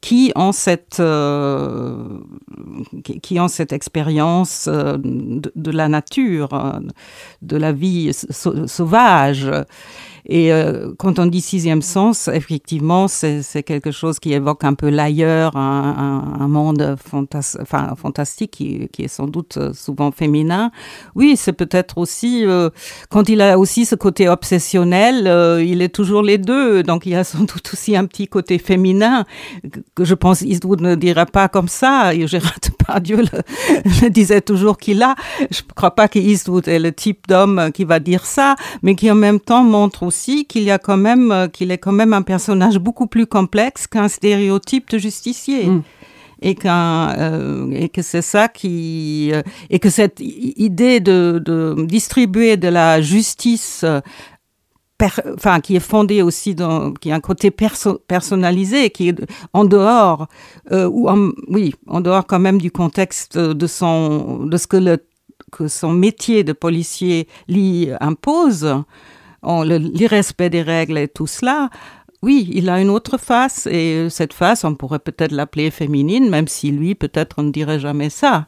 qui 0.00 0.32
ont 0.36 0.52
cette 0.52 1.02
qui, 3.02 3.20
qui 3.20 3.38
expérience 3.70 4.68
de, 4.68 5.70
la 5.70 5.88
nature, 5.88 6.80
de 7.42 7.56
la 7.56 7.72
vie 7.72 8.12
sau- 8.12 8.66
sauvage. 8.66 9.50
Et 10.28 10.52
euh, 10.52 10.92
quand 10.98 11.18
on 11.18 11.26
dit 11.26 11.40
sixième 11.40 11.82
sens, 11.82 12.28
effectivement, 12.28 13.06
c'est 13.08 13.62
quelque 13.62 13.92
chose 13.92 14.18
qui 14.18 14.32
évoque 14.32 14.64
un 14.64 14.74
peu 14.74 14.88
l'ailleurs, 14.88 15.56
un, 15.56 15.94
un- 16.38 16.40
un 16.44 16.48
monde 16.48 16.96
fantas 17.02 17.56
enfin, 17.60 17.94
fantastique 17.96 18.50
qui, 18.50 18.88
qui 18.92 19.02
est 19.04 19.08
sans 19.08 19.26
doute 19.28 19.56
euh, 19.56 19.72
souvent 19.72 20.10
féminin. 20.10 20.70
Oui, 21.14 21.36
c'est 21.36 21.52
peut-être 21.52 21.98
aussi, 21.98 22.44
euh, 22.44 22.70
quand 23.08 23.28
il 23.28 23.40
a 23.40 23.58
aussi 23.58 23.86
ce 23.86 23.94
côté 23.94 24.28
obsessionnel, 24.28 25.26
euh, 25.26 25.62
il 25.62 25.80
est 25.80 25.94
toujours 25.94 26.22
les 26.22 26.38
deux, 26.38 26.82
donc 26.82 27.06
il 27.06 27.12
y 27.12 27.14
a 27.14 27.24
sans 27.24 27.40
doute 27.44 27.70
aussi 27.72 27.96
un 27.96 28.04
petit 28.06 28.26
côté 28.26 28.58
féminin 28.58 29.24
que, 29.94 30.04
je 30.04 30.14
pense 30.14 30.42
Eastwood 30.42 30.80
ne 30.80 30.94
dirait 30.96 31.26
pas 31.26 31.48
comme 31.48 31.68
ça. 31.68 32.12
Depardieu 32.86 33.16
le, 33.16 33.82
le 34.02 34.08
disait 34.10 34.40
toujours 34.40 34.78
qu'il 34.78 35.02
a. 35.02 35.14
Je 35.50 35.62
ne 35.62 35.72
crois 35.74 35.94
pas 35.94 36.08
que 36.08 36.18
Eastwood 36.18 36.68
est 36.68 36.78
le 36.78 36.92
type 36.92 37.26
d'homme 37.28 37.70
qui 37.72 37.84
va 37.84 37.98
dire 37.98 38.24
ça, 38.24 38.54
mais 38.82 38.94
qui 38.94 39.10
en 39.10 39.14
même 39.16 39.40
temps 39.40 39.64
montre 39.64 40.02
aussi 40.04 40.44
qu'il 40.46 40.62
y 40.62 40.70
a 40.70 40.78
quand 40.78 40.96
même, 40.96 41.32
euh, 41.32 41.48
qu'il 41.48 41.70
est 41.70 41.78
quand 41.78 41.92
même 41.92 42.12
un 42.12 42.22
personnage 42.22 42.78
beaucoup 42.78 43.06
plus 43.06 43.26
complexe 43.26 43.86
qu'un 43.86 44.08
stéréotype 44.08 44.90
de 44.90 44.98
justicier. 44.98 45.68
Et, 46.42 46.54
qu'un, 46.54 47.14
euh, 47.16 47.70
et 47.72 47.88
que 47.88 48.02
c'est 48.02 48.20
ça 48.20 48.48
qui 48.48 49.30
euh, 49.32 49.40
et 49.70 49.78
que 49.78 49.88
cette 49.88 50.20
idée 50.20 51.00
de, 51.00 51.40
de 51.42 51.74
distribuer 51.86 52.58
de 52.58 52.68
la 52.68 53.00
justice 53.00 53.80
euh, 53.84 54.00
enfin 55.34 55.60
qui 55.60 55.76
est 55.76 55.80
fondée 55.80 56.22
aussi 56.22 56.54
dans 56.54 56.92
qui 56.92 57.10
a 57.10 57.14
un 57.16 57.20
côté 57.20 57.50
perso- 57.50 58.00
personnalisé 58.08 58.90
qui 58.90 59.08
est 59.08 59.20
en 59.52 59.64
dehors 59.64 60.26
euh, 60.72 60.88
ou 60.88 61.08
en, 61.08 61.32
oui 61.48 61.74
en 61.86 62.00
dehors 62.00 62.26
quand 62.26 62.38
même 62.38 62.58
du 62.60 62.70
contexte 62.70 63.36
de 63.38 63.66
son 63.66 64.44
de 64.46 64.56
ce 64.56 64.66
que 64.66 64.76
le 64.78 64.98
que 65.52 65.68
son 65.68 65.92
métier 65.92 66.44
de 66.44 66.52
policier 66.52 67.28
lui 67.48 67.88
impose 68.00 68.82
le- 69.42 69.76
l'irrespect 69.78 70.50
des 70.50 70.62
règles 70.62 70.98
et 70.98 71.08
tout 71.08 71.26
cela 71.26 71.68
oui, 72.22 72.50
il 72.54 72.70
a 72.70 72.80
une 72.80 72.88
autre 72.90 73.18
face 73.18 73.68
et 73.70 74.08
cette 74.10 74.32
face, 74.32 74.64
on 74.64 74.74
pourrait 74.74 74.98
peut-être 74.98 75.32
l'appeler 75.32 75.70
féminine, 75.70 76.28
même 76.30 76.48
si 76.48 76.72
lui, 76.72 76.94
peut-être, 76.96 77.36
on 77.38 77.42
ne 77.44 77.50
dirait 77.52 77.78
jamais 77.78 78.08
ça. 78.08 78.46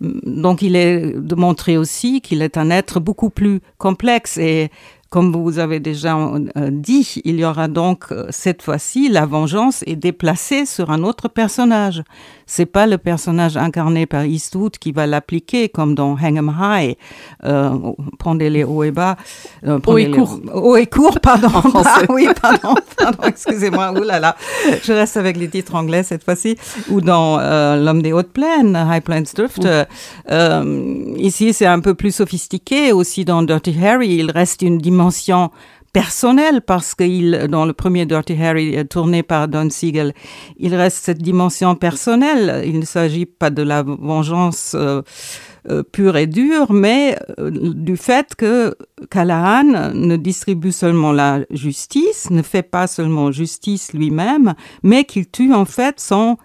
Donc, 0.00 0.60
il 0.62 0.74
est 0.76 1.14
de 1.16 1.34
montrer 1.36 1.78
aussi 1.78 2.20
qu'il 2.20 2.42
est 2.42 2.58
un 2.58 2.68
être 2.70 2.98
beaucoup 3.00 3.30
plus 3.30 3.60
complexe 3.78 4.36
et 4.36 4.68
comme 5.14 5.30
vous 5.30 5.60
avez 5.60 5.78
déjà 5.78 6.16
euh, 6.18 6.40
dit, 6.72 7.22
il 7.24 7.38
y 7.38 7.44
aura 7.44 7.68
donc 7.68 8.06
euh, 8.10 8.26
cette 8.30 8.62
fois-ci 8.62 9.08
la 9.08 9.26
vengeance 9.26 9.84
est 9.86 9.94
déplacée 9.94 10.66
sur 10.66 10.90
un 10.90 11.04
autre 11.04 11.28
personnage. 11.28 12.02
C'est 12.46 12.66
pas 12.66 12.88
le 12.88 12.98
personnage 12.98 13.56
incarné 13.56 14.06
par 14.06 14.24
Eastwood 14.24 14.76
qui 14.76 14.90
va 14.90 15.06
l'appliquer 15.06 15.68
comme 15.68 15.94
dans 15.94 16.16
Hang 16.20 16.36
'em 16.36 16.52
High, 16.60 16.96
euh, 17.44 17.70
prendez-les 18.18 18.64
haut 18.64 18.82
et 18.82 18.90
bas, 18.90 19.16
euh, 19.64 19.78
Haut 19.86 19.98
et 19.98 20.10
court. 20.10 20.40
haut 20.52 20.76
et 20.76 20.86
court, 20.86 21.20
pardon. 21.20 21.46
En 21.46 21.62
français. 21.62 21.90
Ah 22.08 22.12
oui, 22.12 22.26
pardon, 22.42 22.74
pardon, 22.98 23.22
excusez-moi. 23.28 23.92
Ouh 23.92 24.02
là 24.02 24.18
là, 24.18 24.36
je 24.82 24.92
reste 24.92 25.16
avec 25.16 25.36
les 25.36 25.48
titres 25.48 25.74
anglais 25.76 26.02
cette 26.02 26.24
fois-ci. 26.24 26.56
Ou 26.90 27.00
dans 27.00 27.38
euh, 27.38 27.76
L'homme 27.76 28.02
des 28.02 28.12
hautes 28.12 28.32
plaines, 28.32 28.76
High 28.76 29.02
Plains 29.02 29.22
Drift. 29.34 29.66
ici, 31.18 31.52
c'est 31.52 31.66
un 31.66 31.80
peu 31.80 31.94
plus 31.94 32.14
sophistiqué. 32.14 32.92
Aussi 32.92 33.24
dans 33.24 33.42
Dirty 33.42 33.76
Harry, 33.82 34.16
il 34.16 34.30
reste 34.30 34.62
une 34.62 34.78
dimension 34.78 35.03
personnelle 35.94 36.60
parce 36.60 36.94
qu'il, 36.96 37.46
dans 37.48 37.64
le 37.64 37.72
premier 37.72 38.04
Dirty 38.04 38.34
Harry 38.42 38.76
euh, 38.76 38.84
tourné 38.84 39.22
par 39.22 39.48
Don 39.48 39.70
Siegel, 39.70 40.12
il 40.58 40.74
reste 40.74 41.04
cette 41.04 41.22
dimension 41.22 41.76
personnelle. 41.76 42.64
Il 42.66 42.80
ne 42.80 42.84
s'agit 42.84 43.26
pas 43.26 43.48
de 43.48 43.62
la 43.62 43.84
vengeance 43.84 44.72
euh, 44.74 45.02
euh, 45.70 45.84
pure 45.84 46.16
et 46.16 46.26
dure, 46.26 46.72
mais 46.72 47.16
du 47.38 47.96
fait 47.96 48.34
que 48.34 48.76
Callahan 49.08 49.92
ne 49.94 50.16
distribue 50.16 50.72
seulement 50.72 51.12
la 51.12 51.40
justice, 51.50 52.28
ne 52.30 52.42
fait 52.42 52.64
pas 52.64 52.88
seulement 52.88 53.30
justice 53.30 53.92
lui-même, 53.92 54.54
mais 54.82 55.04
qu'il 55.04 55.30
tue 55.30 55.54
en 55.54 55.64
fait 55.64 56.00
son 56.00 56.36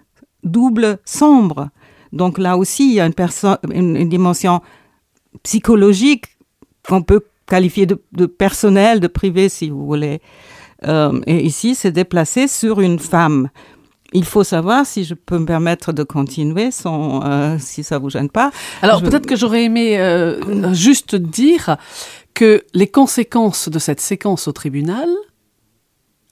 double 0.44 0.98
sombre. 1.04 1.68
Donc 2.12 2.38
là 2.38 2.56
aussi, 2.56 2.88
il 2.88 2.94
y 2.94 3.00
a 3.00 3.06
une, 3.06 3.96
une 3.96 4.08
dimension 4.08 4.62
psychologique 5.42 6.26
qu'on 6.88 7.02
peut 7.02 7.20
qualifier 7.50 7.84
de, 7.86 8.00
de 8.12 8.26
personnel, 8.26 9.00
de 9.00 9.08
privé, 9.08 9.48
si 9.50 9.68
vous 9.68 9.84
voulez. 9.84 10.20
Euh, 10.86 11.20
et 11.26 11.44
ici, 11.44 11.74
c'est 11.74 11.92
déplacé 11.92 12.48
sur 12.48 12.80
une 12.80 12.98
femme. 12.98 13.50
Il 14.12 14.24
faut 14.24 14.42
savoir, 14.44 14.86
si 14.86 15.04
je 15.04 15.14
peux 15.14 15.38
me 15.38 15.44
permettre 15.46 15.92
de 15.92 16.02
continuer, 16.02 16.70
sans, 16.70 17.22
euh, 17.24 17.56
si 17.58 17.82
ça 17.84 17.98
vous 17.98 18.10
gêne 18.10 18.30
pas. 18.30 18.50
Alors 18.82 19.00
je- 19.00 19.04
peut-être 19.04 19.26
que 19.26 19.36
j'aurais 19.36 19.64
aimé 19.64 19.98
euh, 20.00 20.72
juste 20.72 21.14
dire 21.14 21.76
que 22.34 22.62
les 22.74 22.86
conséquences 22.88 23.68
de 23.68 23.78
cette 23.78 24.00
séquence 24.00 24.48
au 24.48 24.52
tribunal, 24.52 25.08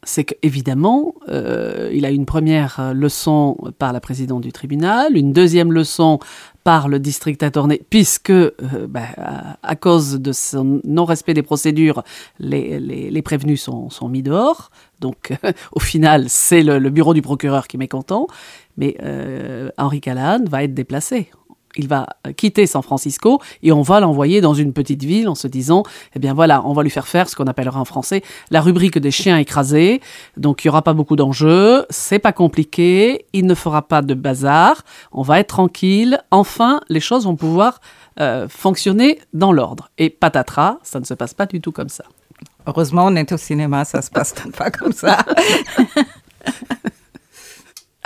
c'est 0.05 0.25
qu'évidemment, 0.25 1.15
euh, 1.29 1.91
il 1.93 2.05
a 2.07 2.11
une 2.11 2.25
première 2.25 2.93
leçon 2.95 3.57
par 3.79 3.93
la 3.93 4.01
présidente 4.01 4.43
du 4.43 4.53
tribunal, 4.53 5.17
une 5.17 5.33
deuxième 5.33 5.73
leçon 5.73 6.19
par 6.69 6.89
le 6.89 6.99
district 6.99 7.43
attorney, 7.43 7.81
puisque 7.89 8.29
euh, 8.29 8.53
bah, 8.87 9.07
à, 9.63 9.75
cause 9.75 10.21
de 10.21 10.33
son 10.33 10.83
non-respect 10.85 11.33
des 11.33 11.43
procédures, 11.43 12.03
les, 12.39 12.79
les, 12.79 13.23
prévenus 13.23 13.63
sont, 13.63 13.89
sont 13.89 14.11
mis 14.11 14.23
dehors. 14.23 14.71
Donc, 15.01 15.33
au 15.73 15.81
final, 15.81 16.27
c'est 16.29 16.63
le, 16.63 16.79
le 16.79 16.91
bureau 16.91 17.15
du 17.15 17.23
procureur 17.23 17.69
qui 17.69 17.79
est 17.79 17.79
mécontent. 17.79 18.27
Mais 18.77 18.99
euh, 19.03 19.71
Henri 19.79 20.03
Callahan 20.03 20.45
va 20.45 20.63
être 20.63 20.75
déplacé. 20.75 21.31
Il 21.77 21.87
va 21.87 22.07
quitter 22.37 22.67
San 22.67 22.83
Francisco 22.83 23.41
et 23.63 23.73
on 23.73 23.83
va 23.83 24.01
l'envoyer 24.01 24.41
dans 24.41 24.55
une 24.55 24.73
petite 24.73 25.05
ville 25.05 25.29
en 25.29 25.35
se 25.35 25.47
disant, 25.47 25.83
eh 26.15 26.19
bien 26.19 26.35
voilà, 26.35 26.65
on 26.65 26.73
va 26.73 26.83
lui 26.83 26.91
faire 26.91 27.07
faire 27.07 27.29
ce 27.29 27.37
qu'on 27.37 27.47
appellera 27.47 27.81
en 27.81 27.85
français 27.85 28.23
la 28.51 28.61
rubrique 28.61 28.99
des 28.99 29.11
chiens 29.11 29.37
écrasés. 29.39 30.01
Donc 30.37 30.65
il 30.65 30.69
y 30.69 30.71
aura 30.71 30.83
pas 30.83 30.95
beaucoup 30.95 31.17
d'enjeux, 31.17 31.87
c'est 31.91 32.19
pas 32.19 32.33
compliqué, 32.33 33.27
il 33.33 33.47
ne 33.47 33.55
fera 33.55 33.83
pas 33.83 34.03
de 34.03 34.15
bazar, 34.15 34.83
on 35.13 35.23
va 35.23 35.41
être 35.41 35.49
tranquille. 35.49 36.21
Enfin, 36.31 36.81
les 36.89 37.01
choses 37.01 37.25
vont 37.25 37.37
pouvoir 37.37 37.81
euh, 38.21 38.49
fonctionner 38.49 39.21
dans 39.33 39.53
l'ordre. 39.53 39.91
Et 39.99 40.11
patatras, 40.11 40.79
ça 40.83 40.99
ne 40.99 41.05
se 41.05 41.15
passe 41.15 41.35
pas 41.35 41.47
du 41.47 41.61
tout 41.61 41.73
comme 41.73 41.89
ça. 41.89 42.05
Heureusement, 42.67 43.07
on 43.07 43.17
est 43.17 43.33
au 43.33 43.37
cinéma, 43.37 43.85
ça 43.85 44.03
se 44.03 44.11
passe 44.11 44.35
pas 44.57 44.71
comme 44.71 44.93
ça. 44.93 45.19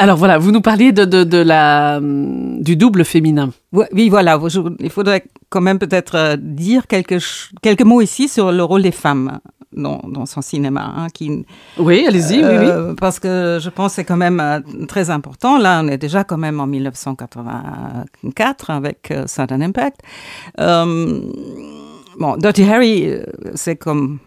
Alors 0.02 0.16
voilà, 0.16 0.36
vous 0.38 0.50
nous 0.50 0.60
parliez 0.60 0.90
de, 0.90 1.04
de, 1.04 1.22
de 1.22 1.38
la, 1.38 1.98
hum, 1.98 2.60
du 2.60 2.74
double 2.74 3.04
féminin. 3.04 3.50
Oui, 3.72 4.08
voilà. 4.08 4.36
il 4.80 4.90
faudrait 4.90 5.22
quand 5.48 5.60
même 5.60 5.78
peut-être 5.78 6.16
euh, 6.16 6.36
dire 6.36 6.88
quelques, 6.88 7.22
quelques 7.62 7.82
mots 7.82 8.00
ici 8.00 8.26
sur 8.28 8.50
le 8.50 8.64
rôle 8.64 8.82
des 8.82 8.90
femmes 8.90 9.38
dans, 9.72 10.00
dans 10.08 10.26
son 10.26 10.42
cinéma. 10.42 10.92
hein, 10.96 11.06
qui, 11.14 11.46
Oui, 11.78 12.04
allez-y, 12.08 12.38
oui, 12.38 12.42
oui. 12.62 12.66
Euh, 12.68 12.94
Parce 12.94 13.20
que 13.20 13.60
je 13.62 13.70
pense 13.70 13.92
que 13.92 13.96
c'est 13.96 14.04
quand 14.04 14.16
même 14.16 14.40
euh, 14.40 14.58
très 14.88 15.08
important. 15.10 15.56
Là, 15.56 15.80
on 15.84 15.88
est 15.88 15.98
déjà 15.98 16.24
quand 16.24 16.38
même 16.38 16.58
en 16.58 16.66
1984 16.66 18.70
avec 18.70 19.12
Sudden 19.26 19.62
Impact. 19.62 20.00
Euh, 20.58 21.20
bon, 22.18 22.36
Dirty 22.38 22.64
Harry, 22.64 23.08
c'est 23.54 23.76
comme 23.76 24.18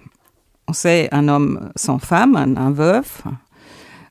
on 0.70 0.74
sait 0.74 1.10
un 1.12 1.28
homme 1.28 1.70
sans 1.76 2.00
femme, 2.00 2.38
un, 2.38 2.56
un 2.56 2.72
veuf, 2.72 3.24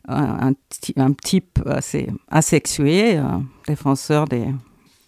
un, 0.09 0.49
un 0.49 0.53
ty- 0.69 0.95
un 0.97 1.13
type 1.13 1.61
assez 1.67 2.09
asexué, 2.31 3.17
un 3.17 3.45
défenseur 3.67 4.27
des, 4.27 4.47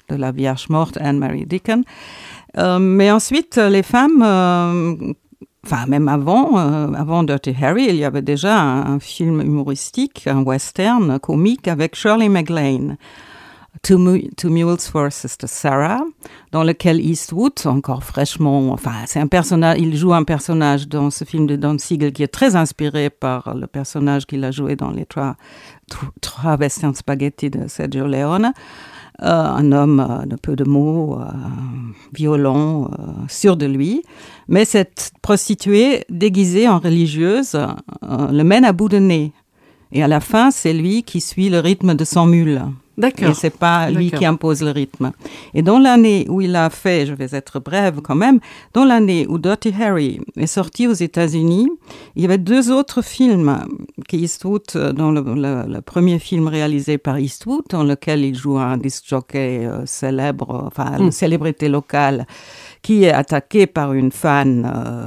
de 0.08 0.16
la 0.16 0.32
Vierge 0.32 0.68
morte 0.68 0.96
Anne-Marie 1.00 1.46
Deacon. 1.46 1.82
Euh, 2.58 2.78
mais 2.78 3.10
ensuite, 3.10 3.56
les 3.56 3.82
femmes 3.82 4.22
euh, 4.22 5.12
enfin 5.66 5.86
même 5.86 6.08
avant, 6.08 6.58
euh, 6.58 6.92
avant 6.94 7.24
Dirty 7.24 7.54
Harry, 7.60 7.86
il 7.88 7.96
y 7.96 8.04
avait 8.04 8.22
déjà 8.22 8.58
un, 8.58 8.94
un, 8.94 9.00
film 9.00 9.40
humoristique, 9.40 10.26
un 10.26 10.42
western 10.42 11.18
comique 11.18 11.68
avec 11.68 11.96
Shirley 11.96 12.28
MacLaine. 12.28 12.96
Two, 13.82 13.98
Mules 13.98 14.88
for 14.90 15.10
Sister 15.12 15.46
Sarah, 15.46 16.02
dans 16.52 16.64
lequel 16.64 17.00
Eastwood, 17.00 17.52
encore 17.66 18.04
fraîchement, 18.04 18.70
enfin, 18.72 18.92
c'est 19.06 19.20
un 19.20 19.26
personnage, 19.26 19.78
il 19.80 19.96
joue 19.96 20.12
un 20.12 20.24
personnage 20.24 20.88
dans 20.88 21.10
ce 21.10 21.24
film 21.24 21.46
de 21.46 21.56
Don 21.56 21.78
Siegel 21.78 22.12
qui 22.12 22.22
est 22.22 22.28
très 22.28 22.56
inspiré 22.56 23.10
par 23.10 23.54
le 23.54 23.66
personnage 23.66 24.26
qu'il 24.26 24.44
a 24.44 24.50
joué 24.50 24.76
dans 24.76 24.90
les 24.90 25.06
trois, 25.06 25.36
trois 26.20 26.56
western 26.56 26.94
spaghetti 26.94 27.50
de 27.50 27.68
Sergio 27.68 28.06
Leone. 28.06 28.52
Euh, 29.22 29.26
un 29.30 29.72
homme 29.72 30.00
euh, 30.00 30.26
de 30.26 30.36
peu 30.36 30.56
de 30.56 30.64
mots, 30.64 31.18
euh, 31.18 31.24
violent, 32.12 32.90
sûr 33.28 33.56
de 33.56 33.64
lui. 33.64 34.02
Mais 34.46 34.66
cette 34.66 35.12
prostituée 35.22 36.04
déguisée 36.10 36.68
en 36.68 36.78
religieuse 36.78 37.56
le 38.02 38.42
mène 38.42 38.66
à 38.66 38.72
bout 38.72 38.90
de 38.90 38.98
nez. 38.98 39.32
Et 39.92 40.02
à 40.02 40.08
la 40.08 40.20
fin, 40.20 40.50
c'est 40.50 40.74
lui 40.74 41.02
qui 41.02 41.22
suit 41.22 41.48
le 41.48 41.60
rythme 41.60 41.94
de 41.94 42.04
son 42.04 42.26
mule. 42.26 42.62
D'accord. 42.98 43.30
Et 43.30 43.34
c'est 43.34 43.50
pas 43.50 43.90
lui 43.90 44.10
qui 44.10 44.24
impose 44.24 44.62
le 44.62 44.70
rythme. 44.70 45.12
Et 45.54 45.62
dans 45.62 45.78
l'année 45.78 46.26
où 46.28 46.40
il 46.40 46.56
a 46.56 46.70
fait, 46.70 47.06
je 47.06 47.12
vais 47.12 47.28
être 47.32 47.60
brève 47.60 48.00
quand 48.02 48.14
même, 48.14 48.40
dans 48.72 48.84
l'année 48.84 49.26
où 49.28 49.38
Dirty 49.38 49.74
Harry 49.80 50.20
est 50.36 50.46
sorti 50.46 50.86
aux 50.86 50.94
États-Unis, 50.94 51.68
il 52.14 52.22
y 52.22 52.24
avait 52.24 52.38
deux 52.38 52.70
autres 52.72 53.02
films 53.02 53.64
qui 54.08 54.18
Eastwood, 54.18 54.62
dans 54.94 55.10
le, 55.10 55.20
le, 55.20 55.72
le, 55.74 55.80
premier 55.82 56.18
film 56.18 56.48
réalisé 56.48 56.96
par 56.96 57.18
Eastwood, 57.18 57.64
dans 57.70 57.84
lequel 57.84 58.24
il 58.24 58.34
joue 58.34 58.58
un 58.58 58.78
disc 58.78 59.04
jockey 59.06 59.66
euh, 59.66 59.84
célèbre, 59.84 60.64
enfin, 60.66 60.86
Hmm. 60.98 61.02
une 61.04 61.12
célébrité 61.12 61.68
locale, 61.68 62.26
qui 62.82 63.04
est 63.04 63.12
attaqué 63.12 63.66
par 63.66 63.92
une 63.92 64.12
fan. 64.12 64.64
Euh, 64.64 65.06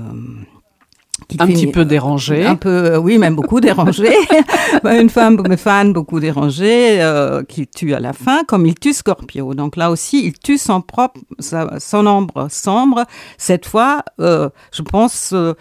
un 1.39 1.47
petit 1.47 1.67
peu 1.67 1.85
dérangée. 1.85 2.45
Un 2.45 2.55
peu, 2.55 2.97
oui, 2.97 3.17
même 3.17 3.35
beaucoup 3.35 3.59
dérangée. 3.59 4.13
une 4.83 5.09
femme, 5.09 5.41
une 5.45 5.57
fan 5.57 5.93
beaucoup 5.93 6.19
dérangée, 6.19 7.01
euh, 7.01 7.43
qui 7.43 7.67
tue 7.67 7.93
à 7.93 7.99
la 7.99 8.13
fin, 8.13 8.43
comme 8.43 8.65
il 8.65 8.75
tue 8.75 8.93
Scorpio. 8.93 9.53
Donc 9.53 9.75
là 9.75 9.91
aussi, 9.91 10.25
il 10.25 10.33
tue 10.33 10.57
son 10.57 10.81
propre, 10.81 11.19
son 11.39 12.07
ombre 12.07 12.47
sombre. 12.49 13.05
Cette 13.37 13.65
fois, 13.65 14.03
euh, 14.19 14.49
je 14.71 14.81
pense, 14.81 15.31
euh, 15.33 15.53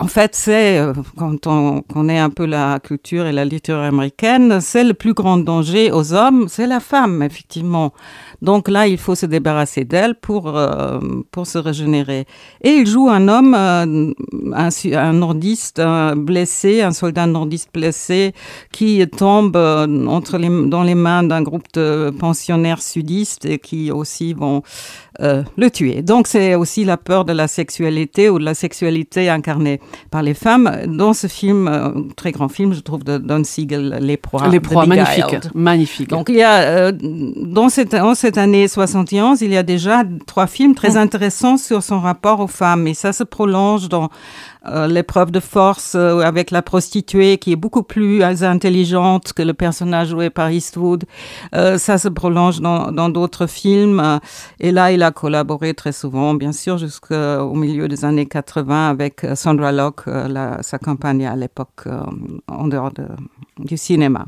en 0.00 0.08
fait, 0.08 0.34
c'est, 0.34 0.78
euh, 0.78 0.92
quand 1.16 1.46
on 1.46 1.80
connaît 1.80 2.18
un 2.18 2.30
peu 2.30 2.44
la 2.44 2.80
culture 2.80 3.24
et 3.24 3.32
la 3.32 3.44
littérature 3.44 3.84
américaine, 3.84 4.60
c'est 4.60 4.82
le 4.82 4.94
plus 4.94 5.14
grand 5.14 5.36
danger 5.36 5.92
aux 5.92 6.12
hommes, 6.12 6.48
c'est 6.48 6.66
la 6.66 6.80
femme, 6.80 7.22
effectivement. 7.22 7.92
Donc 8.42 8.68
là, 8.68 8.88
il 8.88 8.98
faut 8.98 9.14
se 9.14 9.26
débarrasser 9.26 9.84
d'elle 9.84 10.16
pour, 10.16 10.48
euh, 10.48 10.98
pour 11.30 11.46
se 11.46 11.58
régénérer. 11.58 12.26
Et 12.62 12.70
il 12.70 12.86
joue 12.88 13.08
un 13.08 13.28
homme, 13.28 13.54
euh, 13.54 14.12
un, 14.54 15.12
nordiste 15.12 15.80
blessé, 16.16 16.82
un 16.82 16.92
soldat 16.92 17.26
nordiste 17.26 17.70
blessé, 17.72 18.34
qui 18.72 19.06
tombe 19.16 19.56
entre 19.56 20.36
les, 20.36 20.68
dans 20.68 20.82
les 20.82 20.96
mains 20.96 21.22
d'un 21.22 21.42
groupe 21.42 21.72
de 21.74 22.12
pensionnaires 22.18 22.82
sudistes 22.82 23.44
et 23.44 23.58
qui 23.58 23.92
aussi 23.92 24.34
vont 24.34 24.62
euh, 25.20 25.42
le 25.56 25.70
tuer. 25.70 26.02
Donc 26.02 26.26
c'est 26.26 26.54
aussi 26.54 26.84
la 26.84 26.96
peur 26.96 27.24
de 27.24 27.32
la 27.32 27.48
sexualité 27.48 28.28
ou 28.30 28.38
de 28.38 28.44
la 28.44 28.54
sexualité 28.54 29.28
incarnée 29.28 29.80
par 30.10 30.22
les 30.22 30.34
femmes. 30.34 30.70
Dans 30.86 31.12
ce 31.12 31.26
film, 31.26 31.68
euh, 31.68 31.90
très 32.16 32.32
grand 32.32 32.48
film, 32.48 32.74
je 32.74 32.80
trouve, 32.80 33.04
de 33.04 33.18
Don 33.18 33.44
Siegel, 33.44 33.98
Les 34.00 34.16
Proies. 34.16 34.48
Les 34.48 34.60
Proies, 34.60 34.86
magnifique, 34.86 35.36
magnifique. 35.54 36.08
Donc 36.08 36.28
il 36.28 36.36
y 36.36 36.42
a, 36.42 36.62
euh, 36.62 36.92
dans 37.00 37.68
cette, 37.68 37.94
en 37.94 38.14
cette 38.14 38.38
année 38.38 38.66
71, 38.66 39.40
il 39.42 39.52
y 39.52 39.56
a 39.56 39.62
déjà 39.62 40.02
trois 40.26 40.46
films 40.46 40.74
très 40.74 40.96
Mmh. 40.96 40.96
intéressants 40.96 41.56
sur 41.56 41.82
son 41.82 42.00
rapport 42.00 42.40
aux 42.40 42.46
femmes. 42.46 42.86
Et 42.86 42.94
ça 42.94 43.12
se 43.12 43.24
prolonge 43.24 43.88
dans 43.88 44.08
euh, 44.68 44.86
l'épreuve 44.86 45.30
de 45.30 45.40
force 45.40 45.94
euh, 45.94 46.20
avec 46.20 46.50
la 46.50 46.62
prostituée 46.62 47.38
qui 47.38 47.52
est 47.52 47.56
beaucoup 47.56 47.82
plus 47.82 48.22
intelligente 48.22 49.32
que 49.32 49.42
le 49.42 49.54
personnage 49.54 50.08
joué 50.08 50.30
par 50.30 50.50
Eastwood. 50.50 51.04
Euh, 51.54 51.78
ça 51.78 51.98
se 51.98 52.08
prolonge 52.08 52.60
dans 52.60 53.08
d'autres 53.08 53.46
films. 53.46 54.20
et 54.60 54.72
là, 54.72 54.92
il 54.92 55.02
a 55.02 55.10
collaboré 55.10 55.74
très 55.74 55.92
souvent, 55.92 56.34
bien 56.34 56.52
sûr, 56.52 56.78
jusqu'au 56.78 57.54
milieu 57.54 57.88
des 57.88 58.04
années 58.04 58.26
80 58.26 58.90
avec 58.90 59.24
euh, 59.24 59.34
Sandra 59.34 59.72
Locke, 59.72 60.02
euh, 60.08 60.28
la, 60.28 60.62
sa 60.62 60.78
compagne 60.78 61.26
à 61.26 61.36
l'époque 61.36 61.86
en 62.48 62.66
dehors 62.68 62.92
de, 62.92 63.06
du 63.58 63.76
cinéma. 63.76 64.26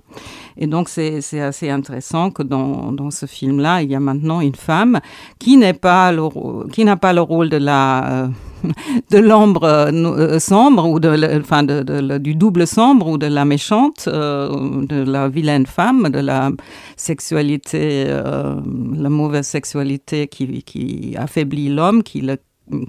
Et 0.58 0.66
donc, 0.66 0.88
c'est 0.88 1.40
assez 1.40 1.70
intéressant 1.70 2.30
que 2.30 2.42
dans, 2.42 2.92
dans 2.92 3.10
ce 3.10 3.26
film-là, 3.26 3.82
il 3.82 3.90
y 3.90 3.94
a 3.94 4.00
maintenant 4.00 4.40
une 4.40 4.56
femme 4.56 5.00
qui 5.38 5.56
n'est 5.56 5.72
pas 5.72 6.12
n'a 6.12 6.96
pas 6.96 7.12
le 7.12 7.20
rôle 7.20 7.48
de 7.48 7.56
la 7.56 8.24
euh, 8.24 8.28
de 9.10 9.18
l'ombre 9.18 9.64
euh, 9.64 10.38
sombre 10.38 10.88
ou 10.88 11.00
de, 11.00 11.40
enfin 11.40 11.62
de, 11.62 11.82
de, 11.82 12.18
du 12.18 12.34
double 12.34 12.66
sombre 12.66 13.08
ou 13.08 13.18
de 13.18 13.26
la 13.26 13.44
méchante, 13.44 14.04
euh, 14.08 14.84
de 14.86 15.02
la 15.02 15.28
vilaine 15.28 15.66
femme, 15.66 16.08
de 16.10 16.18
la 16.20 16.50
sexualité, 16.96 18.04
euh, 18.08 18.56
la 18.96 19.08
mauvaise 19.08 19.46
sexualité 19.46 20.28
qui, 20.28 20.62
qui 20.62 21.14
affaiblit 21.16 21.68
l'homme, 21.68 22.02
qui, 22.02 22.20
le, 22.20 22.36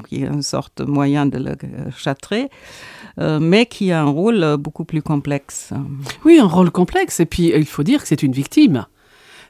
qui 0.07 0.23
est 0.23 0.27
une 0.27 0.41
sorte 0.41 0.81
de 0.81 0.85
moyen 0.85 1.25
de 1.25 1.37
le 1.37 1.55
châtrer. 1.95 2.49
Euh, 3.19 3.39
mais 3.39 3.65
qui 3.65 3.91
a 3.91 4.01
un 4.01 4.09
rôle 4.09 4.57
beaucoup 4.57 4.85
plus 4.85 5.01
complexe. 5.01 5.73
Oui, 6.23 6.39
un 6.39 6.45
rôle 6.45 6.71
complexe. 6.71 7.19
Et 7.19 7.25
puis, 7.25 7.51
il 7.53 7.65
faut 7.65 7.83
dire 7.83 8.01
que 8.01 8.07
c'est 8.07 8.23
une 8.23 8.31
victime. 8.31 8.85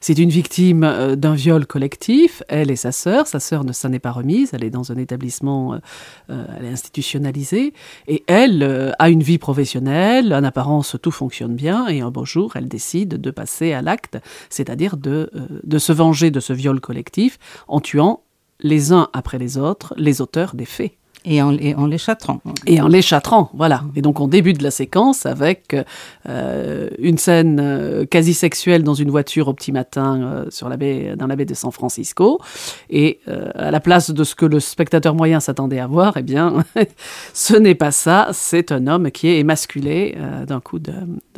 C'est 0.02 0.18
une 0.18 0.30
victime 0.30 0.84
euh, 0.84 1.16
d'un 1.16 1.34
viol 1.36 1.66
collectif, 1.66 2.42
elle 2.48 2.72
et 2.72 2.76
sa 2.76 2.92
sœur. 2.92 3.28
Sa 3.28 3.40
sœur 3.40 3.64
ne 3.64 3.74
s'en 3.74 3.92
est 3.92 4.00
pas 4.00 4.12
remise, 4.12 4.52
elle 4.54 4.64
est 4.64 4.70
dans 4.70 4.92
un 4.92 4.98
établissement, 4.98 5.78
euh, 6.30 6.46
elle 6.58 6.66
est 6.66 6.72
institutionnalisée. 6.72 7.74
Et 8.08 8.24
elle 8.28 8.64
euh, 8.64 8.92
a 9.00 9.10
une 9.10 9.24
vie 9.24 9.38
professionnelle, 9.38 10.34
en 10.34 10.44
apparence 10.44 10.96
tout 11.02 11.12
fonctionne 11.12 11.56
bien, 11.56 11.88
et 11.88 12.02
un 12.02 12.12
beau 12.12 12.26
jour, 12.26 12.54
elle 12.56 12.68
décide 12.68 13.20
de 13.20 13.32
passer 13.32 13.74
à 13.74 13.82
l'acte, 13.82 14.18
c'est-à-dire 14.50 14.96
de, 14.96 15.30
euh, 15.36 15.48
de 15.64 15.78
se 15.78 15.92
venger 15.92 16.32
de 16.32 16.40
ce 16.40 16.54
viol 16.54 16.80
collectif 16.80 17.38
en 17.68 17.82
tuant 17.82 18.24
les 18.62 18.92
uns 18.92 19.10
après 19.14 19.38
les 19.38 19.58
autres 19.58 19.94
les 19.98 20.22
auteurs 20.22 20.56
des 20.56 20.66
faits. 20.66 20.94
Et 21.26 21.42
en, 21.42 21.54
et 21.58 21.76
en 21.76 21.86
les 21.86 21.98
châtrant. 21.98 22.42
Et 22.66 22.80
en 22.80 22.88
les 22.88 23.02
châtrant, 23.02 23.52
voilà. 23.54 23.84
Et 23.96 24.02
donc 24.02 24.22
on 24.22 24.28
débute 24.28 24.62
la 24.62 24.72
séquence 24.72 25.26
avec 25.26 25.76
euh, 26.30 26.90
une 26.98 27.18
scène 27.18 27.60
euh, 27.62 28.06
quasi 28.06 28.34
sexuelle 28.34 28.84
dans 28.84 28.94
une 28.94 29.12
voiture 29.12 29.50
au 29.50 29.54
petit 29.54 29.74
matin 29.74 30.22
euh, 30.22 30.46
sur 30.50 30.70
la 30.70 30.78
baie, 30.78 31.16
dans 31.18 31.28
la 31.28 31.36
baie 31.36 31.46
de 31.46 31.54
San 31.54 31.72
Francisco. 31.72 32.40
Et 32.90 33.20
à 33.28 33.70
la 33.70 33.80
place 33.80 34.12
de 34.12 34.24
ce 34.24 34.34
que 34.34 34.46
le 34.46 34.60
spectateur 34.60 35.14
moyen 35.14 35.40
s'attendait 35.40 35.80
à 35.80 35.88
voir, 35.88 36.14
eh 36.16 36.24
bien, 36.24 36.64
ce 37.34 37.56
n'est 37.56 37.76
pas 37.76 37.92
ça. 37.92 38.30
C'est 38.32 38.72
un 38.72 38.88
homme 38.88 39.12
qui 39.12 39.28
est 39.28 39.40
émasculé 39.40 40.18
d'un 40.48 40.62
coup 40.62 40.80
de, 40.80 40.94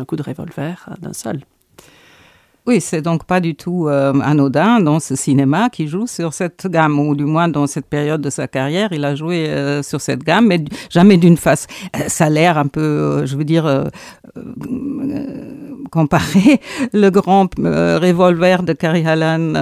coup 0.08 0.16
de 0.16 0.24
revolver, 0.24 0.90
d'un 1.02 1.14
seul. 1.14 1.42
Oui, 2.68 2.80
c'est 2.80 3.02
donc 3.02 3.24
pas 3.26 3.40
du 3.40 3.56
tout 3.56 3.88
euh, 3.88 4.14
anodin 4.22 4.80
dans 4.80 5.00
ce 5.00 5.16
cinéma 5.16 5.70
qui 5.72 5.88
joue 5.88 6.06
sur 6.06 6.32
cette 6.32 6.68
gamme, 6.68 7.00
ou 7.00 7.16
du 7.16 7.26
moins 7.26 7.48
dans 7.48 7.66
cette 7.66 7.88
période 7.88 8.22
de 8.22 8.30
sa 8.30 8.48
carrière, 8.48 8.90
il 8.92 9.04
a 9.04 9.16
joué 9.16 9.50
euh, 9.50 9.82
sur 9.82 10.00
cette 10.00 10.24
gamme, 10.24 10.46
mais 10.46 10.64
jamais 10.92 11.18
d'une 11.18 11.38
face. 11.38 11.66
Euh, 11.96 12.02
ça 12.08 12.26
a 12.26 12.30
l'air 12.30 12.60
un 12.60 12.68
peu, 12.68 13.26
je 13.26 13.36
veux 13.36 13.46
dire, 13.46 13.90
comparer 15.92 16.60
le 16.94 17.10
grand 17.10 17.50
euh, 17.60 18.00
revolver 18.02 18.64
de 18.64 18.74
Carrie 18.74 19.06
Allen 19.06 19.60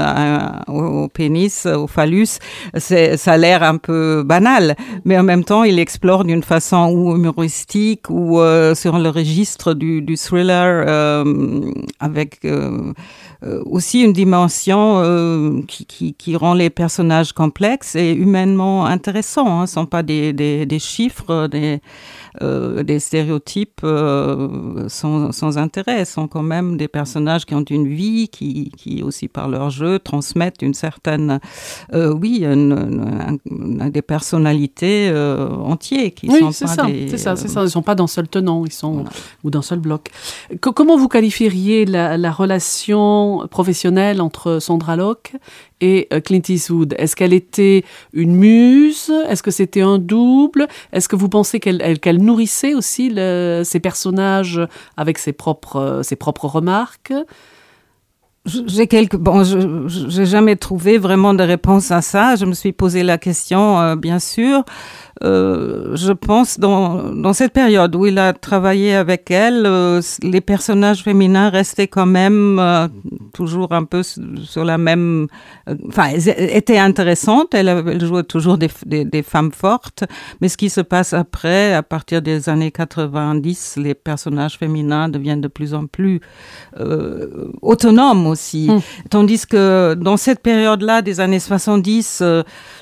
au, 0.68 1.04
au, 1.04 1.08
pénis, 1.08 1.66
au 1.66 1.88
phallus, 1.88 2.40
ça 2.78 3.34
a 3.34 3.38
l'air 3.38 3.64
un 3.64 3.78
peu 3.78 4.24
banal, 4.24 4.76
mais 5.06 5.18
en 5.18 5.24
même 5.24 5.44
temps, 5.44 5.64
il 5.64 5.80
explore 5.80 6.24
d'une 6.24 6.44
façon 6.44 6.90
ou 6.94 7.16
humoristique 7.16 8.10
ou 8.10 8.40
euh, 8.40 8.76
sur 8.76 8.98
le 8.98 9.10
registre 9.10 9.74
du, 9.74 10.16
thriller 10.18 10.86
euh, 10.88 11.72
avec 12.00 12.46
euh, 13.42 13.64
aussi 13.66 14.02
une 14.02 14.12
dimension 14.12 15.02
euh, 15.02 15.62
qui, 15.66 16.36
rend 16.36 16.54
les 16.54 16.70
personnages 16.70 17.32
complexes 17.32 17.96
et 17.96 18.12
humainement 18.12 18.86
intéressants. 18.86 19.62
Hein. 19.62 19.66
Ce 19.66 19.80
ne 19.80 19.84
sont 19.84 19.86
pas 19.86 20.04
des, 20.04 20.68
chiffres, 20.80 21.48
des, 21.48 21.80
euh, 22.42 23.00
stéréotypes 23.00 23.80
euh, 23.84 24.90
sans, 24.90 25.58
intérêt. 25.58 26.04
Sont 26.20 26.28
quand 26.28 26.44
même 26.44 26.78
des 26.78 26.88
personnages 26.88 27.46
qui 27.46 27.56
ont 27.56 27.64
une 27.64 27.88
vie, 27.88 28.28
qui, 28.30 28.72
qui 28.78 29.04
aussi 29.04 29.28
par 29.28 29.48
leur 29.48 29.70
jeu 29.70 30.00
transmettent 30.00 30.62
une 30.62 30.74
certaine, 30.74 31.40
euh, 31.94 32.14
oui, 32.14 32.44
une, 32.44 32.72
une, 32.72 33.40
une, 33.50 33.90
des 33.90 34.02
personnalités 34.02 35.10
euh, 35.10 35.50
entières 35.74 36.14
qui 36.14 36.28
oui, 36.30 36.40
sont 36.40 36.52
c'est 36.52 36.68
ça, 36.68 36.86
des. 36.86 37.08
C'est 37.10 37.18
ça, 37.18 37.36
ça. 37.36 37.64
Ils 37.64 37.70
sont 37.70 37.82
pas 37.82 37.96
d'un 37.96 38.08
seul 38.08 38.28
tenant, 38.28 38.66
ils 38.66 38.72
sont 38.72 38.94
voilà. 38.94 39.10
ou 39.44 39.50
d'un 39.50 39.62
seul 39.62 39.80
bloc. 39.80 40.10
Comment 40.60 40.98
vous 40.98 41.08
qualifieriez 41.08 41.86
la, 41.86 42.18
la 42.18 42.32
relation 42.32 43.48
professionnelle 43.50 44.22
entre 44.22 44.60
Sandra 44.60 44.96
Locke 44.96 45.34
et 45.82 46.08
euh, 46.12 46.20
Clint 46.20 46.42
Eastwood? 46.48 46.96
Est-ce 46.98 47.16
qu'elle 47.16 47.34
était 47.34 47.84
une 48.14 48.36
muse? 48.36 49.12
Est-ce 49.30 49.44
que 49.44 49.52
c'était 49.52 49.82
un 49.82 49.98
double? 50.00 50.68
Est-ce 50.92 51.08
que 51.08 51.16
vous 51.16 51.30
pensez 51.30 51.60
qu'elle 51.60 52.00
qu 52.00 52.10
nourrissait 52.14 52.74
aussi 52.74 53.10
le, 53.10 53.62
ses 53.64 53.80
personnages 53.80 54.60
avec 54.98 55.18
ses 55.18 55.34
propres, 55.34 56.02
ses 56.10 56.16
propres 56.16 56.48
remarques 56.48 57.14
j'ai 58.68 58.88
quelques 58.88 59.18
bon, 59.18 59.44
j'ai 59.44 60.26
jamais 60.26 60.56
trouvé 60.56 60.98
vraiment 60.98 61.34
de 61.34 61.44
réponse 61.44 61.92
à 61.92 62.02
ça. 62.02 62.36
Je 62.36 62.46
me 62.46 62.54
suis 62.54 62.74
posé 62.74 63.04
la 63.04 63.18
question, 63.18 63.80
euh, 63.80 63.96
bien 63.96 64.20
sûr. 64.20 64.64
Euh, 65.22 65.98
je 65.98 66.14
pense 66.14 66.60
dans, 66.60 67.34
cette 67.34 67.52
période 67.52 67.94
où 67.94 68.06
il 68.06 68.18
a 68.18 68.32
travaillé 68.32 68.96
avec 68.96 69.30
elle, 69.32 69.66
euh, 69.66 70.02
les 70.24 70.40
personnages 70.40 71.04
féminins 71.04 71.50
restaient 71.50 71.90
quand 71.90 72.06
même 72.06 72.90
toujours 73.34 73.74
un 73.74 73.84
peu 73.84 74.02
sur 74.04 74.64
la 74.64 74.78
même, 74.78 75.28
enfin, 75.88 76.12
elles 76.14 76.30
étaient 76.30 76.78
intéressantes. 76.78 77.54
Elle, 77.54 77.68
elle 77.68 78.06
jouait 78.06 78.24
toujours 78.24 78.58
des, 78.58 78.70
des, 78.86 79.24
femmes 79.24 79.52
fortes, 79.52 80.06
mais 80.40 80.48
ce 80.48 80.56
qui 80.56 80.70
se 80.70 80.82
passe 80.82 81.14
après, 81.14 81.74
à 81.74 81.84
partir 81.84 82.22
des 82.22 82.48
années 82.48 82.72
90, 82.72 83.76
les 83.78 83.94
personnages 83.94 84.58
féminins 84.58 85.10
deviennent 85.10 85.42
de 85.42 85.50
plus 85.50 85.74
en 85.74 85.86
plus 85.86 86.22
autonomes 87.62 88.28
aussi, 88.28 88.39
mmh. 88.68 88.82
tandis 89.10 89.46
que 89.46 89.96
dans 89.96 90.18
cette 90.18 90.42
période-là, 90.42 91.02
des 91.02 91.20
années 91.20 91.40
70 91.40 92.24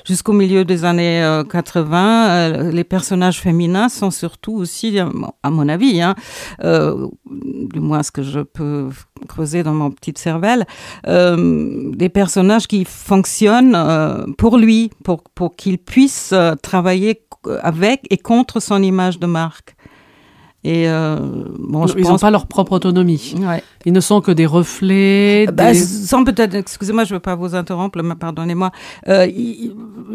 jusqu'au 0.04 0.32
milieu 0.32 0.64
des 0.64 0.84
années 0.84 1.42
80 1.50 2.28
euh, 2.28 2.70
les 2.70 2.84
personnages 2.84 3.40
féminins 3.40 3.88
sont 3.88 4.10
surtout 4.10 4.54
aussi, 4.54 4.98
à 4.98 5.50
mon 5.50 5.68
avis, 5.68 6.00
hein, 6.00 6.14
euh, 6.62 7.06
du 7.26 7.80
moins 7.80 8.02
ce 8.02 8.10
que 8.10 8.22
je 8.22 8.40
peux 8.40 8.88
creuser 9.28 9.62
dans 9.62 9.74
mon 9.74 9.90
petite 9.90 10.18
cervelle, 10.18 10.66
euh, 11.06 11.90
des 11.94 12.08
personnages 12.08 12.66
qui 12.66 12.84
fonctionnent 12.84 13.74
euh, 13.76 14.26
pour 14.36 14.58
lui, 14.58 14.90
pour, 15.04 15.22
pour 15.34 15.56
qu'il 15.56 15.78
puisse 15.78 16.30
euh, 16.32 16.54
travailler 16.54 17.24
avec 17.62 18.06
et 18.10 18.18
contre 18.18 18.60
son 18.60 18.82
image 18.82 19.18
de 19.18 19.26
marque. 19.26 19.76
Et 20.64 20.88
euh, 20.88 21.16
bon, 21.58 21.86
je 21.86 21.94
ils 21.96 22.02
n'ont 22.02 22.10
pense... 22.10 22.20
pas 22.20 22.30
leur 22.30 22.46
propre 22.46 22.72
autonomie. 22.72 23.34
Ouais. 23.38 23.62
Ils 23.84 23.92
ne 23.92 24.00
sont 24.00 24.20
que 24.20 24.32
des 24.32 24.46
reflets. 24.46 25.46
Bah, 25.46 25.72
des... 25.72 25.78
Sans 25.78 26.24
peut-être, 26.24 26.54
excusez-moi, 26.54 27.04
je 27.04 27.14
ne 27.14 27.16
veux 27.16 27.20
pas 27.20 27.36
vous 27.36 27.54
interrompre, 27.54 28.02
mais 28.02 28.16
pardonnez-moi. 28.16 28.72
Euh, 29.06 29.26
ils 29.26 29.72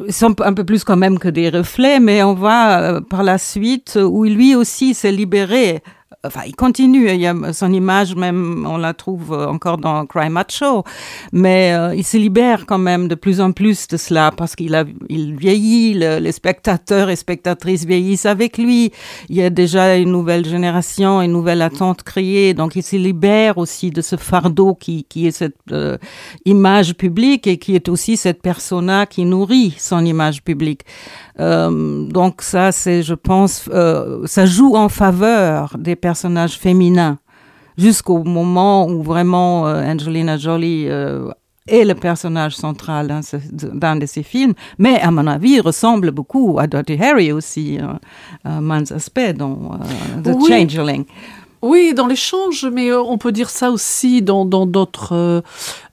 sont 0.10 0.36
un 0.42 0.54
peu 0.54 0.66
plus 0.66 0.84
quand 0.84 0.98
même 0.98 1.18
que 1.18 1.30
des 1.30 1.50
reflets, 1.50 2.00
mais 2.02 2.24
on 2.24 2.34
voit 2.34 2.78
euh, 2.82 3.02
par 3.02 3.24
la 3.24 3.38
suite 3.38 3.98
où 4.02 4.26
lui 4.26 4.54
aussi 4.54 4.94
s'est 4.94 5.14
libéré 5.14 5.82
enfin, 6.24 6.42
il 6.46 6.56
continue. 6.56 7.10
Il 7.10 7.20
y 7.20 7.28
a 7.28 7.54
son 7.54 7.72
image 7.72 8.16
même, 8.16 8.66
on 8.68 8.78
la 8.78 8.94
trouve 8.94 9.34
encore 9.34 9.78
dans 9.78 10.06
Cry 10.06 10.30
Macho, 10.30 10.84
mais 11.32 11.74
euh, 11.74 11.96
il 11.96 12.04
se 12.04 12.18
libère 12.18 12.66
quand 12.66 12.78
même 12.78 13.08
de 13.08 13.16
plus 13.16 13.42
en 13.42 13.52
plus 13.52 13.88
de 13.88 13.98
cela 13.98 14.32
parce 14.36 14.56
qu'il 14.56 14.76
a, 14.76 14.86
il 15.10 15.36
vieillit. 15.36 15.94
Le, 15.94 16.20
les 16.20 16.32
spectateurs 16.32 17.10
et 17.10 17.16
spectatrices 17.16 17.86
vieillissent 17.86 18.26
avec 18.26 18.58
lui. 18.58 18.92
Il 19.30 19.36
y 19.36 19.42
a 19.42 19.50
déjà 19.50 19.98
une 19.98 20.12
nouvelle 20.12 20.46
génération, 20.46 21.22
une 21.22 21.32
nouvelle 21.32 21.62
attente 21.62 22.04
créée, 22.04 22.54
donc 22.54 22.76
il 22.76 22.84
se 22.84 22.96
libère 22.96 23.58
aussi 23.58 23.92
de 23.92 24.02
ce 24.02 24.16
fardeau 24.16 24.76
qui, 24.76 25.04
qui 25.06 25.28
est 25.28 25.32
cette 25.32 25.56
euh, 25.72 25.98
image 26.46 26.96
publique 26.96 27.48
et 27.48 27.58
qui 27.58 27.76
est 27.76 27.90
aussi 27.90 28.18
cette 28.18 28.42
persona 28.42 29.06
qui 29.06 29.26
nourrit 29.26 29.76
son 29.78 30.06
image 30.06 30.44
publique. 30.44 30.82
Euh, 31.40 32.08
donc 32.08 32.42
ça, 32.42 32.72
c'est, 32.72 33.02
je 33.02 33.14
pense, 33.14 33.70
euh, 33.74 34.26
ça 34.26 34.46
joue 34.46 34.76
en 34.76 34.90
faveur 34.90 35.76
des 35.80 35.96
personnages 36.14 36.58
féminins 36.60 37.18
jusqu'au 37.76 38.24
moment 38.24 38.88
où 38.88 39.02
vraiment 39.02 39.68
euh, 39.68 39.92
Angelina 39.92 40.38
Jolie 40.38 40.86
euh, 40.88 41.32
est 41.68 41.86
le 41.86 41.96
personnage 41.96 42.56
central 42.56 43.08
d'un, 43.08 43.22
d'un 43.84 43.96
de 43.96 44.06
ses 44.06 44.22
films, 44.22 44.54
mais 44.78 45.00
à 45.00 45.10
mon 45.10 45.26
avis, 45.26 45.54
il 45.58 45.62
ressemble 45.62 46.12
beaucoup 46.12 46.60
à 46.60 46.68
Dirty 46.68 46.98
Harry 47.02 47.32
aussi, 47.32 47.80
euh, 47.80 48.60
Man's 48.62 48.92
Aspect 48.92 49.34
dans 49.34 49.58
euh, 49.74 50.22
The 50.24 50.36
Oui. 50.40 50.50
Changeling. 50.50 51.06
Oui, 51.64 51.94
dans 51.96 52.08
l'échange, 52.08 52.68
mais 52.72 52.92
euh, 52.92 53.02
on 53.02 53.18
peut 53.18 53.32
dire 53.32 53.50
ça 53.50 53.72
aussi 53.72 54.22
dans 54.22 54.44
d'autres 54.46 55.14
euh, 55.16 55.42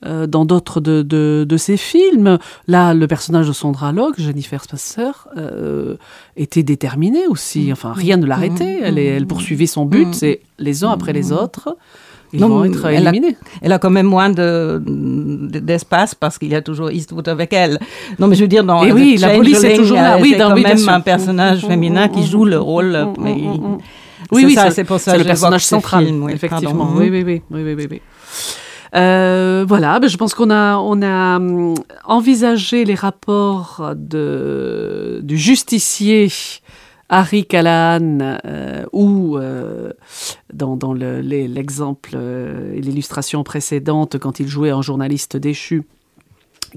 euh, 0.05 0.27
dans 0.27 0.45
d'autres 0.45 0.81
de, 0.81 1.03
de 1.03 1.47
de 1.49 1.57
ces 1.57 1.77
films. 1.77 2.39
Là, 2.67 2.93
le 2.93 3.07
personnage 3.07 3.47
de 3.47 3.53
Sandra 3.53 3.93
Locke, 3.93 4.19
Jennifer 4.19 4.63
Spasser, 4.65 5.13
euh, 5.37 5.95
était 6.37 6.65
déterminé 6.65 7.27
aussi. 7.29 7.71
Enfin, 7.73 7.93
rien 7.95 8.17
ne 8.17 8.27
l'arrêtait. 8.27 8.81
Elle, 8.83 8.99
est- 8.99 9.07
elle 9.07 9.27
poursuivait 9.29 9.67
son 9.67 9.85
but. 9.87 10.09
Mm. 10.09 10.13
C'est 10.13 10.41
les 10.59 10.83
uns 10.85 10.91
après 10.91 11.13
les 11.13 11.31
autres. 11.33 11.77
Ils 12.33 12.41
Non, 12.41 12.49
vont 12.49 12.65
être 12.65 12.87
elle 12.87 13.07
a- 13.07 13.11
éliminés. 13.11 13.37
Elle 13.63 13.73
a 13.73 13.79
quand 13.79 13.91
même 13.91 14.07
moins 14.07 14.31
de, 14.31 14.81
de- 14.85 15.59
d'espace 15.61 16.15
parce 16.15 16.37
qu'il 16.39 16.49
y 16.51 16.55
a 16.55 16.63
toujours 16.63 16.91
Eastwood 16.91 17.29
avec 17.29 17.53
elle. 17.53 17.79
Non, 18.19 18.27
mais 18.29 18.35
je 18.37 18.43
veux 18.43 18.49
dire, 18.49 18.65
dans 18.65 18.83
Et 18.85 18.93
oui, 18.93 19.17
la 19.19 19.31
police 19.37 19.63
est 19.65 19.77
toujours 19.77 19.97
là. 19.99 20.17
Oui, 20.21 20.31
c'est 20.33 20.39
quand 20.39 20.55
même 20.57 20.89
un 20.89 21.01
personnage 21.01 21.65
Mm, 21.65 21.69
féminin 21.69 22.07
mm, 22.07 22.11
qui 22.13 22.21
mm, 22.21 22.27
joue 22.27 22.45
le 22.45 22.57
mm, 22.59 22.61
rôle. 22.61 23.07
mm, 23.19 23.23
mais 23.23 23.37
Oui, 24.33 24.45
oui, 24.47 24.57
c'est- 24.71 24.85
pour 24.85 25.01
ça 25.01 25.13
c'est 25.13 25.19
le 25.19 25.25
personnage 25.25 25.63
ce 25.65 25.69
central, 25.69 26.07
film, 26.07 26.23
oui, 26.25 26.33
effectivement. 26.33 26.87
pardon. 26.87 26.99
Oui, 27.01 27.09
oui, 27.11 27.23
oui, 27.25 27.43
oui, 27.51 27.75
oui, 27.75 27.87
oui. 27.91 28.01
Euh, 28.95 29.65
voilà, 29.69 30.01
ben, 30.01 30.09
je 30.09 30.17
pense 30.17 30.35
qu'on 30.35 30.51
a, 30.51 30.77
on 30.79 31.01
a 31.03 31.37
hum, 31.37 31.75
envisagé 32.05 32.85
les 32.85 32.95
rapports 32.97 33.93
de, 33.95 35.21
du 35.23 35.39
justicier 35.39 36.29
Harry 37.09 37.45
Callahan 37.45 38.19
euh, 38.45 38.85
ou 38.93 39.37
euh, 39.39 39.93
dans, 40.53 40.77
dans 40.77 40.93
le- 40.93 41.21
l'exemple 41.21 42.11
euh, 42.15 42.73
et 42.75 42.81
l'illustration 42.81 43.45
précédente 43.45 44.19
quand 44.19 44.41
il 44.41 44.49
jouait 44.49 44.71
un 44.71 44.83
journaliste 44.83 45.37
déchu 45.37 45.85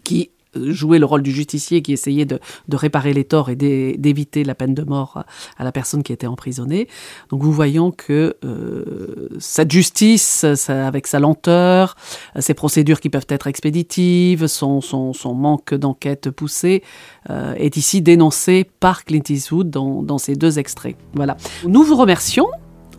qui 0.03 0.29
jouait 0.55 0.99
le 0.99 1.05
rôle 1.05 1.21
du 1.23 1.31
justicier 1.31 1.81
qui 1.81 1.93
essayait 1.93 2.25
de, 2.25 2.39
de 2.67 2.75
réparer 2.77 3.13
les 3.13 3.23
torts 3.23 3.49
et 3.49 3.55
d'é- 3.55 3.95
d'éviter 3.97 4.43
la 4.43 4.55
peine 4.55 4.73
de 4.73 4.83
mort 4.83 5.23
à, 5.57 5.63
la 5.63 5.71
personne 5.71 6.03
qui 6.03 6.13
était 6.13 6.27
emprisonnée. 6.27 6.87
Donc 7.29 7.43
nous 7.43 7.51
voyons 7.51 7.91
que 7.91 8.35
euh, 8.43 9.29
cette 9.39 9.71
justice, 9.71 10.43
avec 10.69 11.07
sa 11.07 11.19
lenteur, 11.19 11.95
ses 12.39 12.53
procédures 12.53 12.99
qui 12.99 13.09
peuvent 13.09 13.25
être 13.29 13.47
expéditives, 13.47 14.47
son, 14.47 14.81
son, 14.81 15.13
son 15.13 15.33
manque 15.33 15.73
d'enquête 15.73 16.29
poussée, 16.29 16.83
euh, 17.29 17.53
est 17.55 17.77
ici 17.77 18.01
dénoncé 18.01 18.65
par 18.79 19.03
Clint 19.05 19.23
Eastwood 19.29 19.69
dans, 19.69 20.03
dans 20.03 20.17
ces 20.17 20.35
deux 20.35 20.59
extraits. 20.59 20.95
Voilà. 21.13 21.37
Nous 21.67 21.83
vous 21.83 21.95
remercions. 21.95 22.47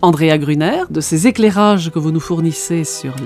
Andrea 0.03 0.37
Gruner, 0.37 0.83
de 0.91 1.01
ces 1.01 1.27
éclairages 1.27 1.91
que 1.91 1.99
vous 1.99 2.11
nous 2.11 2.21
fournissez 2.21 2.85
sur 2.85 3.15
le, 3.17 3.25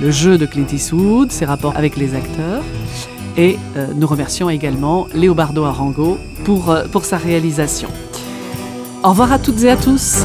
le 0.00 0.10
jeu 0.10 0.38
de 0.38 0.46
Clint 0.46 0.66
Eastwood, 0.72 1.32
ses 1.32 1.44
rapports 1.44 1.76
avec 1.76 1.96
les 1.96 2.14
acteurs. 2.14 2.62
Et 3.36 3.58
euh, 3.76 3.88
nous 3.94 4.06
remercions 4.06 4.48
également 4.48 5.08
Léobardo 5.14 5.64
Arango 5.64 6.18
pour, 6.44 6.70
euh, 6.70 6.84
pour 6.90 7.04
sa 7.04 7.18
réalisation. 7.18 7.88
Au 9.02 9.10
revoir 9.10 9.32
à 9.32 9.38
toutes 9.38 9.62
et 9.62 9.70
à 9.70 9.76
tous. 9.76 10.24